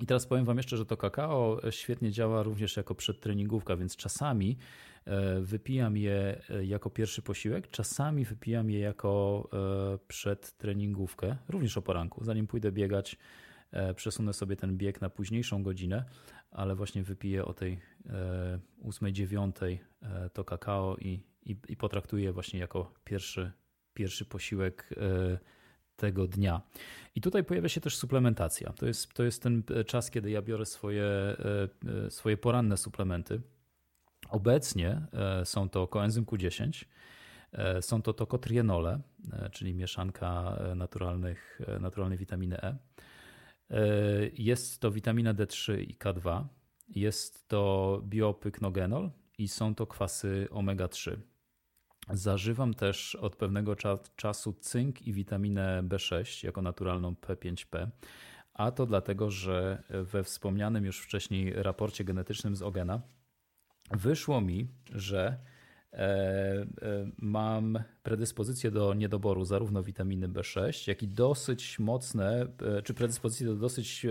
I 0.00 0.06
teraz 0.06 0.26
powiem 0.26 0.44
Wam 0.44 0.56
jeszcze, 0.56 0.76
że 0.76 0.86
to 0.86 0.96
kakao 0.96 1.60
świetnie 1.70 2.10
działa 2.10 2.42
również 2.42 2.76
jako 2.76 2.94
przedtreningówka, 2.94 3.76
więc 3.76 3.96
czasami 3.96 4.56
e, 5.04 5.40
wypijam 5.40 5.96
je 5.96 6.42
e, 6.50 6.64
jako 6.64 6.90
pierwszy 6.90 7.22
posiłek, 7.22 7.70
czasami 7.70 8.24
wypijam 8.24 8.70
je 8.70 8.78
jako 8.78 9.48
przedtreningówkę, 10.08 11.36
również 11.48 11.76
o 11.76 11.82
poranku. 11.82 12.24
Zanim 12.24 12.46
pójdę 12.46 12.72
biegać, 12.72 13.16
przesunę 13.96 14.32
sobie 14.32 14.56
ten 14.56 14.76
bieg 14.76 15.00
na 15.00 15.10
późniejszą 15.10 15.62
godzinę, 15.62 16.04
ale 16.50 16.74
właśnie 16.74 17.02
wypiję 17.02 17.44
o 17.44 17.52
tej 17.52 17.80
8-9 18.82 19.78
to 20.32 20.44
kakao 20.44 20.96
i 20.96 21.29
i, 21.42 21.56
i 21.68 21.76
potraktuję 21.76 22.32
właśnie 22.32 22.60
jako 22.60 22.94
pierwszy, 23.04 23.52
pierwszy 23.94 24.24
posiłek 24.24 24.90
e, 24.96 25.38
tego 25.96 26.26
dnia. 26.26 26.62
I 27.14 27.20
tutaj 27.20 27.44
pojawia 27.44 27.68
się 27.68 27.80
też 27.80 27.96
suplementacja. 27.96 28.72
To 28.72 28.86
jest, 28.86 29.12
to 29.12 29.24
jest 29.24 29.42
ten 29.42 29.62
czas, 29.86 30.10
kiedy 30.10 30.30
ja 30.30 30.42
biorę 30.42 30.66
swoje, 30.66 31.04
e, 31.04 31.36
e, 32.06 32.10
swoje 32.10 32.36
poranne 32.36 32.76
suplementy. 32.76 33.40
Obecnie 34.28 35.06
są 35.44 35.68
to 35.68 35.88
koenzym 35.88 36.24
Q10, 36.24 36.84
są 37.80 38.02
to 38.02 38.12
tokotrienole, 38.12 39.00
czyli 39.52 39.74
mieszanka 39.74 40.58
naturalnych, 40.76 41.60
naturalnej 41.80 42.18
witaminy 42.18 42.60
E. 42.62 42.76
Jest 44.32 44.80
to 44.80 44.90
witamina 44.90 45.34
D3 45.34 45.80
i 45.80 45.96
K2. 45.96 46.44
Jest 46.88 47.48
to 47.48 48.02
biopyknogenol 48.04 49.10
i 49.40 49.48
są 49.48 49.74
to 49.74 49.86
kwasy 49.86 50.48
omega-3. 50.50 51.16
Zażywam 52.10 52.74
też 52.74 53.14
od 53.14 53.36
pewnego 53.36 53.76
czasu 54.16 54.52
cynk 54.52 55.02
i 55.02 55.12
witaminę 55.12 55.82
B6 55.88 56.44
jako 56.44 56.62
naturalną 56.62 57.14
P5P. 57.14 57.88
A 58.54 58.70
to 58.70 58.86
dlatego, 58.86 59.30
że 59.30 59.82
we 59.90 60.24
wspomnianym 60.24 60.84
już 60.84 61.00
wcześniej 61.00 61.52
raporcie 61.52 62.04
genetycznym 62.04 62.56
z 62.56 62.62
Ogena 62.62 63.02
wyszło 63.90 64.40
mi, 64.40 64.68
że 64.92 65.38
e, 65.92 65.96
e, 65.96 66.66
mam 67.18 67.78
predyspozycję 68.02 68.70
do 68.70 68.94
niedoboru 68.94 69.44
zarówno 69.44 69.82
witaminy 69.82 70.28
B6, 70.28 70.88
jak 70.88 71.02
i 71.02 71.08
dosyć 71.08 71.78
mocne, 71.78 72.46
e, 72.78 72.82
czy 72.82 72.94
predyspozycję 72.94 73.46
do 73.46 73.56
dosyć 73.56 74.06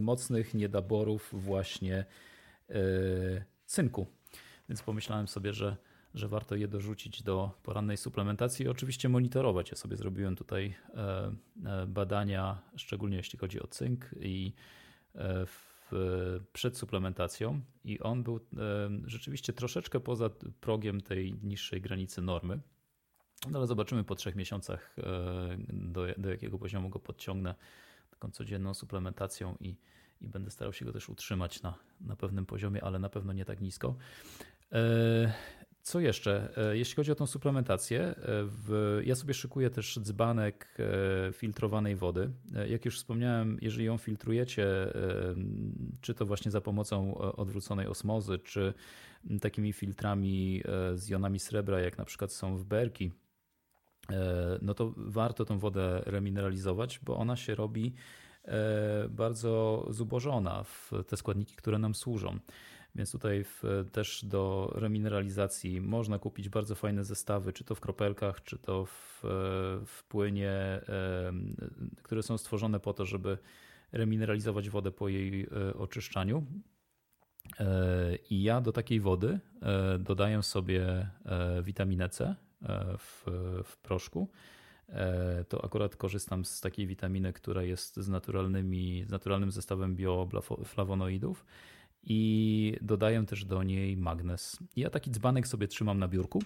mocnych 0.00 0.54
niedoborów 0.54 1.30
właśnie 1.32 2.04
cynku. 3.66 4.06
Więc 4.68 4.82
pomyślałem 4.82 5.28
sobie, 5.28 5.52
że 5.52 5.76
że 6.14 6.28
warto 6.28 6.56
je 6.56 6.68
dorzucić 6.68 7.22
do 7.22 7.50
porannej 7.62 7.96
suplementacji 7.96 8.66
i 8.66 8.68
oczywiście 8.68 9.08
monitorować. 9.08 9.70
Ja 9.70 9.76
sobie 9.76 9.96
zrobiłem 9.96 10.36
tutaj 10.36 10.74
badania, 11.86 12.62
szczególnie 12.76 13.16
jeśli 13.16 13.38
chodzi 13.38 13.62
o 13.62 13.66
cynk 13.66 14.10
i 14.20 14.52
w, 15.46 15.94
przed 16.52 16.78
suplementacją 16.78 17.60
i 17.84 18.00
on 18.00 18.22
był 18.22 18.40
rzeczywiście 19.04 19.52
troszeczkę 19.52 20.00
poza 20.00 20.30
progiem 20.60 21.00
tej 21.00 21.34
niższej 21.42 21.80
granicy 21.80 22.22
normy. 22.22 22.60
No 23.50 23.58
ale 23.58 23.66
zobaczymy 23.66 24.04
po 24.04 24.14
trzech 24.14 24.36
miesiącach, 24.36 24.96
do, 25.68 26.06
do 26.16 26.30
jakiego 26.30 26.58
poziomu 26.58 26.88
go 26.88 26.98
podciągnę 26.98 27.54
taką 28.10 28.30
codzienną 28.30 28.74
suplementacją 28.74 29.56
i, 29.60 29.76
i 30.20 30.28
będę 30.28 30.50
starał 30.50 30.72
się 30.72 30.84
go 30.84 30.92
też 30.92 31.08
utrzymać 31.08 31.62
na, 31.62 31.74
na 32.00 32.16
pewnym 32.16 32.46
poziomie, 32.46 32.84
ale 32.84 32.98
na 32.98 33.08
pewno 33.08 33.32
nie 33.32 33.44
tak 33.44 33.60
nisko. 33.60 33.96
E, 34.72 35.32
co 35.82 36.00
jeszcze? 36.00 36.48
E, 36.70 36.76
jeśli 36.76 36.96
chodzi 36.96 37.12
o 37.12 37.14
tą 37.14 37.26
suplementację, 37.26 38.00
e, 38.00 38.14
w, 38.44 39.00
ja 39.04 39.14
sobie 39.14 39.34
szykuję 39.34 39.70
też 39.70 39.98
dzbanek 40.02 40.78
filtrowanej 41.32 41.96
wody. 41.96 42.30
Jak 42.68 42.84
już 42.84 42.96
wspomniałem, 42.96 43.58
jeżeli 43.62 43.84
ją 43.84 43.98
filtrujecie, 43.98 44.66
czy 46.00 46.14
to 46.14 46.26
właśnie 46.26 46.50
za 46.50 46.60
pomocą 46.60 47.14
odwróconej 47.14 47.86
osmozy, 47.86 48.38
czy 48.38 48.74
takimi 49.40 49.72
filtrami 49.72 50.62
z 50.94 51.08
jonami 51.08 51.38
srebra, 51.38 51.80
jak 51.80 51.98
na 51.98 52.04
przykład 52.04 52.32
są 52.32 52.56
w 52.56 52.64
berki, 52.64 53.12
no 54.62 54.74
to 54.74 54.94
warto 54.96 55.44
tą 55.44 55.58
wodę 55.58 56.02
remineralizować, 56.06 57.00
bo 57.02 57.16
ona 57.16 57.36
się 57.36 57.54
robi 57.54 57.94
bardzo 59.10 59.86
zubożona 59.90 60.64
w 60.64 60.92
te 61.06 61.16
składniki, 61.16 61.56
które 61.56 61.78
nam 61.78 61.94
służą. 61.94 62.38
Więc 62.94 63.12
tutaj 63.12 63.44
w, 63.44 63.62
też 63.92 64.24
do 64.24 64.72
remineralizacji 64.74 65.80
można 65.80 66.18
kupić 66.18 66.48
bardzo 66.48 66.74
fajne 66.74 67.04
zestawy, 67.04 67.52
czy 67.52 67.64
to 67.64 67.74
w 67.74 67.80
kropelkach, 67.80 68.42
czy 68.42 68.58
to 68.58 68.84
w, 68.84 69.20
w 69.86 70.04
płynie, 70.08 70.80
które 72.02 72.22
są 72.22 72.38
stworzone 72.38 72.80
po 72.80 72.92
to, 72.92 73.06
żeby 73.06 73.38
remineralizować 73.94 74.70
wodę 74.70 74.90
po 74.90 75.08
jej 75.08 75.42
e, 75.42 75.74
oczyszczaniu. 75.74 76.44
E, 77.60 78.16
I 78.30 78.42
ja 78.42 78.60
do 78.60 78.72
takiej 78.72 79.00
wody 79.00 79.40
e, 79.62 79.98
dodaję 79.98 80.42
sobie 80.42 81.08
witaminę 81.62 82.08
C 82.08 82.34
w, 82.98 83.24
w 83.64 83.76
proszku. 83.76 84.28
To 85.48 85.64
akurat 85.64 85.96
korzystam 85.96 86.44
z 86.44 86.60
takiej 86.60 86.86
witaminy, 86.86 87.32
która 87.32 87.62
jest 87.62 87.96
z, 87.96 88.08
naturalnymi, 88.08 89.04
z 89.04 89.10
naturalnym 89.10 89.50
zestawem 89.50 89.96
bioflawonoidów 89.96 91.44
i 92.06 92.76
dodaję 92.80 93.26
też 93.26 93.44
do 93.44 93.62
niej 93.62 93.96
magnez. 93.96 94.58
Ja 94.76 94.90
taki 94.90 95.10
dzbanek 95.10 95.48
sobie 95.48 95.68
trzymam 95.68 95.98
na 95.98 96.08
biurku 96.08 96.42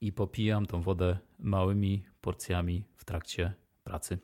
i 0.00 0.12
popijam 0.12 0.66
tą 0.66 0.82
wodę 0.82 1.18
małymi 1.38 2.04
porcjami 2.20 2.84
w 2.96 3.04
trakcie 3.04 3.52
pracy. 3.84 4.18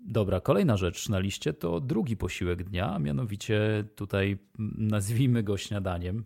Dobra, 0.00 0.40
kolejna 0.40 0.76
rzecz 0.76 1.08
na 1.08 1.18
liście 1.18 1.52
to 1.52 1.80
drugi 1.80 2.16
posiłek 2.16 2.64
dnia, 2.64 2.94
a 2.94 2.98
mianowicie 2.98 3.84
tutaj 3.94 4.38
nazwijmy 4.78 5.42
go 5.42 5.56
śniadaniem, 5.56 6.24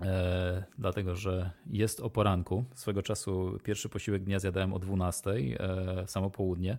e, 0.00 0.64
dlatego 0.78 1.16
że 1.16 1.50
jest 1.66 2.00
o 2.00 2.10
poranku. 2.10 2.64
Swego 2.74 3.02
czasu 3.02 3.58
pierwszy 3.64 3.88
posiłek 3.88 4.24
dnia 4.24 4.38
zjadałem 4.38 4.72
o 4.72 4.78
12, 4.78 5.30
e, 5.30 6.04
samo 6.06 6.30
południe. 6.30 6.78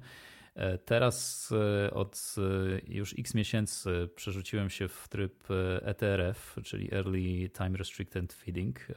E, 0.60 0.78
teraz 0.78 1.49
e, 1.86 1.91
od 1.91 2.36
e, 2.38 2.93
już 2.93 3.16
x 3.20 3.36
miesięcy 3.36 4.10
przerzuciłem 4.16 4.70
się 4.70 4.88
w 4.88 5.07
tryb 5.07 5.47
ETRF, 5.82 6.55
czyli 6.64 6.93
Early 6.93 7.49
Time 7.49 7.78
Restricted 7.78 8.34
Feeding 8.34 8.88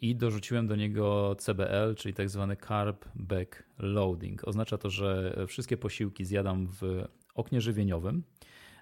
i 0.00 0.16
dorzuciłem 0.16 0.66
do 0.66 0.76
niego 0.76 1.36
CBL, 1.38 1.94
czyli 1.96 2.14
tak 2.14 2.30
zwany 2.30 2.56
Carb 2.56 3.04
Back 3.14 3.62
Loading. 3.78 4.48
Oznacza 4.48 4.78
to, 4.78 4.90
że 4.90 5.36
wszystkie 5.46 5.76
posiłki 5.76 6.24
zjadam 6.24 6.66
w 6.66 7.04
oknie 7.34 7.60
żywieniowym. 7.60 8.22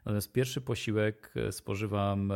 Natomiast 0.04 0.32
pierwszy 0.32 0.60
posiłek 0.60 1.34
spożywam 1.50 2.32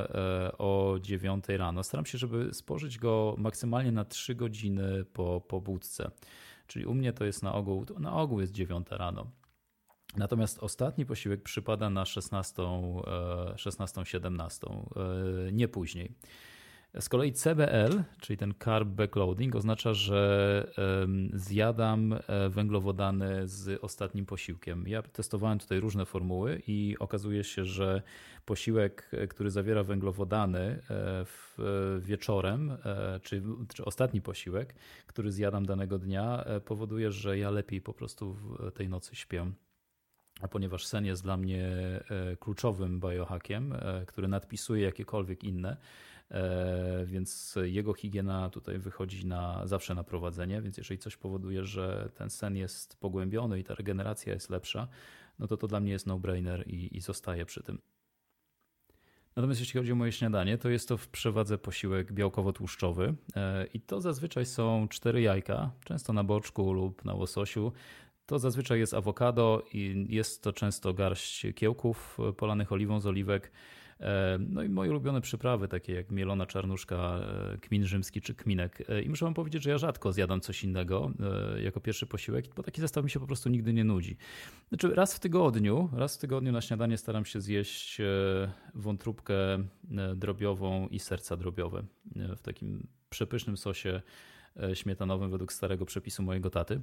o 0.58 0.96
9 1.02 1.44
rano. 1.48 1.82
Staram 1.82 2.06
się, 2.06 2.18
żeby 2.18 2.54
spożyć 2.54 2.98
go 2.98 3.34
maksymalnie 3.38 3.92
na 3.92 4.04
3 4.04 4.34
godziny 4.34 5.04
po 5.04 5.40
pobudce. 5.40 6.10
Czyli 6.72 6.86
u 6.86 6.94
mnie 6.94 7.12
to 7.12 7.24
jest 7.24 7.42
na 7.42 7.54
ogół, 7.54 7.86
na 7.98 8.16
ogół 8.16 8.40
jest 8.40 8.52
9 8.52 8.86
rano. 8.90 9.30
Natomiast 10.16 10.58
ostatni 10.58 11.06
posiłek 11.06 11.42
przypada 11.42 11.90
na 11.90 12.04
16, 12.04 12.62
16 13.56 14.04
17, 14.04 14.66
nie 15.52 15.68
później. 15.68 16.14
Z 17.00 17.08
kolei 17.08 17.32
CBL, 17.32 18.02
czyli 18.20 18.36
ten 18.36 18.54
carb 18.64 18.88
backloading, 18.88 19.56
oznacza, 19.56 19.94
że 19.94 20.72
zjadam 21.32 22.12
e, 22.12 22.48
węglowodany 22.48 23.48
z 23.48 23.84
ostatnim 23.84 24.26
posiłkiem. 24.26 24.88
Ja 24.88 25.02
testowałem 25.02 25.58
tutaj 25.58 25.80
różne 25.80 26.06
formuły 26.06 26.62
i 26.66 26.96
okazuje 26.98 27.44
się, 27.44 27.64
że 27.64 28.02
posiłek, 28.44 29.08
e, 29.12 29.26
który 29.26 29.50
zawiera 29.50 29.82
węglowodany 29.82 30.60
e, 30.90 31.24
wieczorem, 32.00 32.76
czy, 33.22 33.42
czy 33.74 33.84
ostatni 33.84 34.20
posiłek, 34.20 34.74
który 35.06 35.32
zjadam 35.32 35.66
danego 35.66 35.98
dnia, 35.98 36.44
powoduje, 36.64 37.10
że 37.10 37.38
ja 37.38 37.50
lepiej 37.50 37.80
po 37.80 37.94
prostu 37.94 38.34
w 38.34 38.72
tej 38.74 38.88
nocy 38.88 39.16
śpię. 39.16 39.52
A 40.40 40.48
ponieważ 40.48 40.86
sen 40.86 41.04
jest 41.06 41.22
dla 41.22 41.36
mnie 41.36 41.70
kluczowym 42.40 43.00
biohackiem, 43.00 43.74
który 44.06 44.28
nadpisuje 44.28 44.82
jakiekolwiek 44.82 45.44
inne, 45.44 45.76
więc 47.04 47.58
jego 47.62 47.94
higiena 47.94 48.50
tutaj 48.50 48.78
wychodzi 48.78 49.26
na, 49.26 49.66
zawsze 49.66 49.94
na 49.94 50.04
prowadzenie, 50.04 50.62
więc 50.62 50.76
jeżeli 50.76 50.98
coś 50.98 51.16
powoduje, 51.16 51.64
że 51.64 52.08
ten 52.14 52.30
sen 52.30 52.56
jest 52.56 52.96
pogłębiony 53.00 53.60
i 53.60 53.64
ta 53.64 53.74
regeneracja 53.74 54.32
jest 54.32 54.50
lepsza, 54.50 54.88
no 55.38 55.46
to 55.46 55.56
to 55.56 55.68
dla 55.68 55.80
mnie 55.80 55.92
jest 55.92 56.06
no-brainer 56.06 56.68
i, 56.68 56.96
i 56.96 57.00
zostaje 57.00 57.46
przy 57.46 57.62
tym. 57.62 57.78
Natomiast 59.36 59.60
jeśli 59.60 59.80
chodzi 59.80 59.92
o 59.92 59.94
moje 59.94 60.12
śniadanie, 60.12 60.58
to 60.58 60.68
jest 60.68 60.88
to 60.88 60.96
w 60.96 61.08
przewadze 61.08 61.58
posiłek 61.58 62.12
białkowo-tłuszczowy 62.12 63.14
e, 63.36 63.66
i 63.66 63.80
to 63.80 64.00
zazwyczaj 64.00 64.46
są 64.46 64.88
cztery 64.88 65.22
jajka, 65.22 65.70
często 65.84 66.12
na 66.12 66.24
boczku 66.24 66.72
lub 66.72 67.04
na 67.04 67.14
łososiu. 67.14 67.72
To 68.26 68.38
zazwyczaj 68.38 68.78
jest 68.78 68.94
awokado 68.94 69.62
i 69.72 70.06
jest 70.08 70.42
to 70.42 70.52
często 70.52 70.94
garść 70.94 71.46
kiełków 71.54 72.18
polanych 72.36 72.72
oliwą 72.72 73.00
z 73.00 73.06
oliwek, 73.06 73.52
E, 73.52 73.81
no 74.38 74.62
i 74.62 74.68
moje 74.68 74.90
ulubione 74.90 75.20
przyprawy, 75.20 75.68
takie 75.68 75.92
jak 75.92 76.10
mielona 76.10 76.46
czarnuszka, 76.46 77.20
e, 77.54 77.58
kmin 77.58 77.86
rzymski 77.86 78.20
czy 78.20 78.34
kminek. 78.34 78.82
E, 78.88 79.02
I 79.02 79.08
muszę 79.08 79.24
wam 79.24 79.34
powiedzieć, 79.34 79.62
że 79.62 79.70
ja 79.70 79.78
rzadko 79.78 80.12
zjadam 80.12 80.40
coś 80.40 80.64
innego 80.64 81.10
jako 81.62 81.80
pierwszy 81.80 82.06
posiłek, 82.06 82.54
bo 82.54 82.62
taki 82.62 82.80
zestaw 82.80 83.04
mi 83.04 83.10
się 83.10 83.20
po 83.20 83.26
prostu 83.26 83.48
nigdy 83.48 83.72
nie 83.72 83.84
nudzi. 83.84 84.16
Znaczy 84.68 84.94
raz 84.94 85.14
w 85.14 85.20
tygodniu, 85.20 85.88
raz 85.92 86.16
w 86.16 86.20
tygodniu 86.20 86.52
na 86.52 86.60
śniadanie 86.60 86.98
staram 86.98 87.24
się 87.24 87.40
zjeść 87.40 87.98
wątróbkę 88.74 89.34
drobiową 90.16 90.88
i 90.88 90.98
serca 90.98 91.36
drobiowe 91.36 91.82
w 92.36 92.42
takim 92.42 92.86
przepysznym 93.10 93.56
sosie 93.56 94.02
śmietanowym 94.74 95.30
według 95.30 95.52
starego 95.52 95.86
przepisu 95.86 96.22
mojego 96.22 96.50
taty. 96.50 96.80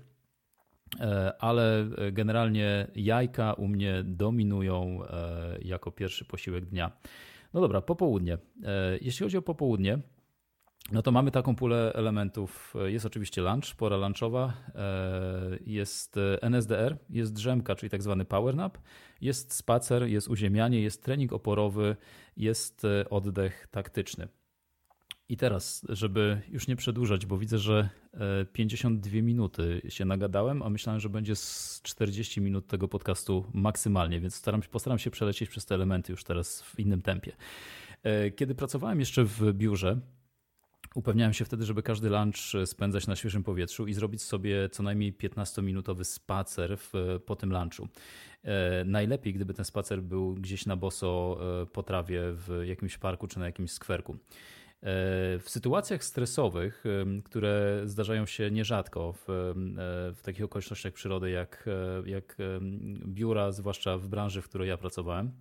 E, 0.99 1.33
ale 1.39 1.87
e, 1.97 2.11
generalnie 2.11 2.87
jajka 2.95 3.53
u 3.53 3.67
mnie 3.67 4.03
dominują 4.05 4.99
e, 5.03 5.57
jako 5.61 5.91
pierwszy 5.91 6.25
posiłek 6.25 6.65
dnia. 6.65 6.91
No 7.53 7.61
dobra, 7.61 7.81
popołudnie. 7.81 8.37
Jeśli 9.01 9.23
chodzi 9.23 9.37
o 9.37 9.41
popołudnie, 9.41 9.99
no 10.91 11.01
to 11.01 11.11
mamy 11.11 11.31
taką 11.31 11.55
pulę 11.55 11.93
elementów. 11.95 12.73
Jest 12.85 13.05
oczywiście 13.05 13.41
lunch, 13.41 13.75
pora 13.77 13.97
lunchowa, 13.97 14.53
jest 15.65 16.15
NSDR, 16.41 16.97
jest 17.09 17.33
drzemka, 17.33 17.75
czyli 17.75 17.89
tak 17.89 18.03
zwany 18.03 18.25
power 18.25 18.55
nap, 18.55 18.77
jest 19.21 19.53
spacer, 19.53 20.03
jest 20.03 20.27
uziemianie, 20.27 20.81
jest 20.81 21.03
trening 21.03 21.33
oporowy, 21.33 21.95
jest 22.37 22.87
oddech 23.09 23.67
taktyczny. 23.71 24.27
I 25.29 25.37
teraz, 25.37 25.85
żeby 25.89 26.41
już 26.49 26.67
nie 26.67 26.75
przedłużać, 26.75 27.25
bo 27.25 27.37
widzę, 27.37 27.57
że 27.57 27.89
52 28.53 29.17
e, 29.17 29.21
minuty 29.21 29.81
się 29.89 30.05
nagadałem, 30.05 30.63
a 30.63 30.69
myślałem, 30.69 30.99
że 30.99 31.09
będzie 31.09 31.35
z 31.35 31.79
40 31.83 32.41
minut 32.41 32.67
tego 32.67 32.87
podcastu 32.87 33.45
maksymalnie, 33.53 34.19
więc 34.19 34.35
staram, 34.35 34.61
postaram 34.61 34.99
się 34.99 35.11
przelecieć 35.11 35.49
przez 35.49 35.65
te 35.65 35.75
elementy 35.75 36.11
już 36.11 36.23
teraz 36.23 36.61
w 36.61 36.79
innym 36.79 37.01
tempie. 37.01 37.31
E, 38.03 38.31
kiedy 38.31 38.55
pracowałem 38.55 38.99
jeszcze 38.99 39.23
w 39.23 39.53
biurze, 39.53 39.99
Upewniałem 40.95 41.33
się 41.33 41.45
wtedy, 41.45 41.65
żeby 41.65 41.83
każdy 41.83 42.09
lunch 42.09 42.65
spędzać 42.65 43.07
na 43.07 43.15
świeżym 43.15 43.43
powietrzu 43.43 43.87
i 43.87 43.93
zrobić 43.93 44.21
sobie 44.21 44.69
co 44.69 44.83
najmniej 44.83 45.13
15-minutowy 45.13 46.03
spacer 46.03 46.77
w, 46.77 47.19
po 47.25 47.35
tym 47.35 47.51
lunchu. 47.51 47.87
E, 48.43 48.85
najlepiej, 48.85 49.33
gdyby 49.33 49.53
ten 49.53 49.65
spacer 49.65 50.01
był 50.01 50.33
gdzieś 50.33 50.65
na 50.65 50.75
boso 50.75 51.39
po 51.73 51.83
trawie 51.83 52.21
w 52.23 52.63
jakimś 52.65 52.97
parku 52.97 53.27
czy 53.27 53.39
na 53.39 53.45
jakimś 53.45 53.71
skwerku. 53.71 54.17
W 54.81 55.45
sytuacjach 55.45 56.03
stresowych, 56.03 56.83
które 57.23 57.81
zdarzają 57.85 58.25
się 58.25 58.51
nierzadko 58.51 59.13
w, 59.13 59.25
w 60.15 60.21
takich 60.23 60.43
okolicznościach 60.43 60.93
przyrody 60.93 61.29
jak, 61.29 61.69
jak 62.05 62.37
biura, 63.05 63.51
zwłaszcza 63.51 63.97
w 63.97 64.07
branży, 64.07 64.41
w 64.41 64.49
której 64.49 64.69
ja 64.69 64.77
pracowałem, 64.77 65.31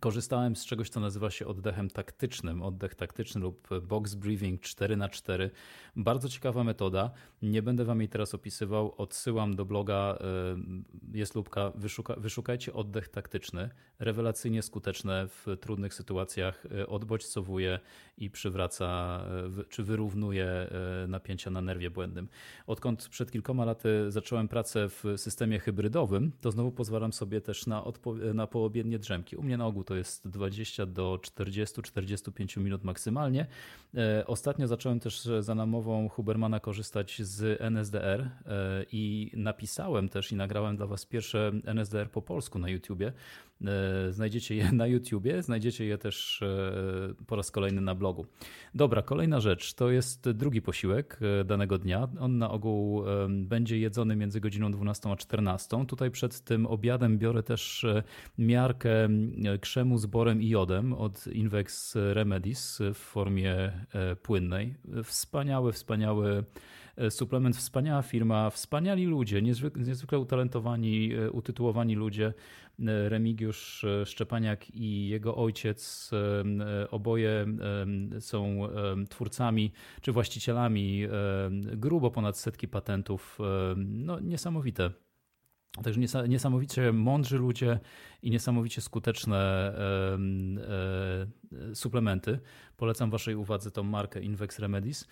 Korzystałem 0.00 0.56
z 0.56 0.64
czegoś, 0.64 0.90
co 0.90 1.00
nazywa 1.00 1.30
się 1.30 1.46
oddechem 1.46 1.90
taktycznym, 1.90 2.62
oddech 2.62 2.94
taktyczny 2.94 3.40
lub 3.40 3.68
box 3.82 4.14
breathing 4.14 4.60
4 4.60 4.96
na 4.96 5.08
4 5.08 5.50
Bardzo 5.96 6.28
ciekawa 6.28 6.64
metoda. 6.64 7.10
Nie 7.42 7.62
będę 7.62 7.84
wam 7.84 8.00
jej 8.00 8.08
teraz 8.08 8.34
opisywał. 8.34 8.94
Odsyłam 8.96 9.56
do 9.56 9.64
bloga, 9.64 10.18
y, 11.14 11.18
jest 11.18 11.34
lubka, 11.34 11.72
wyszuka, 11.74 12.14
wyszukajcie 12.16 12.72
oddech 12.72 13.08
taktyczny. 13.08 13.70
Rewelacyjnie 13.98 14.62
skuteczne 14.62 15.28
w 15.28 15.46
trudnych 15.60 15.94
sytuacjach. 15.94 16.66
Y, 16.66 16.86
odbodźcowuje 16.86 17.80
i 18.18 18.30
przywraca, 18.30 19.20
y, 19.60 19.64
czy 19.64 19.82
wyrównuje 19.82 20.68
napięcia 21.08 21.50
na 21.50 21.60
nerwie 21.60 21.90
błędnym. 21.90 22.28
Odkąd 22.66 23.08
przed 23.08 23.32
kilkoma 23.32 23.64
laty 23.64 24.10
zacząłem 24.10 24.48
pracę 24.48 24.88
w 24.88 25.04
systemie 25.16 25.58
hybrydowym, 25.58 26.32
to 26.40 26.50
znowu 26.50 26.72
pozwalam 26.72 27.12
sobie 27.12 27.40
też 27.40 27.66
na, 27.66 27.84
na 28.34 28.48
drzemki. 28.98 29.36
U 29.36 29.42
mnie 29.42 29.56
na 29.56 29.66
ogół 29.66 29.77
to 29.84 29.96
jest 29.96 30.28
20 30.28 30.86
do 30.86 31.18
40-45 31.22 32.60
minut 32.60 32.84
maksymalnie. 32.84 33.46
E, 33.94 34.26
ostatnio 34.26 34.66
zacząłem 34.66 35.00
też 35.00 35.28
za 35.40 35.54
namową 35.54 36.08
Hubermana 36.08 36.60
korzystać 36.60 37.22
z 37.22 37.60
NSDR 37.60 38.20
e, 38.20 38.30
i 38.92 39.30
napisałem 39.36 40.08
też 40.08 40.32
i 40.32 40.36
nagrałem 40.36 40.76
dla 40.76 40.86
Was 40.86 41.06
pierwsze 41.06 41.52
NSDR 41.64 42.10
po 42.10 42.22
polsku 42.22 42.58
na 42.58 42.68
YouTubie. 42.68 43.12
E, 43.64 44.12
znajdziecie 44.12 44.54
je 44.56 44.72
na 44.72 44.86
YouTubie, 44.86 45.42
znajdziecie 45.42 45.84
je 45.84 45.98
też 45.98 46.44
po 47.26 47.36
raz 47.36 47.50
kolejny 47.50 47.80
na 47.80 47.94
blogu. 47.94 48.26
Dobra, 48.74 49.02
kolejna 49.02 49.40
rzecz 49.40 49.74
to 49.74 49.90
jest 49.90 50.30
drugi 50.30 50.62
posiłek 50.62 51.20
danego 51.44 51.78
dnia. 51.78 52.08
On 52.20 52.38
na 52.38 52.50
ogół 52.50 53.02
będzie 53.28 53.78
jedzony 53.78 54.16
między 54.16 54.40
godziną 54.40 54.72
12 54.72 55.10
a 55.10 55.16
14. 55.16 55.86
Tutaj 55.86 56.10
przed 56.10 56.40
tym 56.40 56.66
obiadem 56.66 57.18
biorę 57.18 57.42
też 57.42 57.86
miarkę 58.38 59.08
krzemu 59.68 59.98
z 59.98 60.06
borem 60.06 60.42
i 60.42 60.48
jodem 60.48 60.92
od 60.92 61.26
Invex 61.26 61.96
Remedies 62.12 62.78
w 62.94 62.98
formie 62.98 63.54
e, 63.54 64.16
płynnej. 64.16 64.74
Wspaniały, 65.04 65.72
wspaniały 65.72 66.44
e, 66.96 67.10
suplement, 67.10 67.56
wspaniała 67.56 68.02
firma, 68.02 68.50
wspaniali 68.50 69.06
ludzie, 69.06 69.42
niezwykle, 69.42 69.82
niezwykle 69.82 70.18
utalentowani, 70.18 71.14
e, 71.14 71.30
utytułowani 71.30 71.94
ludzie. 71.94 72.34
Remigiusz 73.08 73.84
Szczepaniak 74.04 74.74
i 74.74 75.08
jego 75.08 75.36
ojciec 75.36 76.10
oboje 76.90 77.46
są 78.20 78.68
twórcami 79.08 79.72
czy 80.00 80.12
właścicielami 80.12 81.06
grubo 81.76 82.10
ponad 82.10 82.38
setki 82.38 82.68
patentów. 82.68 83.38
No, 83.76 84.20
niesamowite. 84.20 85.07
Także 85.82 86.00
niesamowicie 86.28 86.92
mądrzy 86.92 87.38
ludzie 87.38 87.80
i 88.22 88.30
niesamowicie 88.30 88.80
skuteczne 88.80 89.72
e, 89.78 91.74
suplementy. 91.74 92.38
Polecam 92.76 93.10
Waszej 93.10 93.34
uwadze 93.34 93.70
tą 93.70 93.82
markę 93.82 94.20
Invex 94.20 94.58
Remedies. 94.58 95.08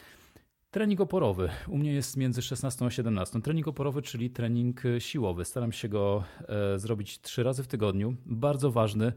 Trening 0.71 1.01
oporowy. 1.01 1.49
U 1.69 1.79
mnie 1.79 1.93
jest 1.93 2.17
między 2.17 2.43
16 2.43 2.85
a 2.85 2.91
17. 2.91 3.41
Trening 3.41 3.69
oporowy, 3.69 4.03
czyli 4.03 4.31
trening 4.31 4.83
siłowy. 4.99 5.45
Staram 5.45 5.73
się 5.73 5.89
go 5.89 6.25
e, 6.49 6.79
zrobić 6.79 7.21
trzy 7.21 7.43
razy 7.43 7.63
w 7.63 7.67
tygodniu. 7.67 8.17
Bardzo 8.27 8.71
ważny 8.71 9.13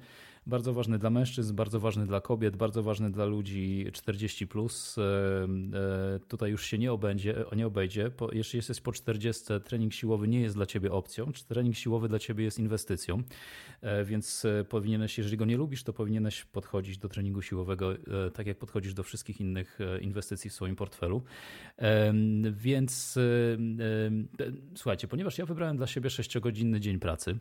bardzo 0.48 0.74
ważny 0.74 1.00
dla 1.00 1.10
mężczyzn, 1.10 1.56
bardzo 1.56 1.80
ważny 1.80 2.06
dla 2.06 2.22
kobiet, 2.22 2.56
bardzo 2.56 2.84
ważny 2.84 3.12
dla 3.12 3.26
ludzi 3.26 3.86
40. 3.94 4.48
Plus. 4.48 4.98
E, 4.98 5.02
e, 5.04 6.20
tutaj 6.28 6.52
już 6.52 6.66
się 6.66 6.78
nie 6.78 6.92
obędzie, 6.92 7.46
nie 7.56 7.68
obejdzie. 7.68 8.12
Jeśli 8.32 8.58
jesteś 8.58 8.82
po 8.82 8.92
40, 8.92 9.44
trening 9.64 9.94
siłowy 9.94 10.28
nie 10.28 10.42
jest 10.42 10.56
dla 10.56 10.66
ciebie 10.66 10.92
opcją. 10.92 11.32
Trening 11.48 11.76
siłowy 11.76 12.10
dla 12.10 12.20
ciebie 12.20 12.44
jest 12.44 12.60
inwestycją, 12.60 13.24
e, 13.82 14.06
więc 14.06 14.48
powinieneś, 14.70 15.18
jeżeli 15.18 15.38
go 15.38 15.46
nie 15.46 15.58
lubisz, 15.58 15.84
to 15.84 15.94
powinieneś 15.94 16.46
podchodzić 16.46 16.98
do 16.98 17.10
treningu 17.10 17.42
siłowego 17.42 17.94
tak 18.34 18.48
jak 18.48 18.58
podchodzisz 18.58 18.94
do 18.94 19.04
wszystkich 19.04 19.42
innych 19.42 19.80
inwestycji 20.02 20.50
w 20.50 20.54
swoim 20.54 20.76
portfelu. 20.76 21.24
Więc 22.52 23.20
słuchajcie, 24.76 25.08
ponieważ 25.08 25.38
ja 25.38 25.46
wybrałem 25.46 25.78
dla 25.78 25.88
siebie 25.88 26.10
6-godzinny 26.10 26.80
dzień 26.80 27.00
pracy, 27.00 27.40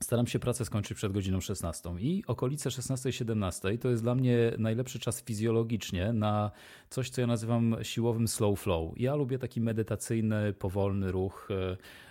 Staram 0.00 0.26
się 0.26 0.38
pracę 0.38 0.64
skończyć 0.64 0.96
przed 0.96 1.12
godziną 1.12 1.40
16 1.40 1.90
i 1.98 2.24
okolice 2.26 2.70
16-17 2.70 3.78
to 3.78 3.88
jest 3.88 4.02
dla 4.02 4.14
mnie 4.14 4.52
najlepszy 4.58 4.98
czas 4.98 5.22
fizjologicznie 5.22 6.12
na 6.12 6.50
coś, 6.90 7.10
co 7.10 7.20
ja 7.20 7.26
nazywam 7.26 7.76
siłowym 7.82 8.28
slow 8.28 8.60
flow. 8.60 8.92
Ja 8.96 9.14
lubię 9.14 9.38
taki 9.38 9.60
medytacyjny, 9.60 10.52
powolny 10.52 11.12
ruch. 11.12 11.48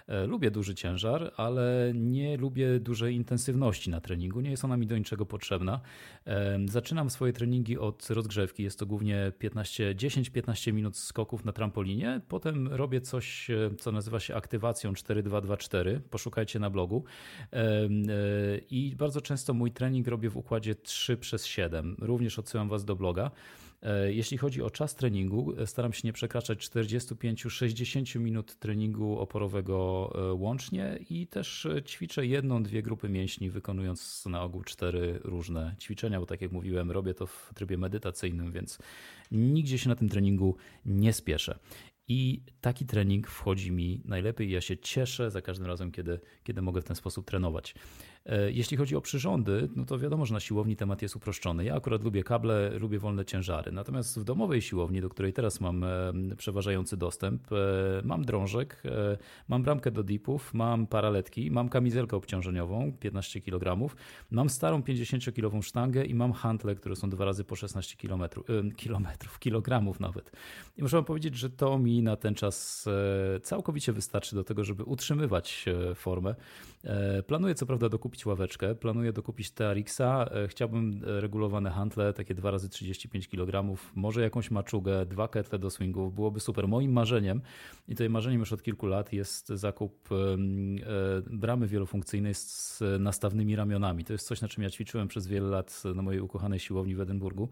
E, 0.10 0.16
E, 0.16 0.28
lubię 0.28 0.52
duży 0.52 0.76
ciężar, 0.76 1.32
ale 1.38 1.92
nie 1.96 2.38
lubię 2.38 2.80
dużej 2.80 3.16
intensywności 3.16 3.90
na 3.90 4.02
treningu. 4.02 4.42
Nie 4.42 4.50
jest 4.50 4.66
ona 4.66 4.78
mi 4.78 4.88
do 4.88 4.98
niczego 4.98 5.26
potrzebna. 5.26 5.82
E, 6.28 6.60
zaczynam 6.66 7.10
swoje 7.10 7.34
treningi 7.34 7.78
od 7.78 8.10
rozgrzewki. 8.10 8.64
Jest 8.64 8.80
to 8.80 8.86
głównie 8.86 9.32
10-15 9.40 10.74
minut 10.74 10.98
skoków 10.98 11.46
na 11.46 11.52
trampolinie. 11.52 12.22
Potem 12.28 12.68
robię 12.68 13.02
coś, 13.02 13.50
e, 13.50 13.72
co 13.80 13.92
nazywa 13.92 14.20
się 14.20 14.36
aktywacją 14.36 14.94
4-2-2-4. 14.94 16.00
Poszukajcie 16.10 16.60
na 16.60 16.70
blogu. 16.70 17.04
I 18.70 18.96
bardzo 18.98 19.22
często 19.22 19.54
mój 19.54 19.72
trening 19.72 20.08
robię 20.08 20.30
w 20.30 20.38
układzie 20.38 20.76
3 20.76 21.18
przez 21.18 21.46
7. 21.46 21.96
Również 22.00 22.40
odsyłam 22.40 22.70
Was 22.70 22.86
do 22.86 22.96
bloga. 22.96 23.32
E, 23.86 24.14
jeśli 24.14 24.38
chodzi 24.38 24.62
o 24.62 24.70
czas 24.70 24.96
treningu, 24.96 25.54
e, 25.58 25.68
staram 25.68 25.94
się 25.94 26.02
nie 26.04 26.14
przekraczać 26.14 26.60
45-60 26.60 28.20
minut 28.20 28.56
treningu 28.56 29.20
oporowego 29.20 30.12
e, 30.16 30.34
łącznie 30.34 31.00
i 31.10 31.28
też 31.28 31.68
ćwiczę 31.86 32.26
jedną, 32.26 32.64
dwie 32.64 32.82
grupy 32.82 33.10
mięśni, 33.10 33.50
wykonując 33.50 34.26
na 34.26 34.44
ogół 34.44 34.64
cztery 34.64 35.20
różne 35.24 35.76
ćwiczenia, 35.82 36.20
bo 36.20 36.26
tak 36.26 36.42
jak 36.42 36.52
mówiłem, 36.52 36.92
robię 36.92 37.14
to 37.14 37.28
w 37.28 37.52
trybie 37.56 37.78
medytacyjnym, 37.78 38.52
więc 38.52 38.78
nigdzie 39.32 39.78
się 39.78 39.90
na 39.90 39.96
tym 39.96 40.10
treningu 40.10 40.56
nie 40.86 41.14
spieszę. 41.14 41.60
I 42.08 42.42
taki 42.62 42.86
trening 42.86 43.28
wchodzi 43.28 43.72
mi 43.72 44.02
najlepiej. 44.06 44.52
Ja 44.52 44.62
się 44.62 44.78
cieszę 44.78 45.32
za 45.32 45.42
każdym 45.42 45.68
razem, 45.68 45.92
kiedy, 45.92 46.20
kiedy 46.44 46.62
mogę 46.62 46.82
w 46.82 46.86
ten 46.86 46.96
sposób 46.96 47.26
trenować. 47.26 47.76
E, 48.26 48.52
jeśli 48.52 48.78
chodzi 48.78 48.96
o 48.96 49.02
przyrządy, 49.02 49.70
no 49.76 49.86
to 49.86 50.00
wiadomo, 50.00 50.26
że 50.26 50.34
na 50.34 50.40
siłowni 50.40 50.76
temat 50.76 51.02
jest 51.02 51.16
uproszczony. 51.16 51.66
Ja 51.66 51.76
akurat 51.76 52.04
lubię 52.04 52.24
kable, 52.24 52.80
lubię 52.80 53.00
wolne 53.00 53.26
ciężary. 53.26 53.72
Natomiast 53.72 54.20
w 54.20 54.24
domowej 54.24 54.62
siłowni, 54.62 55.02
do 55.02 55.10
której 55.10 55.34
teraz 55.34 55.62
mam 55.62 55.84
e, 55.84 56.14
przeważający 56.38 56.98
dostęp, 56.98 57.52
e, 57.52 57.56
mam 58.04 58.26
drążek, 58.26 58.84
mam 59.48 59.64
bramkę 59.64 59.92
do 59.92 60.04
dipów, 60.04 60.54
mam 60.54 60.88
paraletki, 60.88 61.52
mam 61.52 61.70
kamizelkę 61.70 62.18
obciążeniową 62.18 62.94
15 63.00 63.42
kg, 63.42 63.96
mam 64.32 64.50
starą 64.50 64.82
50-kilową 64.82 65.62
sztangę 65.62 66.06
i 66.06 66.16
mam 66.16 66.34
hantle, 66.34 66.76
które 66.76 66.96
są 66.96 67.10
dwa 67.10 67.26
razy 67.26 67.44
po 67.44 67.56
16 67.56 68.08
km, 68.08 68.24
kilometrów, 68.76 69.40
kilogramów 69.40 70.00
nawet. 70.00 70.32
I 70.78 70.82
muszę 70.82 70.98
wam 70.98 71.06
powiedzieć, 71.06 71.36
że 71.36 71.50
to 71.50 71.80
mi 71.80 72.02
na 72.02 72.16
ten 72.16 72.36
czas 72.36 72.86
całkowicie 73.44 73.94
wystarczy 73.94 74.36
do 74.36 74.44
tego, 74.44 74.64
żeby 74.64 74.84
utrzymywać 74.84 75.66
formę. 75.96 76.36
Planuję 77.28 77.56
co 77.56 77.66
prawda 77.66 77.90
dokupić 77.90 78.26
ławeczkę, 78.26 78.76
planuję 78.76 79.14
dokupić 79.14 79.52
TRX-a, 79.52 80.26
e, 80.26 80.48
chciałbym 80.48 81.02
e, 81.08 81.22
regulowane 81.22 81.70
handle, 81.70 82.14
takie 82.14 82.36
2 82.36 82.52
razy 82.52 82.70
35 82.70 83.28
kg, 83.28 83.78
może 83.96 84.22
jakąś 84.22 84.52
maczugę, 84.52 85.06
dwa 85.06 85.28
ketle 85.28 85.60
do 85.60 85.70
swingów, 85.70 86.14
byłoby 86.14 86.40
super. 86.40 86.68
Moim 86.68 86.92
marzeniem, 86.92 87.42
i 87.88 87.92
tutaj 87.92 88.10
marzeniem 88.10 88.40
już 88.40 88.54
od 88.54 88.64
kilku 88.64 88.88
lat 88.88 89.14
jest 89.14 89.48
zakup 89.48 90.10
e, 90.12 90.16
bramy 91.32 91.68
wielofunkcyjnej 91.68 92.34
z 92.34 92.84
nastawnymi 93.00 93.56
ramionami. 93.56 94.04
To 94.04 94.14
jest 94.14 94.28
coś, 94.28 94.42
na 94.42 94.48
czym 94.48 94.64
ja 94.64 94.70
ćwiczyłem 94.70 95.08
przez 95.08 95.28
wiele 95.28 95.50
lat 95.50 95.84
na 95.96 96.02
mojej 96.02 96.22
ukochanej 96.22 96.60
siłowni 96.60 96.96
w 96.96 97.02
Edynburgu. 97.02 97.50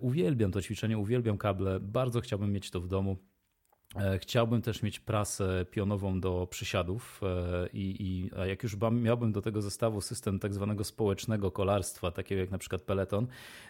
Uwielbiam 0.00 0.52
to 0.52 0.62
ćwiczenie, 0.62 0.98
uwielbiam 0.98 1.38
kable, 1.38 1.80
bardzo 1.80 2.20
chciałbym 2.20 2.52
mieć 2.52 2.70
to 2.70 2.80
w 2.80 2.88
domu. 2.88 3.16
E, 3.96 4.18
chciałbym 4.18 4.62
też 4.62 4.82
mieć 4.82 5.00
prasę 5.00 5.66
pionową 5.70 6.20
do 6.20 6.46
przysiadów 6.50 7.20
e, 7.22 7.68
i, 7.72 7.96
i 8.00 8.30
a 8.38 8.46
jak 8.46 8.62
już 8.62 8.76
miałbym 8.92 9.32
do 9.32 9.42
tego 9.42 9.62
zestawu 9.62 10.00
system 10.00 10.38
tak 10.38 10.54
zwanego 10.54 10.84
społecznego 10.84 11.50
kolarstwa, 11.50 12.10
takiego 12.10 12.40
jak 12.40 12.50
na 12.50 12.58
przykład 12.58 12.82
Peloton, 12.82 13.26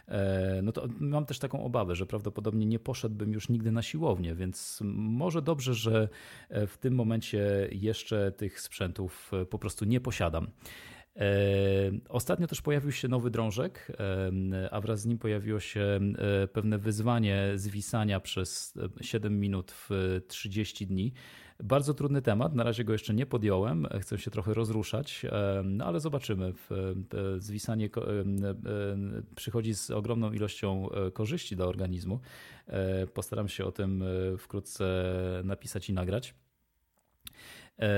e, 0.08 0.60
no 0.62 0.72
to 0.72 0.88
mam 1.00 1.26
też 1.26 1.38
taką 1.38 1.64
obawę, 1.64 1.96
że 1.96 2.06
prawdopodobnie 2.06 2.66
nie 2.66 2.78
poszedłbym 2.78 3.32
już 3.32 3.48
nigdy 3.48 3.72
na 3.72 3.82
siłownię, 3.82 4.34
więc 4.34 4.80
może 4.94 5.42
dobrze, 5.42 5.74
że 5.74 6.08
w 6.50 6.78
tym 6.78 6.94
momencie 6.94 7.68
jeszcze 7.72 8.32
tych 8.32 8.60
sprzętów 8.60 9.32
po 9.50 9.58
prostu 9.58 9.84
nie 9.84 10.00
posiadam. 10.00 10.50
E, 11.18 11.24
ostatnio 12.08 12.46
też 12.46 12.62
pojawił 12.62 12.92
się 12.92 13.08
nowy 13.08 13.30
drążek, 13.30 13.92
e, 14.52 14.68
a 14.70 14.80
wraz 14.80 15.00
z 15.00 15.06
nim 15.06 15.18
pojawiło 15.18 15.60
się 15.60 16.00
e, 16.18 16.48
pewne 16.48 16.78
wyzwanie 16.78 17.52
zwisania 17.54 18.20
przez 18.20 18.74
7 19.00 19.40
minut 19.40 19.72
w 19.72 20.20
30 20.28 20.86
dni. 20.86 21.12
Bardzo 21.62 21.94
trudny 21.94 22.22
temat, 22.22 22.54
na 22.54 22.62
razie 22.62 22.84
go 22.84 22.92
jeszcze 22.92 23.14
nie 23.14 23.26
podjąłem, 23.26 23.86
chcę 24.00 24.18
się 24.18 24.30
trochę 24.30 24.54
rozruszać, 24.54 25.26
no 25.64 25.84
ale 25.84 26.00
zobaczymy. 26.00 26.52
Zwisanie 27.38 27.90
przychodzi 29.36 29.74
z 29.74 29.90
ogromną 29.90 30.32
ilością 30.32 30.88
korzyści 31.12 31.56
dla 31.56 31.66
organizmu. 31.66 32.20
Postaram 33.14 33.48
się 33.48 33.64
o 33.64 33.72
tym 33.72 34.04
wkrótce 34.38 35.04
napisać 35.44 35.90
i 35.90 35.92
nagrać. 35.92 36.34
E, 37.78 37.88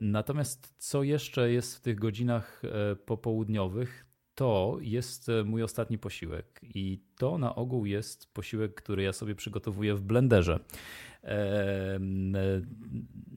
natomiast 0.00 0.74
co 0.78 1.02
jeszcze 1.02 1.52
jest 1.52 1.76
w 1.76 1.80
tych 1.80 1.98
godzinach 1.98 2.62
e, 2.64 2.96
popołudniowych, 2.96 4.06
to 4.34 4.78
jest 4.80 5.26
mój 5.44 5.62
ostatni 5.62 5.98
posiłek. 5.98 6.60
I 6.62 7.04
to 7.16 7.38
na 7.38 7.54
ogół 7.54 7.86
jest 7.86 8.34
posiłek, 8.34 8.74
który 8.74 9.02
ja 9.02 9.12
sobie 9.12 9.34
przygotowuję 9.34 9.94
w 9.94 10.02
blenderze. 10.02 10.60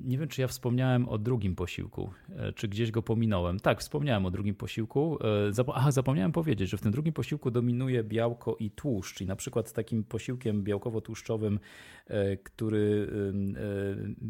Nie 0.05 0.17
wiem, 0.17 0.27
czy 0.27 0.41
ja 0.41 0.47
wspomniałem 0.47 1.09
o 1.09 1.17
drugim 1.17 1.55
posiłku, 1.55 2.09
e, 2.35 2.53
czy 2.53 2.67
gdzieś 2.67 2.91
go 2.91 3.01
pominąłem. 3.01 3.59
Tak, 3.59 3.79
wspomniałem 3.79 4.25
o 4.25 4.31
drugim 4.31 4.55
posiłku. 4.55 5.17
E, 5.57 5.63
aha, 5.73 5.91
zapomniałem 5.91 6.31
powiedzieć, 6.31 6.69
że 6.69 6.77
w 6.77 6.81
tym 6.81 6.91
drugim 6.91 7.13
posiłku 7.13 7.51
dominuje 7.51 8.03
białko 8.03 8.55
i 8.59 8.71
tłuszcz. 8.71 9.21
I 9.21 9.25
na 9.25 9.35
przykład 9.35 9.73
takim 9.73 10.03
posiłkiem 10.03 10.63
białkowo-tłuszczowym, 10.63 11.59
e, 12.07 12.37
który 12.37 12.85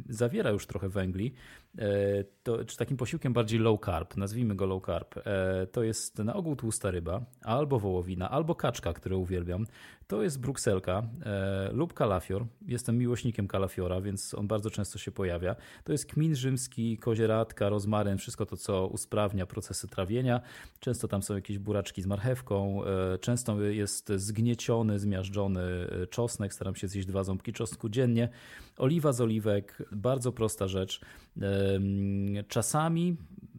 zawiera 0.09 0.49
już 0.49 0.67
trochę 0.67 0.89
węgli, 0.89 1.33
to, 2.43 2.65
czy 2.65 2.77
takim 2.77 2.97
posiłkiem 2.97 3.33
bardziej 3.33 3.59
low 3.59 3.79
carb, 3.85 4.17
nazwijmy 4.17 4.55
go 4.55 4.65
low 4.65 4.85
carb, 4.85 5.15
to 5.71 5.83
jest 5.83 6.19
na 6.19 6.33
ogół 6.33 6.55
tłusta 6.55 6.91
ryba, 6.91 7.25
albo 7.41 7.79
wołowina, 7.79 8.29
albo 8.29 8.55
kaczka, 8.55 8.93
które 8.93 9.17
uwielbiam. 9.17 9.65
To 10.07 10.23
jest 10.23 10.39
brukselka 10.39 11.03
lub 11.71 11.93
kalafior. 11.93 12.45
Jestem 12.67 12.97
miłośnikiem 12.97 13.47
kalafiora, 13.47 14.01
więc 14.01 14.33
on 14.33 14.47
bardzo 14.47 14.69
często 14.69 14.99
się 14.99 15.11
pojawia. 15.11 15.55
To 15.83 15.91
jest 15.91 16.05
kmin 16.05 16.35
rzymski, 16.35 16.97
kozieradka, 16.97 17.69
rozmaryn, 17.69 18.17
wszystko 18.17 18.45
to, 18.45 18.57
co 18.57 18.87
usprawnia 18.87 19.45
procesy 19.45 19.87
trawienia. 19.87 20.41
Często 20.79 21.07
tam 21.07 21.23
są 21.23 21.35
jakieś 21.35 21.57
buraczki 21.57 22.01
z 22.01 22.05
marchewką, 22.05 22.83
e, 22.85 23.17
często 23.17 23.61
jest 23.61 24.11
zgnieciony, 24.15 24.99
zmiażdżony 24.99 25.61
e, 25.61 26.07
czosnek, 26.07 26.53
staram 26.53 26.75
się 26.75 26.87
zjeść 26.87 27.07
dwa 27.07 27.23
ząbki 27.23 27.53
czosnku 27.53 27.89
dziennie. 27.89 28.29
Oliwa 28.77 29.13
z 29.13 29.21
oliwek, 29.21 29.83
bardzo 29.91 30.31
prosta 30.31 30.67
rzecz. 30.67 31.01
Czasami 32.47 33.17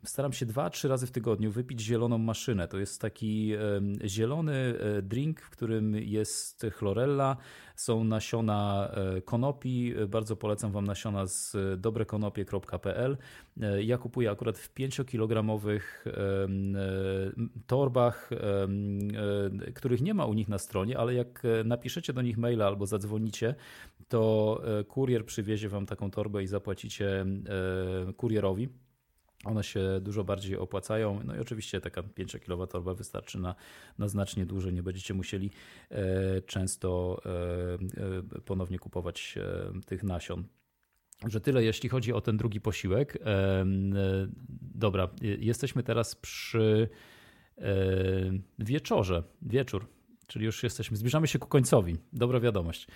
staram 0.09 0.33
się 0.33 0.47
dwa, 0.47 0.71
trzy 0.71 0.89
razy 0.89 1.07
w 1.07 1.11
tygodniu 1.11 1.51
wypić 1.51 1.81
zieloną 1.81 2.19
maszynę. 2.19 2.69
To 2.69 2.79
jest 2.79 3.01
taki 3.01 3.53
zielony 4.05 4.53
e, 4.53 5.03
drink, 5.03 5.41
w 5.41 5.51
którym 5.51 5.95
jest 5.95 6.67
chlorella, 6.73 7.37
są 7.77 8.05
nasiona 8.05 8.91
e, 8.91 9.21
konopi. 9.23 9.95
Bardzo 10.09 10.37
polecam 10.37 10.73
Wam 10.73 10.85
nasiona 10.85 11.27
z 11.27 11.57
dobrekonopie.pl. 11.81 13.17
E, 13.61 13.83
ja 13.83 13.99
kupuję 13.99 14.31
akurat 14.31 14.59
w 14.59 14.75
5-kilogramowych 14.75 15.81
torbach, 17.67 18.31
których 19.75 20.03
nie 20.03 20.15
ma 20.15 20.27
u 20.27 20.35
nich 20.35 20.49
na 20.49 20.59
stronie, 20.59 20.99
ale 20.99 21.15
jak 21.15 21.43
napiszecie 21.65 22.13
do 22.13 22.23
nich 22.23 22.39
maila 22.39 22.67
albo 22.67 22.87
zadzwonicie, 22.87 23.55
to 24.09 24.63
kurier 24.89 25.27
przywiezie 25.27 25.69
Wam 25.69 25.87
taką 25.87 26.11
torbę 26.11 26.43
i 26.43 26.47
zapłacicie 26.47 27.27
kurierowi. 28.17 28.69
One 29.47 29.65
się 29.65 29.81
dużo 30.01 30.25
bardziej 30.25 30.57
opłacają. 30.57 31.21
No 31.25 31.37
i 31.37 31.39
oczywiście 31.39 31.81
taka 31.81 32.03
5 32.03 32.37
kWh 32.37 32.97
wystarczy 32.97 33.39
na, 33.39 33.55
na 33.99 34.09
znacznie 34.09 34.47
dłużej. 34.47 34.73
Nie 34.73 34.83
będziecie 34.83 35.15
musieli 35.15 35.51
e, 35.91 36.43
często 36.43 37.21
e, 37.25 38.37
e, 38.37 38.41
ponownie 38.41 38.79
kupować 38.79 39.39
tych 39.87 40.03
nasion. 40.03 40.45
Że 41.27 41.41
tyle, 41.41 41.65
jeśli 41.65 41.89
chodzi 41.89 42.13
o 42.13 42.21
ten 42.21 42.37
drugi 42.37 42.61
posiłek. 42.61 43.19
Dobra, 44.75 45.09
jesteśmy 45.21 45.83
teraz 45.83 46.15
przy 46.15 46.89
wieczorze, 48.59 49.23
wieczór, 49.43 49.87
czyli 50.27 50.45
już 50.45 50.63
jesteśmy, 50.63 50.97
zbliżamy 50.97 51.27
się 51.27 51.39
ku 51.39 51.49
końcowi. 51.49 51.97
Dobra 52.13 52.41
wiadomość. 52.41 52.87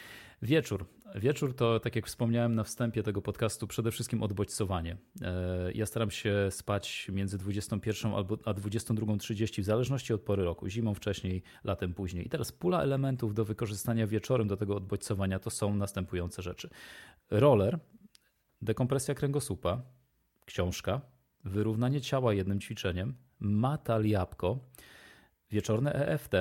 Wieczór. 0.42 0.86
Wieczór 1.14 1.54
to, 1.56 1.80
tak 1.80 1.96
jak 1.96 2.06
wspomniałem 2.06 2.54
na 2.54 2.64
wstępie 2.64 3.02
tego 3.02 3.22
podcastu, 3.22 3.66
przede 3.66 3.90
wszystkim 3.90 4.22
odbodźcowanie. 4.22 4.96
E, 5.22 5.72
ja 5.72 5.86
staram 5.86 6.10
się 6.10 6.48
spać 6.50 7.08
między 7.12 7.38
21 7.38 8.12
a 8.14 8.54
22.30 8.54 9.62
w 9.62 9.64
zależności 9.64 10.12
od 10.12 10.20
pory 10.20 10.44
roku. 10.44 10.68
Zimą 10.68 10.94
wcześniej, 10.94 11.42
latem 11.64 11.94
później. 11.94 12.26
I 12.26 12.28
teraz 12.28 12.52
pula 12.52 12.82
elementów 12.82 13.34
do 13.34 13.44
wykorzystania 13.44 14.06
wieczorem 14.06 14.48
do 14.48 14.56
tego 14.56 14.76
odbodźcowania 14.76 15.38
to 15.38 15.50
są 15.50 15.74
następujące 15.74 16.42
rzeczy. 16.42 16.70
Roller, 17.30 17.78
dekompresja 18.62 19.14
kręgosłupa, 19.14 19.82
książka, 20.44 21.00
wyrównanie 21.44 22.00
ciała 22.00 22.34
jednym 22.34 22.60
ćwiczeniem, 22.60 23.14
mata 23.40 24.00
jabłko, 24.00 24.58
wieczorne 25.50 25.92
EFT, 25.92 26.32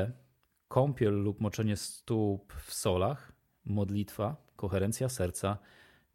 kąpiel 0.68 1.24
lub 1.24 1.42
moczenie 1.42 1.78
stóp 1.78 2.54
w 2.54 2.74
solach, 2.74 3.32
modlitwa, 3.66 4.49
koherencja 4.60 5.10
serca, 5.10 5.58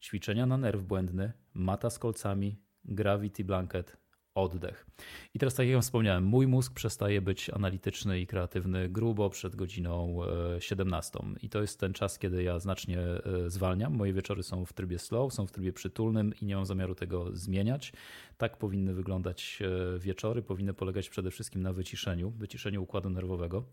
ćwiczenia 0.01 0.47
na 0.47 0.57
nerw 0.57 0.82
błędny, 0.82 1.32
mata 1.55 1.90
z 1.90 1.99
kolcami, 1.99 2.57
gravity 2.84 3.45
blanket, 3.45 3.97
oddech. 4.34 4.86
I 5.34 5.38
teraz, 5.38 5.55
tak 5.55 5.66
jak 5.66 5.82
wspomniałem, 5.82 6.24
mój 6.24 6.47
mózg 6.47 6.74
przestaje 6.74 7.20
być 7.20 7.51
analityczny 7.51 8.20
i 8.20 8.26
kreatywny 8.26 8.88
grubo 8.88 9.30
przed 9.30 9.57
godziną 9.57 10.18
17. 10.59 11.18
E, 11.18 11.22
I 11.42 11.49
to 11.49 11.61
jest 11.61 11.80
ten 11.80 11.92
czas, 11.92 12.18
kiedy 12.18 12.42
ja 12.42 12.59
znacznie 12.59 12.99
e, 13.01 13.20
zwalniam. 13.51 13.95
Moje 13.95 14.12
wieczory 14.12 14.42
są 14.42 14.64
w 14.64 14.72
trybie 14.72 14.99
slow, 14.99 15.34
są 15.34 15.47
w 15.47 15.53
trybie 15.53 15.72
przytulnym 15.72 16.32
i 16.40 16.45
nie 16.45 16.57
mam 16.57 16.66
zamiaru 16.66 16.95
tego 16.95 17.36
zmieniać. 17.36 17.92
Tak 18.36 18.59
powinny 18.59 18.95
wyglądać 18.95 19.59
e, 19.62 19.99
wieczory, 19.99 20.42
powinny 20.42 20.74
polegać 20.74 21.09
przede 21.09 21.30
wszystkim 21.30 21.62
na 21.62 21.72
wyciszeniu, 21.72 22.30
wyciszeniu 22.30 22.82
układu 22.82 23.11
nerwowego. 23.11 23.64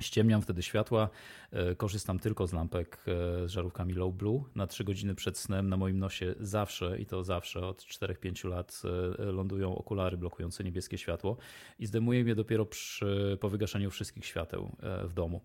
Ściemniam 0.00 0.42
wtedy 0.42 0.62
światła, 0.62 1.08
e, 1.52 1.74
korzystam 1.74 2.18
tylko 2.18 2.46
z 2.46 2.52
lampek 2.52 2.96
e, 2.96 3.48
z 3.48 3.50
żarówkami 3.50 3.94
low 3.94 4.14
blue. 4.14 4.44
Na 4.54 4.66
3 4.66 4.84
godziny 4.84 5.14
przed 5.14 5.38
snem 5.38 5.68
na 5.68 5.76
moim 5.76 5.98
nosie 5.98 6.34
zawsze, 6.40 6.98
i 6.98 7.06
to 7.06 7.24
zawsze 7.24 7.66
od 7.66 7.82
4-5 7.82 8.48
lat, 8.48 8.82
e, 9.18 9.22
lądują 9.24 9.76
okulary 9.76 10.16
blokujące 10.16 10.64
niebieskie 10.64 10.98
światło 10.98 11.36
i 11.78 11.86
zdejmuję 11.86 12.20
je 12.20 12.34
dopiero 12.34 12.66
przy, 12.66 13.38
po 13.40 13.48
wygaszaniu 13.48 13.90
wszystkich 13.90 14.26
świateł 14.26 14.70
w 15.04 15.12
domu. 15.12 15.40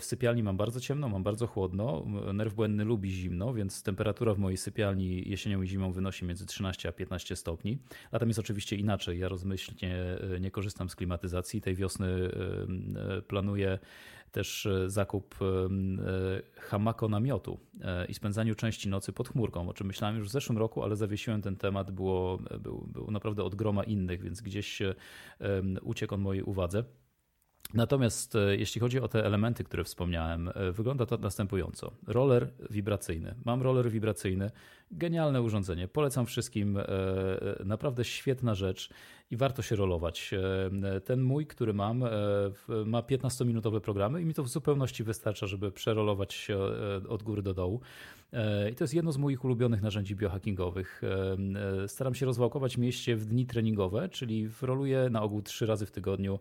W 0.00 0.04
sypialni 0.04 0.42
mam 0.42 0.56
bardzo 0.56 0.80
ciemno, 0.80 1.08
mam 1.08 1.22
bardzo 1.22 1.46
chłodno. 1.46 2.04
Nerw 2.34 2.54
błędny 2.54 2.84
lubi 2.84 3.10
zimno, 3.10 3.54
więc 3.54 3.82
temperatura 3.82 4.34
w 4.34 4.38
mojej 4.38 4.56
sypialni 4.56 5.28
jesienią 5.28 5.62
i 5.62 5.68
zimą 5.68 5.92
wynosi 5.92 6.24
między 6.24 6.46
13 6.46 6.88
a 6.88 6.92
15 6.92 7.36
stopni. 7.36 7.78
Latem 8.12 8.28
jest 8.28 8.40
oczywiście 8.40 8.76
inaczej. 8.76 9.18
Ja 9.18 9.28
rozmyślnie 9.28 9.96
e, 10.34 10.40
nie 10.40 10.50
korzystam 10.50 10.88
z 10.88 10.96
klimatyzacji. 10.96 11.60
Tej 11.60 11.74
wiosny 11.74 12.08
e, 12.08 13.22
planuję 13.22 13.78
też 14.32 14.66
e, 14.66 14.90
zakup 14.90 15.34
hamako 16.56 17.08
namiotu 17.08 17.60
i 18.08 18.14
spędzaniu 18.14 18.54
części 18.54 18.88
nocy 18.88 19.12
pod 19.12 19.28
chmurką, 19.28 19.68
o 19.68 19.74
czym 19.74 19.86
myślałem 19.86 20.16
już 20.16 20.28
w 20.28 20.32
zeszłym 20.32 20.58
roku, 20.58 20.82
ale 20.82 20.96
zawiesiłem 20.96 21.42
ten 21.42 21.56
temat, 21.56 21.90
było, 21.90 22.38
był, 22.60 22.88
był 22.92 23.10
naprawdę 23.10 23.44
od 23.44 23.54
groma 23.54 23.84
innych, 23.84 24.22
więc 24.22 24.40
gdzieś 24.40 24.82
uciekł 25.82 26.14
on 26.14 26.20
mojej 26.20 26.42
uwadze. 26.42 26.84
Natomiast 27.74 28.36
e, 28.36 28.56
jeśli 28.56 28.80
chodzi 28.80 29.00
o 29.00 29.08
te 29.08 29.24
elementy, 29.24 29.64
które 29.64 29.84
wspomniałem, 29.84 30.48
e, 30.54 30.72
wygląda 30.72 31.06
to 31.06 31.18
następująco. 31.18 31.92
Roller 32.06 32.50
wibracyjny. 32.70 33.34
Mam 33.44 33.62
roller 33.62 33.90
wibracyjny, 33.90 34.50
genialne 34.90 35.42
urządzenie. 35.42 35.88
Polecam 35.88 36.26
wszystkim, 36.26 36.76
e, 36.76 36.84
naprawdę 37.64 38.04
świetna 38.04 38.54
rzecz 38.54 38.90
i 39.30 39.36
warto 39.36 39.62
się 39.62 39.76
rolować. 39.76 40.34
Ten 41.04 41.22
mój, 41.22 41.46
który 41.46 41.72
mam, 41.72 42.04
ma 42.86 43.02
15-minutowe 43.02 43.80
programy 43.80 44.22
i 44.22 44.24
mi 44.24 44.34
to 44.34 44.42
w 44.42 44.48
zupełności 44.48 45.04
wystarcza, 45.04 45.46
żeby 45.46 45.72
przerolować 45.72 46.34
się 46.34 46.58
od 47.08 47.22
góry 47.22 47.42
do 47.42 47.54
dołu. 47.54 47.80
I 48.72 48.74
to 48.74 48.84
jest 48.84 48.94
jedno 48.94 49.12
z 49.12 49.16
moich 49.16 49.44
ulubionych 49.44 49.82
narzędzi 49.82 50.16
biohackingowych. 50.16 51.02
Staram 51.86 52.14
się 52.14 52.26
rozwałkować 52.26 52.78
mieście 52.78 53.16
w 53.16 53.26
dni 53.26 53.46
treningowe, 53.46 54.08
czyli 54.08 54.48
roluję 54.62 55.08
na 55.10 55.22
ogół 55.22 55.42
trzy 55.42 55.66
razy 55.66 55.86
w 55.86 55.90
tygodniu 55.90 56.38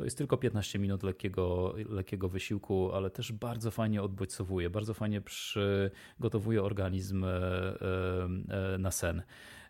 to 0.00 0.04
jest 0.04 0.18
tylko 0.18 0.36
15 0.36 0.78
minut 0.78 1.02
lekkiego, 1.02 1.74
lekkiego 1.88 2.28
wysiłku, 2.28 2.92
ale 2.92 3.10
też 3.10 3.32
bardzo 3.32 3.70
fajnie 3.70 4.02
odbodźcowuje, 4.02 4.70
bardzo 4.70 4.94
fajnie 4.94 5.20
przygotowuje 5.20 6.62
organizm 6.62 7.24
e, 7.24 7.28
e, 8.74 8.78
na 8.78 8.90
sen. 8.90 9.22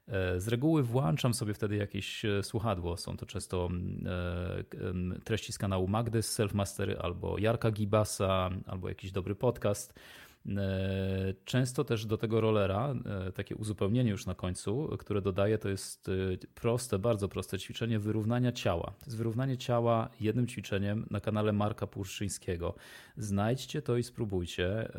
E, 0.08 0.40
z 0.40 0.48
reguły 0.48 0.82
włączam 0.82 1.34
sobie 1.34 1.54
wtedy 1.54 1.76
jakieś 1.76 2.22
słuchadło. 2.42 2.96
Są 2.96 3.16
to 3.16 3.26
często 3.26 3.68
treści 5.24 5.52
z 5.52 5.58
kanału 5.58 5.88
Magdy 5.88 6.22
z 6.22 6.32
Self 6.32 6.54
Mastery 6.54 6.98
albo 6.98 7.38
Jarka 7.38 7.70
Gibasa, 7.70 8.50
albo 8.66 8.88
jakiś 8.88 9.12
dobry 9.12 9.34
podcast. 9.34 10.00
E, 10.48 11.34
często 11.44 11.84
też 11.84 12.06
do 12.06 12.18
tego 12.18 12.40
rollera, 12.40 12.94
e, 13.28 13.32
takie 13.32 13.56
uzupełnienie 13.56 14.10
już 14.10 14.26
na 14.26 14.34
końcu, 14.34 14.96
które 14.98 15.22
dodaję, 15.22 15.58
to 15.58 15.68
jest 15.68 16.08
e, 16.08 16.12
proste, 16.54 16.98
bardzo 16.98 17.28
proste 17.28 17.58
ćwiczenie 17.58 17.98
wyrównania 17.98 18.52
ciała. 18.52 18.94
To 18.98 19.06
jest 19.06 19.16
wyrównanie 19.16 19.58
ciała 19.58 20.08
jednym 20.20 20.46
ćwiczeniem 20.46 21.06
na 21.10 21.20
kanale 21.20 21.52
Marka 21.52 21.86
Purszyńskiego. 21.86 22.74
Znajdźcie 23.16 23.82
to 23.82 23.96
i 23.96 24.02
spróbujcie. 24.02 24.92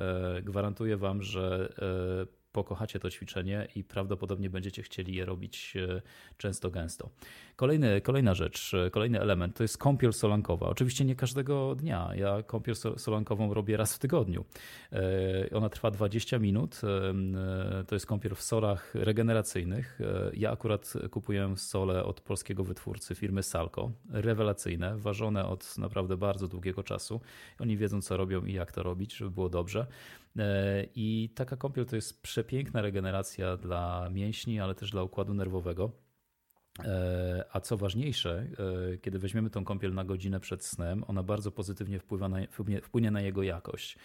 Gwarantuję 0.44 0.98
Wam, 0.98 1.22
że 1.22 1.74
pokochacie 2.52 3.00
to 3.00 3.10
ćwiczenie 3.10 3.68
i 3.76 3.84
prawdopodobnie 3.84 4.50
będziecie 4.50 4.84
chcieli 4.84 5.16
je 5.16 5.26
robić 5.26 5.74
często, 6.38 6.72
gęsto. 6.72 7.10
Kolejny, 7.62 8.02
kolejna 8.02 8.34
rzecz, 8.34 8.72
kolejny 8.92 9.22
element 9.22 9.56
to 9.56 9.64
jest 9.64 9.78
kąpiel 9.78 10.14
solankowa. 10.14 10.68
Oczywiście 10.68 11.06
nie 11.06 11.16
każdego 11.16 11.76
dnia. 11.76 12.10
Ja 12.16 12.44
kąpiel 12.44 12.76
solankową 12.76 13.54
robię 13.54 13.78
raz 13.78 13.96
w 13.96 14.00
tygodniu. 14.00 14.46
Ona 15.54 15.70
trwa 15.70 15.92
20 15.92 16.40
minut. 16.40 16.82
To 17.88 17.96
jest 17.96 18.06
kąpiel 18.06 18.36
w 18.36 18.42
solach 18.42 18.96
regeneracyjnych. 18.96 20.00
Ja 20.34 20.52
akurat 20.52 20.94
kupuję 21.12 21.54
sole 21.58 22.04
od 22.04 22.22
polskiego 22.22 22.64
wytwórcy 22.64 23.16
firmy 23.16 23.44
Salco. 23.44 23.92
Rewelacyjne, 24.10 24.98
ważone 24.98 25.46
od 25.46 25.78
naprawdę 25.78 26.18
bardzo 26.18 26.48
długiego 26.48 26.84
czasu. 26.84 27.22
Oni 27.60 27.78
wiedzą, 27.78 28.02
co 28.02 28.18
robią 28.18 28.46
i 28.46 28.54
jak 28.54 28.72
to 28.72 28.84
robić, 28.84 29.16
żeby 29.16 29.32
było 29.32 29.50
dobrze. 29.50 29.88
E, 30.38 30.86
I 30.96 31.30
taka 31.36 31.58
kąpiel 31.58 31.86
to 31.86 31.96
jest 31.96 32.22
przepiękna 32.22 32.82
regeneracja 32.82 33.58
dla 33.58 34.10
mięśni, 34.10 34.60
ale 34.60 34.76
też 34.76 34.92
dla 34.92 35.04
układu 35.04 35.34
nerwowego. 35.34 36.11
E, 36.80 37.46
a 37.52 37.60
co 37.60 37.78
ważniejsze, 37.78 38.48
e, 38.94 38.98
kiedy 38.98 39.20
weźmiemy 39.20 39.50
tą 39.50 39.66
kąpiel 39.66 39.94
na 39.94 40.04
godzinę 40.04 40.40
przed 40.40 40.66
snem, 40.66 41.04
ona 41.08 41.24
bardzo 41.24 41.52
pozytywnie 41.52 42.00
wpływa 42.00 42.30
na, 42.30 42.38
wpłynie 42.84 43.12
na 43.12 43.22
jego 43.22 43.44
jakość, 43.44 43.98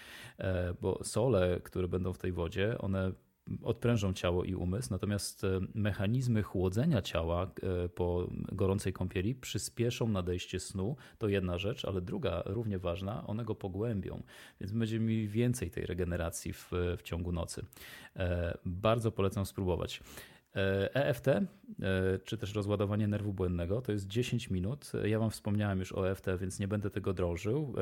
bo 0.80 1.04
sole, 1.04 1.60
które 1.64 1.88
będą 1.88 2.12
w 2.12 2.18
tej 2.18 2.32
wodzie, 2.32 2.78
one 2.78 3.12
odprężą 3.62 4.12
ciało 4.12 4.44
i 4.44 4.54
umysł, 4.54 4.88
natomiast 4.90 5.44
e, 5.44 5.60
mechanizmy 5.74 6.42
chłodzenia 6.42 7.02
ciała 7.02 7.50
e, 7.84 7.88
po 7.88 8.28
gorącej 8.52 8.92
kąpieli 8.92 9.34
przyspieszą 9.34 10.08
nadejście 10.08 10.60
snu. 10.60 10.96
To 11.18 11.28
jedna 11.28 11.58
rzecz, 11.58 11.84
ale 11.84 12.00
druga, 12.00 12.42
równie 12.46 12.78
ważna, 12.78 13.26
one 13.26 13.44
go 13.44 13.54
pogłębią, 13.54 14.22
więc 14.60 14.72
będziemy 14.72 15.06
mieli 15.06 15.28
więcej 15.28 15.70
tej 15.70 15.86
regeneracji 15.86 16.52
w, 16.52 16.70
w 16.98 17.02
ciągu 17.02 17.32
nocy. 17.32 17.64
E, 18.16 18.58
bardzo 18.64 19.12
polecam 19.12 19.46
spróbować. 19.46 20.00
EFT, 20.94 21.26
czy 22.24 22.38
też 22.38 22.54
rozładowanie 22.54 23.08
nerwu 23.08 23.32
błędnego, 23.32 23.80
to 23.80 23.92
jest 23.92 24.06
10 24.06 24.50
minut. 24.50 24.92
Ja 25.04 25.18
Wam 25.18 25.30
wspomniałem 25.30 25.78
już 25.78 25.92
o 25.92 26.10
EFT, 26.10 26.26
więc 26.40 26.58
nie 26.58 26.68
będę 26.68 26.90
tego 26.90 27.12
drążył. 27.12 27.74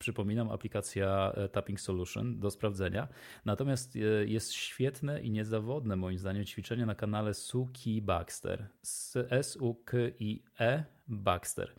Przypominam, 0.00 0.50
aplikacja 0.50 1.32
e, 1.34 1.48
Tapping 1.48 1.80
Solution 1.80 2.40
do 2.40 2.50
sprawdzenia. 2.50 3.08
Natomiast 3.44 3.96
e, 3.96 3.98
jest 4.26 4.52
świetne 4.52 5.20
i 5.22 5.30
niezawodne, 5.30 5.96
moim 5.96 6.18
zdaniem, 6.18 6.44
ćwiczenie 6.44 6.86
na 6.86 6.94
kanale 6.94 7.34
Suki 7.34 8.02
Baxter. 8.02 8.66
S-U-K-I-E 9.30 10.84
Baxter. 11.08 11.74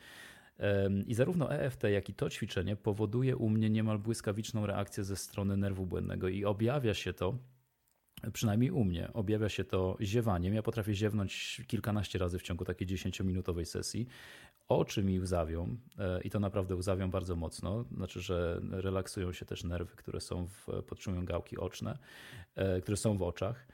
I 1.08 1.14
zarówno 1.14 1.54
EFT, 1.54 1.84
jak 1.84 2.10
i 2.10 2.14
to 2.14 2.30
ćwiczenie 2.30 2.76
powoduje 2.76 3.38
u 3.38 3.50
mnie 3.50 3.70
niemal 3.70 4.00
błyskawiczną 4.00 4.66
reakcję 4.66 5.04
ze 5.04 5.16
strony 5.16 5.58
nerwu 5.58 5.86
błędnego 5.86 6.28
i 6.28 6.46
objawia 6.46 6.94
się 6.94 7.14
to 7.14 7.38
przynajmniej 8.34 8.72
u 8.72 8.84
mnie, 8.84 9.14
objawia 9.14 9.50
się 9.50 9.64
to 9.64 9.98
ziewaniem. 10.02 10.54
Ja 10.54 10.64
potrafię 10.64 10.94
ziewnąć 10.94 11.62
kilkanaście 11.68 12.20
razy 12.20 12.40
w 12.40 12.42
ciągu 12.42 12.66
takiej 12.66 12.88
10-minutowej 12.88 13.66
sesji 13.66 14.08
oczy 14.68 15.04
mi 15.04 15.20
łzawią 15.20 15.78
e, 16.00 16.22
i 16.22 16.30
to 16.30 16.40
naprawdę 16.40 16.76
łzawią 16.76 17.12
bardzo 17.12 17.36
mocno, 17.36 17.84
znaczy, 17.84 18.22
że 18.22 18.62
relaksują 18.72 19.34
się 19.34 19.46
też 19.46 19.64
nerwy, 19.64 19.96
które 19.96 20.22
są 20.22 20.48
w, 20.48 20.68
podtrzymują 20.88 21.26
gałki 21.26 21.58
oczne, 21.58 21.98
e, 22.56 22.82
które 22.82 22.98
są 22.98 23.18
w 23.18 23.22
oczach. 23.22 23.68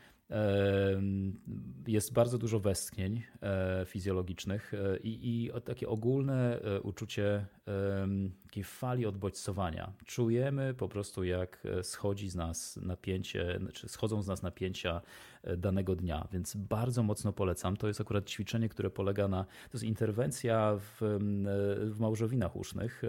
Jest 1.87 2.13
bardzo 2.13 2.37
dużo 2.37 2.59
westchnień 2.59 3.23
e, 3.41 3.85
fizjologicznych 3.85 4.73
e, 4.73 4.97
i, 4.97 5.45
i 5.45 5.51
takie 5.65 5.87
ogólne 5.87 6.61
e, 6.61 6.81
uczucie 6.81 7.45
takiej 8.43 8.63
fali 8.63 9.05
odbodźcowania. 9.05 9.93
Czujemy 10.05 10.73
po 10.73 10.89
prostu, 10.89 11.23
jak 11.23 11.63
schodzi 11.81 12.29
z 12.29 12.35
nas 12.35 12.79
napięcie, 12.81 13.59
czy 13.73 13.89
schodzą 13.89 14.21
z 14.21 14.27
nas 14.27 14.41
napięcia 14.41 15.01
danego 15.57 15.95
dnia, 15.95 16.27
więc 16.31 16.55
bardzo 16.55 17.03
mocno 17.03 17.33
polecam. 17.33 17.77
To 17.77 17.87
jest 17.87 18.01
akurat 18.01 18.29
ćwiczenie, 18.29 18.69
które 18.69 18.89
polega 18.89 19.27
na, 19.27 19.43
to 19.43 19.73
jest 19.73 19.83
interwencja 19.83 20.77
w, 20.79 21.19
w 21.91 21.99
małżowinach 21.99 22.55
usznych, 22.55 23.01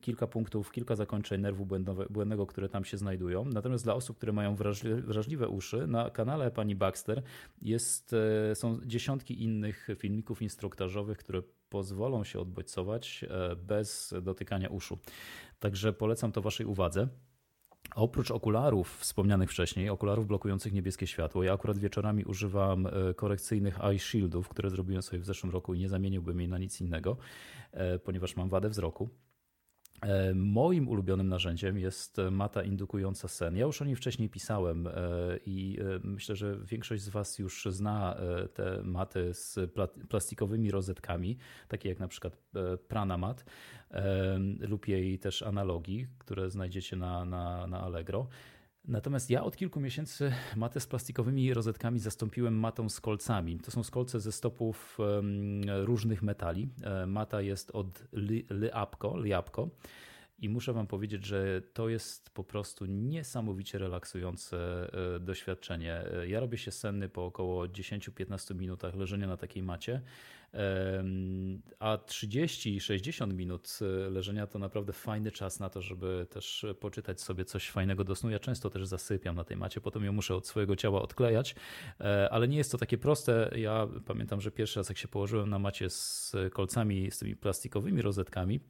kilka 0.00 0.26
punktów, 0.26 0.72
kilka 0.72 0.96
zakończeń 0.96 1.40
nerwu 1.40 1.66
błędnego, 2.10 2.46
które 2.46 2.68
tam 2.68 2.84
się 2.84 2.96
znajdują. 2.96 3.44
Natomiast 3.44 3.84
dla 3.84 3.94
osób, 3.94 4.16
które 4.16 4.32
mają 4.32 4.56
wrażliwe 5.04 5.48
uszy, 5.48 5.86
na 5.86 6.10
kanale 6.10 6.50
pani 6.50 6.74
Baxter 6.74 7.22
jest, 7.62 8.14
e, 8.50 8.54
są 8.54 8.80
dziesiątki 8.84 9.42
innych 9.42 9.88
filmików 9.96 10.42
instruktażowych, 10.42 11.18
które 11.18 11.42
pozwolą 11.68 12.24
się 12.24 12.40
odbodźcować 12.40 13.24
e, 13.28 13.56
bez 13.56 14.14
dotykania 14.22 14.68
uszu. 14.68 14.98
Także 15.58 15.92
polecam 15.92 16.32
to 16.32 16.42
Waszej 16.42 16.66
uwadze. 16.66 17.08
Oprócz 17.94 18.30
okularów 18.30 18.98
wspomnianych 18.98 19.50
wcześniej, 19.50 19.90
okularów 19.90 20.26
blokujących 20.26 20.72
niebieskie 20.72 21.06
światło, 21.06 21.42
ja 21.42 21.52
akurat 21.52 21.78
wieczorami 21.78 22.24
używam 22.24 22.86
e, 22.86 23.14
korekcyjnych 23.14 23.84
eye 23.84 23.98
shieldów, 23.98 24.48
które 24.48 24.70
zrobiłem 24.70 25.02
sobie 25.02 25.18
w 25.18 25.26
zeszłym 25.26 25.52
roku 25.52 25.74
i 25.74 25.78
nie 25.78 25.88
zamieniłbym 25.88 26.40
jej 26.40 26.48
na 26.48 26.58
nic 26.58 26.80
innego, 26.80 27.16
ponieważ 28.04 28.36
mam 28.36 28.48
wadę 28.48 28.68
wzroku. 28.68 29.08
E, 30.02 30.34
moim 30.34 30.88
ulubionym 30.88 31.28
narzędziem 31.28 31.78
jest 31.78 32.16
mata 32.30 32.62
indukująca 32.62 33.28
sen. 33.28 33.56
Ja 33.56 33.66
już 33.66 33.82
o 33.82 33.84
niej 33.84 33.96
wcześniej 33.96 34.28
pisałem 34.28 34.86
e, 34.86 34.92
i 35.46 35.78
e, 35.80 36.00
myślę, 36.04 36.36
że 36.36 36.56
większość 36.64 37.02
z 37.02 37.08
Was 37.08 37.38
już 37.38 37.68
zna 37.70 38.16
te 38.54 38.82
maty 38.82 39.34
z 39.34 39.58
plastikowymi 40.08 40.70
rozetkami, 40.70 41.36
takie 41.68 41.88
jak 41.88 41.98
na 41.98 42.08
przykład 42.08 42.36
Pranamat 42.88 43.44
lub 44.60 44.88
jej 44.88 45.18
też 45.18 45.42
analogii, 45.42 46.06
które 46.18 46.50
znajdziecie 46.50 46.96
na, 46.96 47.24
na, 47.24 47.66
na 47.66 47.80
Allegro. 47.80 48.28
Natomiast 48.88 49.30
ja 49.30 49.44
od 49.44 49.56
kilku 49.56 49.80
miesięcy 49.80 50.32
matę 50.56 50.80
z 50.80 50.86
plastikowymi 50.86 51.54
rozetkami 51.54 51.98
zastąpiłem 51.98 52.58
matą 52.58 52.88
z 52.88 53.00
kolcami. 53.00 53.58
To 53.58 53.70
są 53.70 53.82
skolce 53.82 54.20
ze 54.20 54.32
stopów 54.32 54.98
różnych 55.66 56.22
metali. 56.22 56.68
E, 56.82 57.06
mata 57.06 57.40
jest 57.40 57.70
od 57.70 58.04
Liapko. 59.22 59.68
I 60.38 60.48
muszę 60.48 60.72
Wam 60.72 60.86
powiedzieć, 60.86 61.24
że 61.24 61.62
to 61.72 61.88
jest 61.88 62.30
po 62.30 62.44
prostu 62.44 62.86
niesamowicie 62.86 63.78
relaksujące 63.78 64.58
e, 65.16 65.20
doświadczenie. 65.20 65.94
E, 65.94 66.28
ja 66.28 66.40
robię 66.40 66.58
się 66.58 66.70
senny 66.70 67.08
po 67.08 67.26
około 67.26 67.66
10-15 67.66 68.54
minutach 68.54 68.94
leżenia 68.94 69.26
na 69.26 69.36
takiej 69.36 69.62
macie, 69.62 70.00
a 71.78 71.96
30-60 71.96 73.34
minut 73.34 73.78
e, 73.82 74.10
leżenia 74.10 74.46
to 74.46 74.58
naprawdę 74.58 74.92
fajny 74.92 75.32
czas 75.32 75.60
na 75.60 75.70
to, 75.70 75.82
żeby 75.82 76.26
też 76.30 76.66
poczytać 76.80 77.20
sobie 77.20 77.44
coś 77.44 77.70
fajnego 77.70 78.04
do 78.04 78.14
snu. 78.14 78.30
Ja 78.30 78.38
często 78.38 78.70
też 78.70 78.86
zasypiam 78.86 79.36
na 79.36 79.44
tej 79.44 79.56
macie, 79.56 79.80
potem 79.80 80.04
ją 80.04 80.12
muszę 80.12 80.34
od 80.34 80.46
swojego 80.46 80.76
ciała 80.76 81.02
odklejać, 81.02 81.54
ale 82.30 82.48
nie 82.48 82.56
jest 82.56 82.72
to 82.72 82.78
takie 82.78 82.98
proste. 82.98 83.50
Ja 83.56 83.88
pamiętam, 84.06 84.40
że 84.40 84.50
pierwszy 84.50 84.80
raz 84.80 84.88
jak 84.88 84.98
się 84.98 85.08
położyłem 85.08 85.50
na 85.50 85.58
macie 85.58 85.90
z 85.90 86.36
kolcami, 86.52 87.10
z 87.10 87.18
tymi 87.18 87.36
plastikowymi 87.36 88.02
rozetkami, 88.02 88.60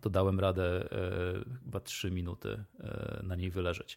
to 0.00 0.10
dałem 0.10 0.40
radę 0.40 0.92
e, 0.92 1.58
chyba 1.64 1.80
3 1.80 2.10
minuty 2.10 2.64
e, 2.80 3.20
na 3.22 3.36
niej 3.36 3.50
wyleżeć. 3.50 3.96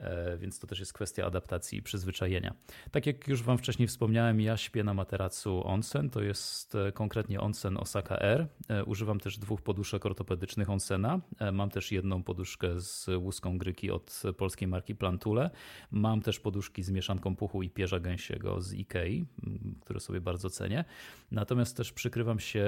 E, 0.00 0.36
więc 0.36 0.58
to 0.58 0.66
też 0.66 0.80
jest 0.80 0.92
kwestia 0.92 1.26
adaptacji 1.26 1.78
i 1.78 1.82
przyzwyczajenia. 1.82 2.54
Tak 2.90 3.06
jak 3.06 3.28
już 3.28 3.42
Wam 3.42 3.58
wcześniej 3.58 3.88
wspomniałem, 3.88 4.40
ja 4.40 4.56
śpię 4.56 4.84
na 4.84 4.94
materacu 4.94 5.66
Onsen, 5.66 6.10
to 6.10 6.22
jest 6.22 6.74
e, 6.74 6.92
konkretnie 6.92 7.40
Onsen 7.40 7.76
Osaka 7.76 8.18
R. 8.18 8.46
E, 8.68 8.84
używam 8.84 9.20
też 9.20 9.38
dwóch 9.38 9.62
poduszek 9.62 10.06
ortopedycznych 10.06 10.70
Onsena. 10.70 11.20
Mam 11.52 11.70
też 11.70 11.92
jedną 11.92 12.22
poduszkę 12.22 12.80
z 12.80 13.08
łuską 13.16 13.58
gryki 13.58 13.90
od 13.90 14.22
polskiej 14.36 14.68
marki 14.68 14.94
Plantule. 14.94 15.50
Mam 15.90 16.22
też 16.22 16.40
poduszki 16.40 16.82
z 16.82 16.90
mieszanką 16.90 17.36
puchu 17.36 17.62
i 17.62 17.70
pierza 17.70 18.00
gęsiego 18.00 18.60
z 18.60 18.72
Ikei, 18.72 19.26
które 19.80 20.00
sobie 20.00 20.20
bardzo 20.20 20.50
cenię. 20.50 20.84
Natomiast 21.30 21.76
też 21.76 21.92
przykrywam 21.92 22.40
się 22.40 22.66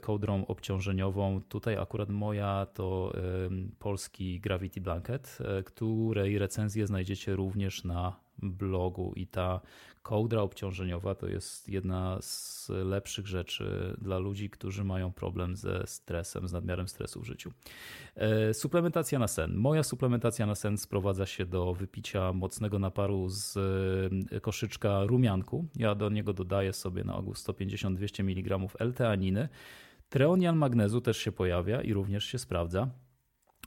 kołdrą 0.00 0.46
obciążeniową. 0.46 1.40
Tutaj 1.48 1.76
akurat 1.76 2.08
moja 2.08 2.66
to 2.74 3.12
polski 3.78 4.40
Gravity 4.40 4.80
Blanket, 4.80 5.38
której 5.64 6.38
recenzja 6.38 6.65
recenzję 6.66 6.86
znajdziecie 6.86 7.36
również 7.36 7.84
na 7.84 8.16
blogu 8.38 9.12
i 9.16 9.26
ta 9.26 9.60
kołdra 10.02 10.42
obciążeniowa 10.42 11.14
to 11.14 11.28
jest 11.28 11.68
jedna 11.68 12.18
z 12.20 12.68
lepszych 12.68 13.26
rzeczy 13.26 13.96
dla 14.00 14.18
ludzi, 14.18 14.50
którzy 14.50 14.84
mają 14.84 15.12
problem 15.12 15.56
ze 15.56 15.86
stresem, 15.86 16.48
z 16.48 16.52
nadmiarem 16.52 16.88
stresu 16.88 17.20
w 17.20 17.24
życiu. 17.24 17.52
E, 18.14 18.54
suplementacja 18.54 19.18
na 19.18 19.28
sen. 19.28 19.54
Moja 19.56 19.82
suplementacja 19.82 20.46
na 20.46 20.54
sen 20.54 20.78
sprowadza 20.78 21.26
się 21.26 21.46
do 21.46 21.74
wypicia 21.74 22.32
mocnego 22.32 22.78
naparu 22.78 23.28
z 23.28 23.56
e, 24.32 24.40
koszyczka 24.40 25.04
rumianku. 25.04 25.64
Ja 25.76 25.94
do 25.94 26.10
niego 26.10 26.32
dodaję 26.32 26.72
sobie 26.72 27.04
na 27.04 27.16
ogół 27.16 27.34
150-200 27.34 28.20
mg 28.20 28.58
L-teaniny. 28.78 29.48
Treonian 30.08 30.56
magnezu 30.56 31.00
też 31.00 31.16
się 31.16 31.32
pojawia 31.32 31.82
i 31.82 31.92
również 31.92 32.24
się 32.24 32.38
sprawdza. 32.38 32.90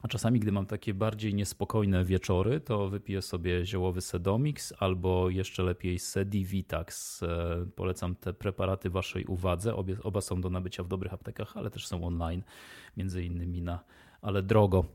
A 0.01 0.07
czasami, 0.07 0.39
gdy 0.39 0.51
mam 0.51 0.65
takie 0.65 0.93
bardziej 0.93 1.33
niespokojne 1.33 2.05
wieczory, 2.05 2.59
to 2.59 2.89
wypiję 2.89 3.21
sobie 3.21 3.65
ziołowy 3.65 4.01
Sedomix 4.01 4.73
albo 4.79 5.29
jeszcze 5.29 5.63
lepiej 5.63 5.99
Sedivitax. 5.99 7.23
E, 7.23 7.65
polecam 7.75 8.15
te 8.15 8.33
preparaty 8.33 8.89
Waszej 8.89 9.25
uwadze. 9.25 9.75
Obie, 9.75 9.97
oba 10.03 10.21
są 10.21 10.41
do 10.41 10.49
nabycia 10.49 10.83
w 10.83 10.87
dobrych 10.87 11.13
aptekach, 11.13 11.57
ale 11.57 11.69
też 11.69 11.87
są 11.87 12.03
online, 12.03 12.43
między 12.97 13.23
innymi 13.23 13.61
na 13.61 13.79
ale 14.21 14.43
drogo. 14.43 14.85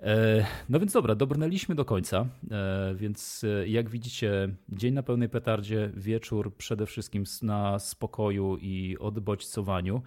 E, 0.00 0.46
no 0.68 0.80
więc 0.80 0.92
dobra, 0.92 1.14
dobrnęliśmy 1.14 1.74
do 1.74 1.84
końca, 1.84 2.26
e, 2.50 2.94
więc 2.94 3.44
jak 3.66 3.90
widzicie, 3.90 4.48
dzień 4.68 4.94
na 4.94 5.02
pełnej 5.02 5.28
petardzie, 5.28 5.90
wieczór 5.94 6.54
przede 6.56 6.86
wszystkim 6.86 7.24
na 7.42 7.78
spokoju 7.78 8.56
i 8.56 8.98
odbodźcowaniu. 8.98 10.02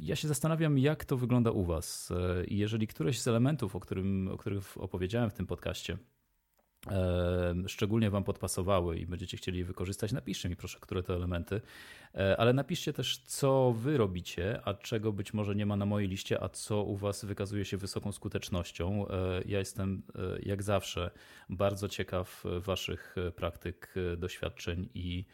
Ja 0.00 0.16
się 0.16 0.28
zastanawiam, 0.28 0.78
jak 0.78 1.04
to 1.04 1.16
wygląda 1.16 1.50
u 1.50 1.64
Was. 1.64 2.12
I 2.46 2.58
jeżeli 2.58 2.86
któreś 2.86 3.20
z 3.20 3.28
elementów, 3.28 3.76
o, 3.76 3.80
którym, 3.80 4.28
o 4.28 4.36
których 4.36 4.82
opowiedziałem 4.82 5.30
w 5.30 5.34
tym 5.34 5.46
podcaście, 5.46 5.98
szczególnie 7.66 8.10
Wam 8.10 8.24
podpasowały 8.24 8.98
i 8.98 9.06
będziecie 9.06 9.36
chcieli 9.36 9.58
je 9.58 9.64
wykorzystać, 9.64 10.12
napiszcie 10.12 10.48
mi 10.48 10.56
proszę, 10.56 10.78
które 10.80 11.02
to 11.02 11.14
elementy, 11.14 11.60
e, 12.14 12.36
ale 12.36 12.52
napiszcie 12.52 12.92
też, 12.92 13.18
co 13.18 13.72
Wy 13.72 13.96
robicie, 13.96 14.60
a 14.64 14.74
czego 14.74 15.12
być 15.12 15.34
może 15.34 15.54
nie 15.54 15.66
ma 15.66 15.76
na 15.76 15.86
mojej 15.86 16.08
liście, 16.08 16.42
a 16.42 16.48
co 16.48 16.82
u 16.82 16.96
Was 16.96 17.24
wykazuje 17.24 17.64
się 17.64 17.76
wysoką 17.76 18.12
skutecznością. 18.12 19.08
E, 19.08 19.42
ja 19.46 19.58
jestem, 19.58 20.02
e, 20.14 20.42
jak 20.42 20.62
zawsze, 20.62 21.10
bardzo 21.48 21.88
ciekaw 21.88 22.44
Waszych 22.60 23.16
praktyk, 23.36 23.94
doświadczeń 24.16 24.88
i 24.94 25.24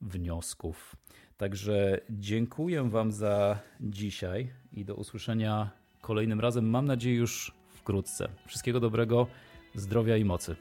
wniosków. 0.00 0.96
Także 1.36 2.00
dziękuję 2.10 2.90
Wam 2.90 3.12
za 3.12 3.58
dzisiaj 3.80 4.52
i 4.72 4.84
do 4.84 4.94
usłyszenia 4.94 5.70
kolejnym 6.00 6.40
razem. 6.40 6.70
Mam 6.70 6.86
nadzieję 6.86 7.16
już 7.16 7.52
wkrótce. 7.68 8.28
Wszystkiego 8.46 8.80
dobrego, 8.80 9.26
zdrowia 9.74 10.16
i 10.16 10.24
mocy. 10.24 10.56